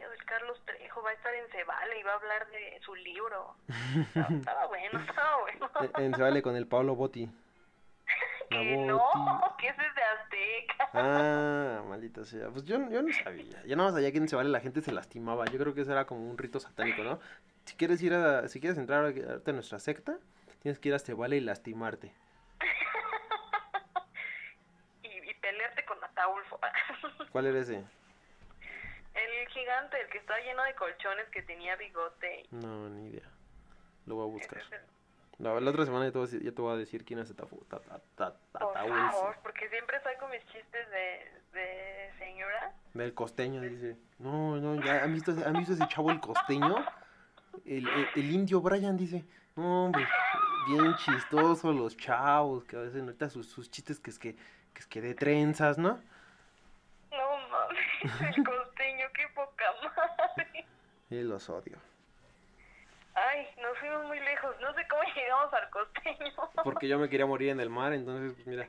El 0.00 0.24
Carlos 0.24 0.60
Trejo 0.64 1.02
va 1.02 1.10
a 1.10 1.12
estar 1.12 1.34
en 1.34 1.48
Cebale 1.50 1.98
y 1.98 2.02
va 2.02 2.12
a 2.12 2.16
hablar 2.16 2.48
de 2.50 2.80
su 2.82 2.94
libro. 2.94 3.54
Estaba, 3.68 4.28
estaba 4.28 4.66
bueno, 4.66 5.00
estaba 5.08 5.40
bueno. 5.40 5.70
En, 5.98 6.12
Vale 6.12 6.42
con 6.42 6.56
el 6.56 6.66
Pablo 6.66 6.94
Botti. 6.94 7.30
Que 8.50 8.76
no, 8.78 9.00
que 9.58 9.68
ese 9.68 9.80
es 9.80 9.94
de 9.94 10.02
Azteca. 10.02 10.90
Ah, 10.92 11.82
maldita 11.88 12.24
sea. 12.24 12.48
Pues 12.48 12.64
yo, 12.64 12.78
yo 12.90 13.00
no 13.00 13.12
sabía. 13.22 13.62
Yo 13.62 13.76
nada 13.76 13.90
más 13.90 13.94
sabía 13.94 14.10
que 14.10 14.18
en 14.18 14.28
Se 14.28 14.34
Vale 14.34 14.48
la 14.48 14.58
gente 14.58 14.80
se 14.80 14.90
lastimaba. 14.90 15.44
Yo 15.44 15.56
creo 15.56 15.72
que 15.72 15.82
eso 15.82 15.92
era 15.92 16.04
como 16.04 16.28
un 16.28 16.36
rito 16.36 16.58
satánico, 16.58 17.04
¿no? 17.04 17.20
Si 17.64 17.76
quieres 17.76 18.02
ir 18.02 18.12
a, 18.12 18.48
si 18.48 18.58
quieres 18.58 18.76
entrar 18.76 19.04
a, 19.04 19.48
a 19.48 19.52
nuestra 19.52 19.78
secta, 19.78 20.18
tienes 20.62 20.80
que 20.80 20.88
ir 20.88 20.96
a 20.96 20.98
Se 20.98 21.14
Vale 21.14 21.36
y 21.36 21.40
lastimarte. 21.40 22.12
y, 25.04 25.30
y 25.30 25.34
pelearte 25.34 25.84
con 25.84 26.02
Ataulfo. 26.02 26.58
¿Cuál 27.30 27.46
era 27.46 27.60
ese? 27.60 27.84
El 29.24 29.48
gigante, 29.48 30.00
el 30.00 30.08
que 30.08 30.18
está 30.18 30.38
lleno 30.40 30.62
de 30.64 30.74
colchones, 30.74 31.28
que 31.30 31.42
tenía 31.42 31.76
bigote. 31.76 32.46
No, 32.50 32.88
ni 32.88 33.08
idea. 33.08 33.28
Lo 34.06 34.16
voy 34.16 34.28
a 34.28 34.32
buscar. 34.32 34.62
La, 35.38 35.58
la 35.58 35.70
otra 35.70 35.84
semana 35.86 36.04
ya 36.06 36.12
te, 36.12 36.18
voy 36.18 36.26
a, 36.28 36.30
decir- 36.30 36.42
ya 36.44 36.52
te 36.52 36.60
voy 36.62 36.74
a 36.74 36.76
decir 36.76 37.04
quién 37.04 37.18
es 37.20 37.34
Atafu- 37.34 37.66
ta- 37.68 37.80
ta- 38.16 38.34
ta- 38.52 38.58
Por 38.58 38.74
favor, 38.74 39.36
porque 39.42 39.68
siempre 39.70 39.98
saco 40.02 40.28
mis 40.28 40.44
chistes 40.48 40.90
de, 40.90 41.58
de 41.58 42.10
señora. 42.18 42.74
Del 42.92 43.14
costeño, 43.14 43.60
dice. 43.62 43.96
No, 44.18 44.56
no, 44.56 44.74
ya 44.84 45.02
han 45.02 45.14
visto, 45.14 45.30
ese- 45.32 45.44
¿han 45.44 45.54
visto 45.54 45.72
ese 45.72 45.86
chavo 45.88 46.10
el 46.10 46.20
costeño? 46.20 46.84
El, 47.64 47.88
el, 47.88 48.08
el 48.16 48.30
indio 48.30 48.60
Brian 48.60 48.96
dice. 48.98 49.24
No, 49.56 49.86
hombre, 49.86 50.06
bien 50.68 50.94
chistoso 50.96 51.72
los 51.72 51.96
chavos, 51.96 52.64
que 52.64 52.76
a 52.76 52.80
veces 52.80 53.02
nota 53.02 53.28
sus, 53.30 53.48
sus 53.48 53.70
chistes 53.70 53.98
que 53.98 54.10
es 54.10 54.18
que, 54.18 54.34
que 54.34 54.78
es 54.80 54.86
que 54.86 55.00
de 55.00 55.14
trenzas, 55.14 55.78
¿no? 55.78 55.98
No 57.10 57.48
mames, 57.48 58.36
el 58.36 58.44
costeño, 58.44 58.69
Y 61.10 61.22
los 61.22 61.48
odio. 61.50 61.76
Ay, 63.14 63.48
nos 63.60 63.76
fuimos 63.78 64.04
muy 64.06 64.20
lejos. 64.20 64.54
No 64.60 64.72
sé 64.74 64.86
cómo 64.88 65.02
llegamos 65.14 65.52
al 65.52 65.70
costeño. 65.70 66.32
Porque 66.64 66.88
yo 66.88 66.98
me 66.98 67.08
quería 67.08 67.26
morir 67.26 67.50
en 67.50 67.60
el 67.60 67.68
mar, 67.70 67.92
entonces, 67.92 68.32
pues 68.34 68.46
mira. 68.46 68.68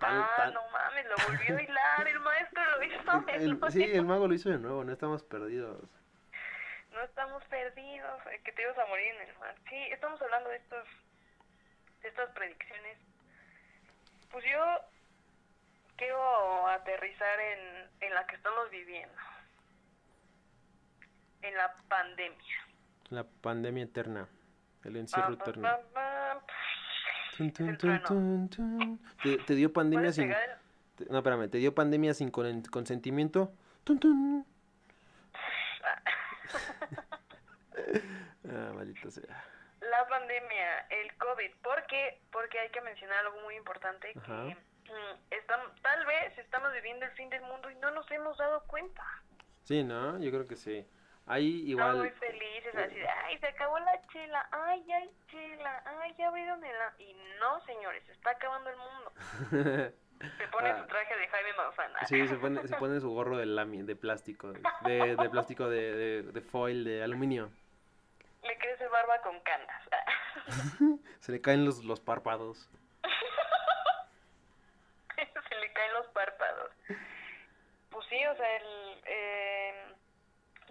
Ah, 0.00 0.50
no 0.52 0.68
mames, 0.70 1.06
lo 1.06 1.14
volvió 1.28 1.56
a 1.58 1.62
hilar. 1.62 2.08
El 2.08 2.18
maestro 2.20 2.62
lo 2.64 2.82
hizo. 2.82 3.20
de 3.20 3.32
el- 3.36 3.50
nuevo. 3.60 3.70
sí, 3.70 3.82
el 3.84 4.04
mago 4.04 4.26
lo 4.26 4.34
hizo 4.34 4.48
de 4.50 4.58
nuevo, 4.58 4.82
no 4.82 4.92
estamos 4.92 5.22
perdidos. 5.22 5.80
No 6.92 7.00
estamos 7.02 7.44
perdidos. 7.44 8.26
eh, 8.32 8.40
Que 8.44 8.52
te 8.52 8.62
ibas 8.62 8.76
a 8.78 8.86
morir 8.86 9.06
en 9.14 9.28
el 9.28 9.38
mar. 9.38 9.54
Sí, 9.68 9.76
estamos 9.92 10.20
hablando 10.20 10.48
de 10.50 10.56
estos, 10.56 10.88
de 12.02 12.08
estas 12.08 12.30
predicciones. 12.30 12.98
Pues 14.32 14.44
yo 14.50 14.80
quiero 15.96 16.66
aterrizar 16.68 17.38
en, 17.40 17.90
en 18.00 18.14
la 18.14 18.26
que 18.26 18.34
estamos 18.36 18.70
viviendo. 18.70 19.14
En 21.42 21.54
la 21.56 21.74
pandemia. 21.88 22.56
La 23.10 23.24
pandemia 23.24 23.84
eterna. 23.84 24.26
El 24.84 24.96
encierro 24.96 25.36
Pa, 25.36 25.42
eterno. 25.44 25.62
pa, 25.62 25.80
pa. 25.92 26.40
¿Te, 29.22 29.38
te 29.38 29.54
dio 29.54 29.72
pandemia 29.72 30.10
¿Puedes 30.12 30.16
sin... 30.16 30.32
el- 30.32 31.08
No, 31.10 31.18
espérame, 31.18 31.48
¿te 31.50 31.58
dio 31.58 31.74
pandemia 31.74 32.14
sin 32.14 32.30
con- 32.30 32.62
consentimiento? 32.62 33.52
Tun, 33.84 33.98
tun. 33.98 34.46
Ah, 38.48 38.72
maldita 38.74 39.10
sea. 39.10 39.44
La 39.80 40.06
pandemia, 40.08 40.78
el 40.90 41.16
COVID, 41.16 41.50
¿por 41.62 41.86
qué? 41.86 42.20
Porque 42.30 42.58
hay 42.58 42.68
que 42.70 42.80
mencionar 42.82 43.18
algo 43.26 43.40
muy 43.42 43.56
importante 43.56 44.12
que 44.12 44.18
Ajá. 44.20 44.44
mm, 44.44 44.54
estamos, 45.30 45.72
tal 45.82 46.04
vez 46.06 46.36
estamos 46.38 46.72
viviendo 46.72 47.04
el 47.06 47.12
fin 47.12 47.30
del 47.30 47.42
mundo 47.42 47.70
y 47.70 47.74
no 47.76 47.90
nos 47.92 48.08
hemos 48.10 48.36
dado 48.38 48.62
cuenta. 48.66 49.02
Sí, 49.64 49.82
¿no? 49.84 50.18
Yo 50.20 50.30
creo 50.30 50.46
que 50.46 50.56
sí. 50.56 50.86
Ahí 51.26 51.70
Estamos 51.70 51.96
muy 51.96 52.06
igual... 52.08 52.18
felices, 52.18 52.74
así 52.74 52.94
de, 52.96 53.08
ay, 53.08 53.38
se 53.38 53.46
acabó 53.46 53.78
la 53.78 54.06
chela, 54.08 54.48
ay, 54.50 54.84
ya 54.86 54.96
hay 54.96 55.10
chela, 55.30 55.82
ay, 56.00 56.14
ya 56.18 56.28
abrieron 56.28 56.62
el... 56.64 56.76
a-". 56.82 56.94
Y 56.98 57.14
no, 57.38 57.64
señores, 57.64 58.02
se 58.06 58.12
está 58.12 58.30
acabando 58.30 58.70
el 58.70 58.76
mundo. 58.76 59.92
Se 60.38 60.46
pone 60.52 60.70
Ah. 60.70 60.78
su 60.80 60.86
traje 60.86 61.16
de 61.16 61.26
Jaime 61.26 61.52
Maussan. 61.54 61.92
Sí, 62.06 62.28
se 62.28 62.36
pone, 62.36 62.68
se 62.68 62.76
pone 62.76 63.00
su 63.00 63.10
gorro 63.10 63.36
de 63.36 63.44
lami, 63.44 63.82
de 63.82 63.96
plástico, 63.96 64.52
de, 64.52 65.16
de 65.16 65.30
plástico 65.30 65.68
de, 65.68 65.92
de, 65.92 66.22
de 66.22 66.40
foil, 66.42 66.84
de 66.84 67.02
aluminio. 67.02 67.50
Le 68.44 68.56
crece 68.56 68.86
barba 68.86 69.20
con 69.22 69.40
canas. 69.40 69.82
Se 71.18 71.32
le 71.32 71.40
caen 71.40 71.64
los, 71.64 71.82
los 71.84 71.98
párpados. 71.98 72.70
se 75.48 75.54
le 75.56 75.72
caen 75.72 75.92
los 75.94 76.06
párpados. 76.08 76.70
Pues 77.90 78.06
sí, 78.08 78.24
o 78.26 78.36
sea, 78.36 78.56
el, 78.56 79.02
eh, 79.06 79.84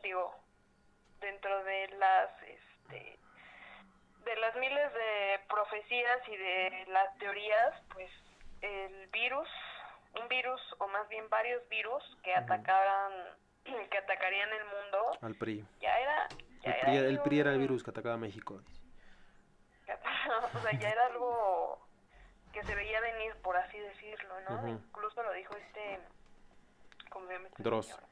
digo, 0.03 0.33
dentro 1.21 1.63
de 1.63 1.87
las, 1.97 2.29
este, 2.43 3.17
de 4.25 4.35
las 4.37 4.55
miles 4.55 4.93
de 4.93 5.39
profecías 5.47 6.19
y 6.27 6.35
de 6.37 6.85
las 6.89 7.17
teorías, 7.17 7.73
pues 7.93 8.09
el 8.61 9.07
virus, 9.07 9.47
un 10.21 10.27
virus 10.27 10.61
o 10.79 10.87
más 10.89 11.07
bien 11.09 11.29
varios 11.29 11.67
virus 11.69 12.03
que 12.23 12.31
Ujú. 12.31 12.39
atacaran, 12.41 13.11
que 13.63 13.97
atacarían 13.97 14.49
el 14.51 14.65
mundo, 14.65 15.17
Al 15.21 15.35
PRI. 15.35 15.65
ya 15.79 15.99
era, 15.99 16.27
ya 16.63 16.71
El 16.71 16.75
era 16.77 16.81
PRI, 16.85 16.97
el 16.97 17.21
PRI 17.21 17.39
era 17.39 17.51
el 17.53 17.59
virus 17.59 17.83
que 17.83 17.91
atacaba 17.91 18.15
a 18.15 18.19
México. 18.19 18.61
o 20.55 20.59
sea, 20.61 20.71
ya 20.79 20.89
era 20.89 21.05
algo 21.07 21.85
que 22.53 22.63
se 22.63 22.75
veía 22.75 22.99
venir, 23.01 23.35
por 23.41 23.55
así 23.57 23.77
decirlo, 23.79 24.39
¿no? 24.41 24.67
Incluso 24.67 25.21
lo 25.23 25.31
dijo 25.33 25.55
este, 25.55 25.99
¿cómo 27.09 27.27
se 27.27 27.33
llama 27.33 27.47
este 27.47 27.63
Dross. 27.63 27.87
señor? 27.87 28.10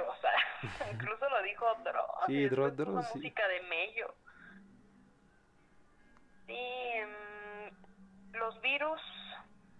Ah. 0.00 0.86
incluso 0.92 1.28
lo 1.28 1.42
dijo 1.42 1.66
Dross. 1.84 2.26
Sí, 2.26 2.32
y 2.34 2.48
Dross- 2.48 2.76
Dross, 2.76 3.06
sí. 3.08 3.18
música 3.18 3.46
de 3.48 3.60
Mello. 3.62 4.14
Sí, 6.46 6.54
em, 6.94 7.70
los 8.32 8.60
virus 8.60 9.00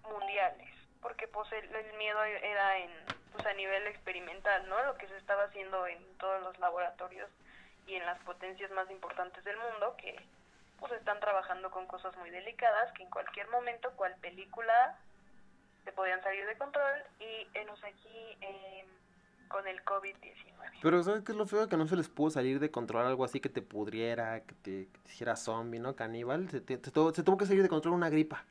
mundiales, 0.02 0.68
porque 1.00 1.28
pues 1.28 1.50
el, 1.52 1.74
el 1.74 1.92
miedo 1.96 2.22
era 2.24 2.78
en, 2.78 2.90
pues 3.32 3.46
a 3.46 3.52
nivel 3.54 3.86
experimental, 3.88 4.68
¿no? 4.68 4.82
Lo 4.84 4.96
que 4.96 5.06
se 5.08 5.16
estaba 5.16 5.44
haciendo 5.44 5.86
en 5.86 6.02
todos 6.18 6.42
los 6.42 6.58
laboratorios 6.58 7.30
y 7.86 7.94
en 7.94 8.04
las 8.06 8.18
potencias 8.20 8.70
más 8.72 8.90
importantes 8.90 9.44
del 9.44 9.56
mundo 9.56 9.96
que 9.96 10.16
pues 10.80 10.92
están 10.92 11.20
trabajando 11.20 11.70
con 11.70 11.86
cosas 11.86 12.14
muy 12.16 12.28
delicadas 12.30 12.92
que 12.92 13.02
en 13.04 13.10
cualquier 13.10 13.48
momento, 13.48 13.92
cual 13.96 14.14
película, 14.20 14.98
se 15.84 15.92
podían 15.92 16.22
salir 16.22 16.44
de 16.46 16.58
control 16.58 17.02
y 17.20 17.48
enos 17.54 17.82
aquí 17.84 18.36
eh, 18.40 18.84
con 19.48 19.66
el 19.68 19.84
COVID-19. 19.84 20.54
Pero 20.82 21.02
¿sabes 21.02 21.22
qué 21.24 21.32
es 21.32 21.38
lo 21.38 21.46
feo? 21.46 21.68
Que 21.68 21.76
no 21.76 21.86
se 21.86 21.96
les 21.96 22.08
pudo 22.08 22.30
salir 22.30 22.58
de 22.60 22.70
control 22.70 23.06
algo 23.06 23.24
así 23.24 23.40
que 23.40 23.48
te 23.48 23.62
pudriera, 23.62 24.40
que 24.40 24.54
te, 24.56 24.88
que 24.88 24.98
te 25.04 25.10
hiciera 25.10 25.36
zombie, 25.36 25.78
¿no? 25.80 25.96
Caníbal. 25.96 26.48
Se, 26.50 26.60
te- 26.60 26.78
te 26.78 26.90
tuvo- 26.90 27.12
se 27.14 27.22
tuvo 27.22 27.36
que 27.38 27.46
salir 27.46 27.62
de 27.62 27.68
control 27.68 27.94
una 27.94 28.08
gripa. 28.10 28.44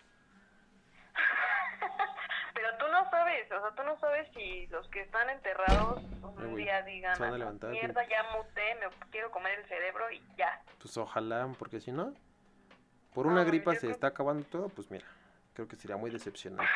Pero 2.54 2.70
tú 2.78 2.86
no 2.92 3.10
sabes, 3.10 3.52
o 3.52 3.60
sea, 3.62 3.72
tú 3.76 3.84
no 3.84 3.98
sabes 4.00 4.28
si 4.34 4.68
los 4.68 4.88
que 4.90 5.02
están 5.02 5.30
enterrados 5.30 6.02
un 6.24 6.56
día 6.56 6.82
digan, 6.84 7.22
a 7.22 7.28
"Ah, 7.28 7.38
levantar, 7.38 7.72
mierda, 7.72 8.08
ya 8.08 8.24
muté, 8.36 8.76
me 8.76 8.88
quiero 9.12 9.32
comer 9.32 9.60
el 9.60 9.66
cerebro 9.68 10.10
y 10.12 10.22
ya. 10.38 10.62
Pues 10.82 10.98
ojalá, 10.98 11.48
porque 11.60 11.80
si 11.80 11.92
no, 11.92 12.14
por 13.14 13.28
una 13.28 13.44
gripa 13.44 13.74
se 13.74 13.82
creo- 13.82 13.92
está 13.92 14.08
acabando 14.08 14.46
todo, 14.48 14.70
pues 14.70 14.90
mira, 14.92 15.06
creo 15.54 15.68
que 15.68 15.76
sería 15.76 15.98
muy 15.98 16.12
decepcionante. 16.12 16.70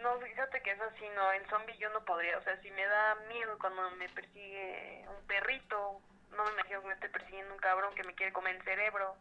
No, 0.00 0.18
fíjate 0.20 0.62
que 0.62 0.70
es 0.70 0.80
así, 0.80 1.04
no, 1.16 1.32
el 1.32 1.44
zombie 1.46 1.76
yo 1.78 1.90
no 1.90 2.04
podría, 2.04 2.38
o 2.38 2.42
sea, 2.42 2.60
si 2.62 2.70
me 2.70 2.86
da 2.86 3.16
miedo 3.28 3.58
cuando 3.58 3.90
me 3.92 4.08
persigue 4.08 5.04
un 5.08 5.26
perrito, 5.26 6.00
no 6.36 6.44
me 6.44 6.52
imagino 6.52 6.82
que 6.82 6.88
me 6.88 6.94
esté 6.94 7.08
persiguiendo 7.08 7.52
un 7.52 7.60
cabrón 7.60 7.94
que 7.94 8.04
me 8.04 8.14
quiere 8.14 8.32
comer 8.32 8.56
el 8.56 8.62
cerebro. 8.62 9.16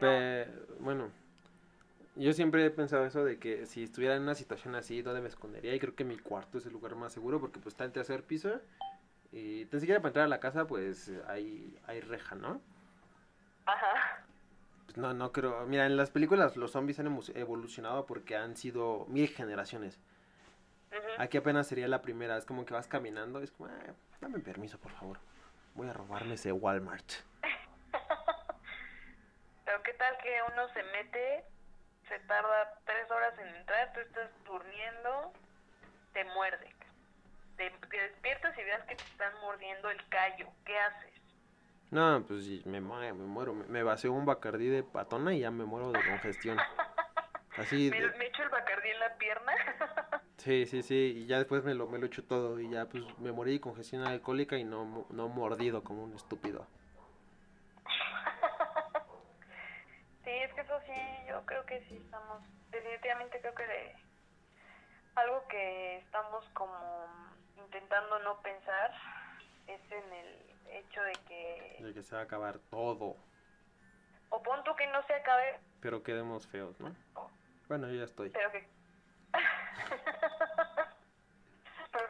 Pe- 0.00 0.48
bueno, 0.80 1.10
yo 2.16 2.32
siempre 2.32 2.64
he 2.66 2.70
pensado 2.70 3.06
eso 3.06 3.24
de 3.24 3.38
que 3.38 3.66
si 3.66 3.84
estuviera 3.84 4.16
en 4.16 4.22
una 4.22 4.34
situación 4.34 4.74
así, 4.74 5.02
¿dónde 5.02 5.20
me 5.20 5.28
escondería? 5.28 5.74
Y 5.74 5.78
creo 5.78 5.94
que 5.94 6.04
mi 6.04 6.18
cuarto 6.18 6.58
es 6.58 6.66
el 6.66 6.72
lugar 6.72 6.96
más 6.96 7.12
seguro 7.12 7.40
porque 7.40 7.60
pues 7.60 7.74
está 7.74 7.84
en 7.84 7.92
tercer 7.92 8.24
piso 8.24 8.60
y 9.32 9.66
tan 9.66 9.80
siquiera 9.80 10.00
para 10.00 10.08
entrar 10.10 10.24
a 10.24 10.28
la 10.28 10.40
casa 10.40 10.66
pues 10.66 11.12
hay, 11.28 11.78
hay 11.86 12.00
reja, 12.00 12.34
¿no? 12.34 12.60
Ajá. 13.66 14.15
Pues 14.96 15.06
no, 15.06 15.12
no 15.12 15.30
creo. 15.30 15.66
Mira, 15.66 15.84
en 15.84 15.98
las 15.98 16.10
películas 16.10 16.56
los 16.56 16.72
zombies 16.72 16.98
han 16.98 17.20
evolucionado 17.34 18.06
porque 18.06 18.34
han 18.34 18.56
sido 18.56 19.04
mil 19.08 19.28
generaciones. 19.28 20.00
Aquí 21.18 21.36
apenas 21.36 21.66
sería 21.66 21.86
la 21.86 22.00
primera, 22.00 22.38
es 22.38 22.46
como 22.46 22.64
que 22.64 22.72
vas 22.72 22.88
caminando, 22.88 23.40
es 23.40 23.50
como, 23.50 23.68
"Ah, 23.68 23.92
dame 24.22 24.38
permiso, 24.38 24.78
por 24.78 24.92
favor. 24.92 25.18
Voy 25.74 25.86
a 25.88 25.92
robarme 25.92 26.34
ese 26.34 26.50
Walmart. 26.50 27.04
Pero 29.66 29.82
qué 29.82 29.92
tal 29.92 30.16
que 30.22 30.34
uno 30.50 30.66
se 30.72 30.82
mete, 30.84 31.44
se 32.08 32.18
tarda 32.20 32.80
tres 32.86 33.10
horas 33.10 33.38
en 33.38 33.48
entrar, 33.54 33.92
tú 33.92 34.00
estás 34.00 34.30
durmiendo, 34.46 35.32
te 36.14 36.24
muerde. 36.24 36.74
Te, 37.58 37.68
te 37.70 37.96
despiertas 37.98 38.56
y 38.56 38.64
veas 38.64 38.82
que 38.86 38.96
te 38.96 39.04
están 39.04 39.38
mordiendo 39.42 39.90
el 39.90 40.08
callo. 40.08 40.48
¿Qué 40.64 40.78
haces? 40.78 41.15
No, 41.90 42.24
pues 42.26 42.44
sí, 42.44 42.62
me, 42.66 42.80
me 42.80 43.12
muero. 43.12 43.54
Me, 43.54 43.64
me 43.66 43.82
vacío 43.82 44.12
un 44.12 44.26
bacardí 44.26 44.68
de 44.68 44.82
patona 44.82 45.34
y 45.34 45.40
ya 45.40 45.50
me 45.50 45.64
muero 45.64 45.92
de 45.92 46.00
congestión. 46.02 46.58
Así, 47.56 47.90
¿Me, 47.90 48.00
de- 48.00 48.16
me 48.18 48.26
echo 48.26 48.42
el 48.42 48.48
bacardí 48.50 48.90
en 48.90 49.00
la 49.00 49.16
pierna? 49.16 49.52
sí, 50.38 50.66
sí, 50.66 50.82
sí, 50.82 51.14
y 51.16 51.26
ya 51.26 51.38
después 51.38 51.64
me 51.64 51.74
lo, 51.74 51.86
me 51.86 51.98
lo 51.98 52.06
echo 52.06 52.24
todo 52.24 52.60
y 52.60 52.68
ya 52.70 52.86
pues 52.86 53.02
me 53.18 53.32
morí 53.32 53.52
de 53.52 53.60
congestión 53.60 54.02
alcohólica 54.02 54.58
y 54.58 54.64
no, 54.64 55.06
no 55.10 55.28
mordido 55.28 55.82
como 55.84 56.04
un 56.04 56.14
estúpido. 56.14 56.66
sí, 60.24 60.30
es 60.30 60.52
que 60.54 60.60
eso 60.60 60.80
sí, 60.86 60.92
yo 61.28 61.44
creo 61.46 61.64
que 61.66 61.80
sí 61.88 61.96
estamos, 62.04 62.42
definitivamente 62.70 63.40
creo 63.40 63.54
que 63.54 63.66
de 63.66 63.94
algo 65.14 65.46
que 65.48 65.98
estamos 65.98 66.44
como 66.52 66.76
intentando 67.64 68.18
no 68.18 68.42
pensar 68.42 68.92
es 69.66 69.80
en 69.90 70.12
el 70.12 70.55
hecho 70.70 71.02
de 71.02 71.12
que, 71.28 71.76
De 71.80 71.94
que 71.94 72.02
se 72.02 72.14
va 72.14 72.22
a 72.22 72.24
acabar 72.24 72.58
todo, 72.70 73.16
o 74.30 74.42
pon 74.42 74.62
tú 74.64 74.74
que 74.76 74.86
no 74.88 75.02
se 75.06 75.14
acabe, 75.14 75.60
pero 75.80 76.02
quedemos 76.02 76.46
feos, 76.48 76.78
¿no? 76.80 76.94
Bueno, 77.68 77.88
yo 77.88 77.94
ya 77.94 78.04
estoy. 78.04 78.30
pero 78.30 78.50
que 78.52 78.68
pero 81.92 82.08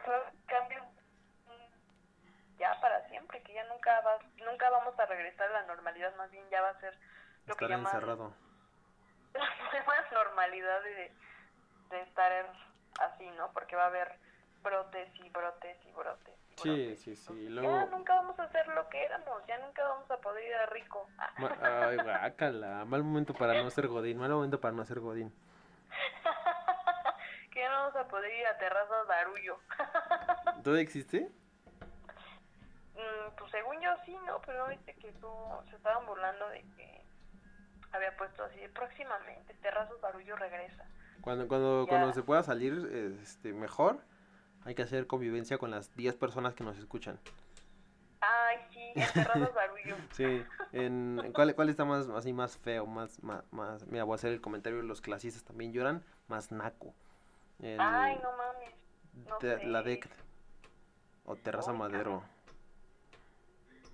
mm, 1.45 2.57
ya 2.59 2.79
para 2.81 3.07
siempre 3.09 3.41
que 3.43 3.53
ya 3.53 3.63
nunca 3.65 3.99
va 4.01 4.19
nunca 4.45 4.69
vamos 4.69 4.97
a 4.99 5.05
regresar 5.05 5.49
a 5.49 5.61
la 5.61 5.63
normalidad 5.63 6.15
más 6.15 6.31
bien 6.31 6.47
ya 6.49 6.61
va 6.61 6.69
a 6.69 6.79
ser 6.79 6.97
lo 7.45 7.53
Estar 7.53 7.71
encerrado. 7.71 8.33
la 9.33 9.49
nueva 9.71 9.95
normalidad 10.11 10.81
de, 10.83 11.11
de 11.89 12.01
estar 12.01 12.31
así 12.99 13.29
no 13.31 13.51
porque 13.53 13.75
va 13.75 13.83
a 13.83 13.87
haber 13.87 14.19
brotes 14.67 15.09
y 15.23 15.29
brotes 15.29 15.77
y 15.85 15.91
brotes 15.91 16.35
y 16.49 16.55
Sí, 16.61 16.69
brotes. 16.69 16.99
sí, 17.01 17.15
sí. 17.15 17.33
y 17.33 17.43
ya 17.45 17.49
Luego, 17.61 17.85
nunca 17.91 18.15
vamos 18.15 18.37
a 18.39 18.47
ser 18.51 18.67
lo 18.67 18.87
que 18.89 19.03
éramos 19.03 19.41
ya 19.47 19.57
nunca 19.59 19.83
vamos 19.87 20.09
a 20.11 20.17
poder 20.17 20.43
ir 20.45 20.53
a 20.55 20.65
rico 20.67 21.07
ma- 21.37 21.57
ay, 21.89 21.97
guácala, 21.97 22.85
mal 22.85 23.03
momento 23.03 23.33
para 23.33 23.53
no 23.61 23.69
ser 23.69 23.87
Godín, 23.87 24.17
mal 24.17 24.29
momento 24.31 24.59
para 24.59 24.75
no 24.75 24.83
ser 24.85 24.99
Godín. 24.99 25.33
que 27.51 27.59
ya 27.61 27.69
no 27.69 27.75
vamos 27.83 27.95
a 27.95 28.07
poder 28.07 28.33
ir 28.33 28.45
a 28.47 28.57
terrazas 28.57 29.07
barullo 29.07 29.57
¿Todo 30.63 30.75
existe? 30.77 31.29
Mm, 32.95 33.35
pues 33.37 33.51
según 33.51 33.79
yo 33.79 33.89
sí, 34.05 34.17
¿no? 34.25 34.41
Pero 34.45 34.67
viste 34.67 34.93
que 34.95 35.11
tú, 35.13 35.29
se 35.69 35.75
estaban 35.75 36.05
burlando 36.07 36.49
de 36.49 36.61
que 36.75 37.05
había 37.93 38.15
puesto 38.17 38.43
así, 38.43 38.59
de, 38.59 38.69
próximamente, 38.69 39.53
Terrazos 39.61 39.99
Barullo 40.01 40.35
regresa. 40.35 40.83
Cuando, 41.21 41.47
cuando, 41.47 41.85
Ya. 41.85 41.89
cuando 41.89 42.13
se 42.13 42.23
pueda 42.23 42.43
salir 42.43 42.73
este, 43.21 43.53
mejor, 43.53 43.99
hay 44.67 44.75
que 44.75 44.81
hacer 44.83 45.07
convivencia 45.07 45.57
con 45.57 45.71
las 45.71 45.95
10 45.95 46.15
personas 46.17 46.53
que 46.53 46.63
nos 46.63 46.77
escuchan. 46.77 47.17
Ay, 48.19 48.57
sí, 48.71 48.91
en 48.95 49.13
Terrazos 49.13 49.53
Barullo. 49.53 49.95
Sí, 50.11 50.43
en, 50.73 51.31
¿cuál, 51.33 51.55
¿cuál 51.55 51.69
está 51.69 51.85
más 51.85 52.09
así 52.09 52.33
más 52.33 52.57
feo? 52.57 52.85
Más, 52.85 53.23
más, 53.23 53.43
más, 53.51 53.85
mira, 53.87 54.03
voy 54.03 54.13
a 54.13 54.15
hacer 54.15 54.33
el 54.33 54.41
comentario, 54.41 54.81
los 54.81 54.99
clasistas 54.99 55.43
también 55.45 55.71
lloran, 55.71 56.03
más 56.27 56.51
naco. 56.51 56.93
El- 57.59 57.79
Ay, 57.79 58.19
no 58.21 58.31
mames. 58.35 58.73
no 59.29 59.37
te- 59.37 59.65
la. 59.65 59.81
DEC 59.83 60.09
o 61.25 61.35
Terraza 61.37 61.71
Madero. 61.71 62.23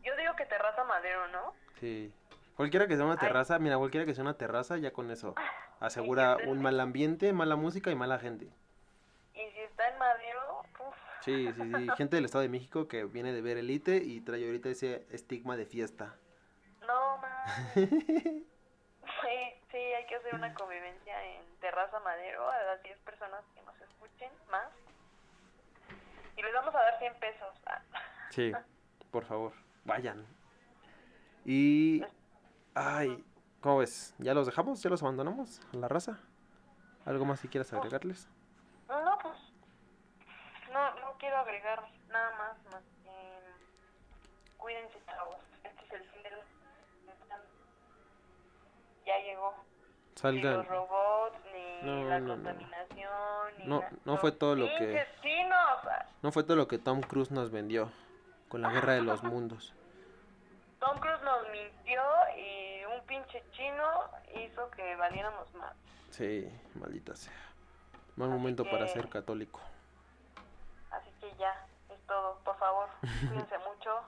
Yo 0.04 0.16
digo 0.18 0.36
que 0.36 0.46
Terraza 0.46 0.84
Madero, 0.86 1.28
¿no? 1.30 1.54
Sí. 1.80 2.12
Cualquiera 2.56 2.88
que 2.88 2.96
sea 2.96 3.06
una 3.06 3.14
Ay. 3.14 3.20
terraza, 3.20 3.58
mira, 3.60 3.78
cualquiera 3.78 4.06
que 4.06 4.14
sea 4.14 4.24
una 4.24 4.38
terraza, 4.38 4.78
ya 4.78 4.92
con 4.92 5.12
eso 5.12 5.36
asegura 5.80 6.38
un 6.48 6.62
mal 6.62 6.80
ambiente, 6.80 7.32
mala 7.34 7.56
música 7.56 7.92
y 7.92 7.96
mala 7.96 8.18
gente. 8.20 8.46
Y 9.34 9.50
si 9.52 9.60
está 9.62 9.90
en 9.90 9.98
Madero, 9.98 10.60
uff. 10.88 10.96
Sí, 11.24 11.52
sí, 11.54 11.62
sí. 11.74 11.88
Gente 11.96 12.18
del 12.18 12.26
Estado 12.26 12.42
de 12.42 12.50
México 12.50 12.88
que 12.88 13.06
viene 13.06 13.32
de 13.32 13.42
ver 13.42 13.58
Elite 13.58 13.98
y 13.98 14.20
trae 14.22 14.46
ahorita 14.46 14.70
ese 14.70 15.06
estigma 15.10 15.56
de 15.56 15.66
fiesta. 15.66 16.16
No 16.88 17.18
mames. 17.18 17.90
Sí, 19.24 19.54
sí, 19.72 19.78
hay 19.78 20.06
que 20.08 20.16
hacer 20.16 20.36
una 20.36 20.54
convivencia 20.54 21.24
en 21.26 21.42
Terraza 21.60 22.00
Madero 22.02 22.50
a 22.50 22.64
las 22.64 22.84
10 22.84 22.98
personas 23.00 23.42
que 23.54 23.62
nos 23.62 23.80
escuchen 23.82 24.30
más. 24.52 24.68
Y 26.38 26.42
les 26.42 26.54
vamos 26.54 26.76
a 26.76 26.80
dar 26.80 27.00
100 27.00 27.14
pesos. 27.20 27.54
Ah, 27.66 27.82
Sí, 28.32 28.52
por 29.12 29.24
favor, 29.26 29.54
vayan. 29.86 30.26
Y... 31.46 32.04
Ay, 32.76 33.24
¿cómo 33.62 33.78
ves? 33.78 34.14
¿Ya 34.18 34.34
los 34.34 34.46
dejamos? 34.46 34.82
¿Ya 34.82 34.90
los 34.90 35.02
abandonamos 35.04 35.62
a 35.74 35.78
la 35.78 35.88
raza? 35.88 36.20
¿Algo 37.06 37.26
más 37.26 37.42
que 37.42 37.50
quieras 37.50 37.72
agregarles? 37.72 38.28
No, 38.88 39.18
pues. 39.22 39.38
No, 40.74 40.94
no 40.96 41.14
quiero 41.20 41.38
agregar 41.38 41.84
nada 42.10 42.36
más, 42.38 42.58
más 42.74 42.84
que. 43.04 43.40
Cuídense, 44.58 44.98
chavos. 45.06 45.38
Este 45.64 45.86
es 45.86 45.92
el 45.94 46.04
fin 46.10 46.24
del. 46.24 46.34
Ya 49.06 49.18
llegó. 49.20 49.54
Ni 50.16 50.20
Salgan. 50.20 50.58
los 50.58 50.68
robots, 50.68 51.38
ni 51.54 51.82
No, 51.88 52.04
la 52.10 52.20
no, 52.20 52.28
no. 52.28 52.44
contaminación, 52.44 53.58
ni 53.60 53.66
No, 53.66 53.82
la- 53.82 53.92
no 54.06 54.18
fue 54.18 54.32
todo 54.32 54.56
lo 54.56 54.66
que-. 54.66 55.06
No 56.22 56.32
fue 56.32 56.44
todo 56.44 56.56
lo 56.56 56.68
que 56.68 56.78
Tom 56.80 57.02
Cruise 57.02 57.32
nos 57.32 57.52
vendió 57.52 57.92
con 58.48 58.62
la 58.62 58.72
guerra 58.72 58.94
de 58.94 59.02
los 59.02 59.22
mundos. 59.24 59.74
Tom 60.80 60.98
Cruise 61.00 61.22
nos 61.24 61.50
mintió 61.50 62.02
y 62.38 62.86
un 62.86 63.06
pinche 63.06 63.44
chino 63.52 63.86
hizo 64.36 64.70
que 64.72 64.96
valiéramos 64.96 65.54
más. 65.56 65.76
Sí, 66.12 66.48
maldita 66.76 67.16
sea. 67.16 67.34
Mal 68.16 68.30
Así 68.30 68.38
momento 68.38 68.64
para 68.66 68.86
que- 68.86 68.92
ser 68.94 69.10
católico. 69.10 69.60
Que 71.24 71.34
ya, 71.38 71.56
es 71.90 72.02
todo. 72.06 72.38
Por 72.44 72.58
favor, 72.58 72.90
cuídense 73.00 73.58
mucho. 73.70 74.02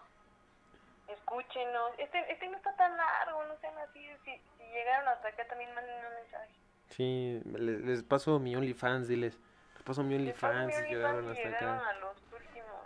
Escúchenos. 1.08 1.92
Este, 1.98 2.30
este 2.30 2.50
no 2.50 2.58
está 2.58 2.76
tan 2.76 2.98
largo, 2.98 3.42
no 3.46 3.56
sean 3.62 3.78
así. 3.78 4.06
Si, 4.26 4.32
si 4.58 4.64
llegaron 4.74 5.08
hasta 5.08 5.30
acá 5.30 5.48
también 5.48 5.74
manden 5.74 5.96
un 6.06 6.14
mensaje. 6.14 6.52
Sí, 6.90 7.42
les, 7.46 7.80
les 7.82 8.04
paso 8.04 8.38
mi 8.40 8.54
OnlyFans, 8.54 9.08
diles. 9.08 9.40
Les 9.76 9.84
paso 9.84 10.04
mi 10.04 10.16
OnlyFans 10.16 10.76
si 10.76 10.82
llegaron 10.90 11.26
y 11.26 11.30
hasta 11.30 11.44
llegaron 11.44 11.78
acá. 11.78 11.90
a 11.90 11.94
los 12.00 12.18
últimos 12.34 12.82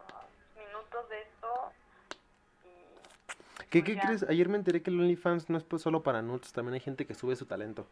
minutos 0.55 1.09
de 1.09 1.21
esto. 1.23 1.71
Y 2.65 3.65
¿Qué, 3.65 3.82
pues 3.82 3.84
qué 3.84 3.99
crees? 3.99 4.23
Ayer 4.30 4.47
me 4.47 4.57
enteré 4.57 4.84
que 4.84 4.91
el 4.91 4.99
OnlyFans 4.99 5.49
no 5.49 5.57
es 5.57 5.63
pues 5.63 5.82
solo 5.82 6.03
para 6.03 6.21
nudes, 6.21 6.53
también 6.53 6.75
hay 6.75 6.82
gente 6.82 7.07
que 7.07 7.15
sube 7.15 7.36
su 7.36 7.47
talento. 7.47 7.88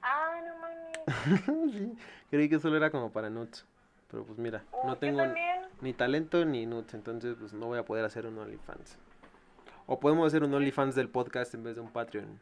Ah, 0.00 0.40
no 0.42 0.56
mames. 0.56 1.72
sí, 1.76 1.98
creí 2.30 2.48
que 2.48 2.58
solo 2.58 2.78
era 2.78 2.90
como 2.90 3.12
para 3.12 3.28
nudes. 3.28 3.66
Pero 4.12 4.24
pues 4.24 4.38
mira, 4.38 4.62
Uh, 4.72 4.86
no 4.86 4.96
tengo 4.98 5.18
también. 5.22 5.62
ni 5.80 5.92
talento 5.94 6.44
ni 6.44 6.64
nudes, 6.66 6.94
entonces 6.94 7.34
pues 7.40 7.52
no 7.52 7.66
voy 7.66 7.78
a 7.80 7.84
poder 7.84 8.04
hacer 8.04 8.26
un 8.26 8.38
OnlyFans. 8.38 8.96
O 9.86 9.98
podemos 9.98 10.26
hacer 10.28 10.44
un 10.44 10.54
OnlyFans 10.54 10.94
del 10.94 11.08
podcast 11.08 11.52
en 11.54 11.64
vez 11.64 11.74
de 11.74 11.80
un 11.80 11.90
Patreon. 11.92 12.38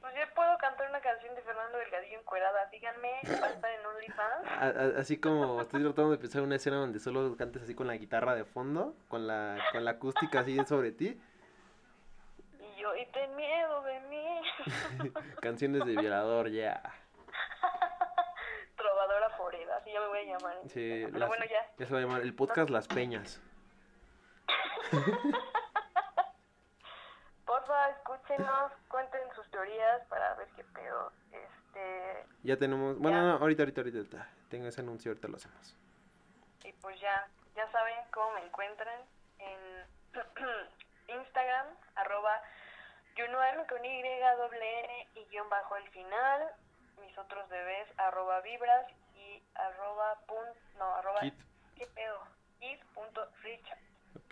Pues 0.00 0.12
yo 0.14 0.34
puedo 0.34 0.58
cantar 0.58 0.88
una 0.90 1.00
canción 1.00 1.34
de 1.34 1.42
Fernando 1.42 1.78
Delgadillo 1.78 2.18
encuerada. 2.18 2.66
Díganme, 2.70 3.08
va 3.40 3.46
a 3.46 3.50
estar 3.50 3.70
en 3.70 3.86
OnlyFans. 3.86 4.46
A- 4.60 4.96
a- 4.96 5.00
así 5.00 5.16
como 5.18 5.60
estoy 5.62 5.82
tratando 5.82 6.10
de 6.10 6.18
pensar 6.18 6.42
una 6.42 6.56
escena 6.56 6.76
donde 6.76 6.98
solo 7.00 7.36
cantes 7.36 7.62
así 7.62 7.74
con 7.74 7.86
la 7.86 7.96
guitarra 7.96 8.34
de 8.34 8.44
fondo, 8.44 8.94
con 9.08 9.26
la, 9.26 9.58
con 9.72 9.84
la 9.84 9.92
acústica 9.92 10.40
así 10.40 10.58
sobre 10.66 10.92
ti, 10.92 11.18
Y 12.58 12.80
yo, 12.80 12.94
y 12.96 13.06
ten 13.12 13.34
miedo 13.36 13.82
de 13.84 14.00
mí. 14.00 14.26
canciones 15.40 15.84
de 15.86 15.96
violador, 15.96 16.50
ya. 16.50 16.82
Ya 20.00 20.06
me 20.06 20.08
voy 20.08 20.18
a 20.18 20.22
llamar. 20.38 20.56
en 20.62 20.68
Sí. 20.70 21.02
Pero 21.06 21.18
las- 21.18 21.28
bueno, 21.28 21.44
ya. 21.44 21.70
ya 21.78 21.86
se 21.86 21.92
va 21.92 21.98
a 21.98 22.02
llamar 22.02 22.22
el 22.22 22.34
podcast 22.34 22.70
Las 22.70 22.88
Peñas. 22.88 23.40
Porfa, 27.46 27.88
escúchenos, 27.90 28.72
cuenten 28.88 29.20
sus 29.34 29.48
teorías 29.50 30.02
para 30.08 30.34
ver 30.34 30.48
qué 30.56 30.64
pedo. 30.64 31.12
Este, 31.32 32.24
Ya 32.42 32.56
tenemos, 32.56 32.98
bueno, 32.98 33.16
Ya. 33.18 33.22
no, 33.24 33.32
ahorita, 33.38 33.62
ahorita, 33.62 33.80
ahorita, 33.80 34.28
tengo 34.48 34.66
ese 34.68 34.80
anuncio, 34.80 35.10
ahorita 35.10 35.28
lo 35.28 35.36
hacemos. 35.36 35.76
y 36.64 36.72
pues 36.74 37.00
ya, 37.00 37.26
ya 37.56 37.70
saben 37.72 37.94
cómo 38.12 38.32
me 38.34 38.44
encuentran 38.44 39.00
en 39.38 39.84
Instagram, 41.08 41.66
arroba 41.96 42.40
Junuel 43.16 43.66
con 43.66 43.84
Y, 43.84 44.02
doble 44.38 44.84
N 44.84 45.08
y 45.16 45.24
guion 45.30 45.48
bajo 45.48 45.76
el 45.76 45.88
final. 45.88 46.48
Mis 47.00 47.16
otros 47.18 47.48
bebés, 47.48 47.88
arroba 47.96 48.40
vibras 48.42 48.86
arroba 49.54 50.18
pun, 50.26 50.44
no, 50.78 50.94
arroba, 50.96 51.20
Kit, 51.20 51.34
¿qué 51.76 51.86
pedo? 51.86 52.18
Kid 52.60 52.78
punto 52.94 53.26
Richard, 53.42 53.78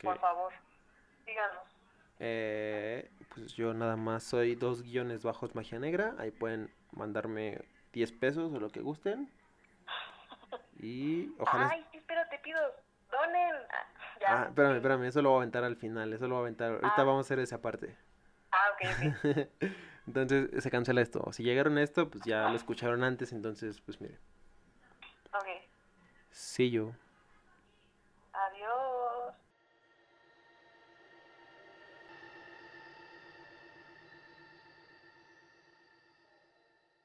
por 0.02 0.18
favor, 0.18 0.52
síganos. 1.24 1.62
Eh, 2.20 3.10
pues 3.34 3.54
yo 3.54 3.74
nada 3.74 3.96
más 3.96 4.24
soy 4.24 4.54
dos 4.56 4.82
guiones 4.82 5.22
bajos 5.22 5.54
magia 5.54 5.78
negra. 5.78 6.14
Ahí 6.18 6.30
pueden 6.32 6.72
mandarme 6.92 7.60
10 7.92 8.12
pesos 8.12 8.52
o 8.52 8.58
lo 8.58 8.70
que 8.70 8.80
gusten. 8.80 9.30
Y 10.80 11.32
ojalá. 11.38 11.70
Ay, 11.72 11.84
sí, 11.90 11.98
espérate, 11.98 12.38
pido, 12.38 12.60
donen. 13.10 13.54
Ah, 13.70 13.86
ya. 14.20 14.26
Ah, 14.42 14.44
espérame, 14.48 14.76
espérame, 14.76 15.04
eso 15.06 15.22
lo 15.22 15.30
voy 15.30 15.36
a 15.38 15.40
aventar 15.42 15.64
al 15.64 15.76
final. 15.76 16.12
Eso 16.12 16.28
lo 16.28 16.36
voy 16.36 16.42
a 16.42 16.46
aventar. 16.46 16.70
Ahorita 16.70 16.95
Ah. 16.99 17.04
vamos 17.04 17.18
a 17.18 17.26
hacer 17.26 17.38
esa 17.40 17.61
parte. 17.61 17.96
Ah, 18.53 18.64
ok, 18.72 18.88
ok. 19.24 19.49
Entonces 20.07 20.62
se 20.62 20.70
cancela 20.70 21.00
esto. 21.00 21.32
Si 21.32 21.42
llegaron 21.42 21.76
a 21.78 21.82
esto, 21.82 22.08
pues 22.08 22.24
ya 22.24 22.49
lo 22.49 22.54
escucharon 22.57 23.03
antes. 23.04 23.32
Entonces, 23.32 23.80
pues 23.80 24.00
mire. 24.00 24.18
Ok. 25.34 25.49
See 26.30 26.67
you. 26.67 26.95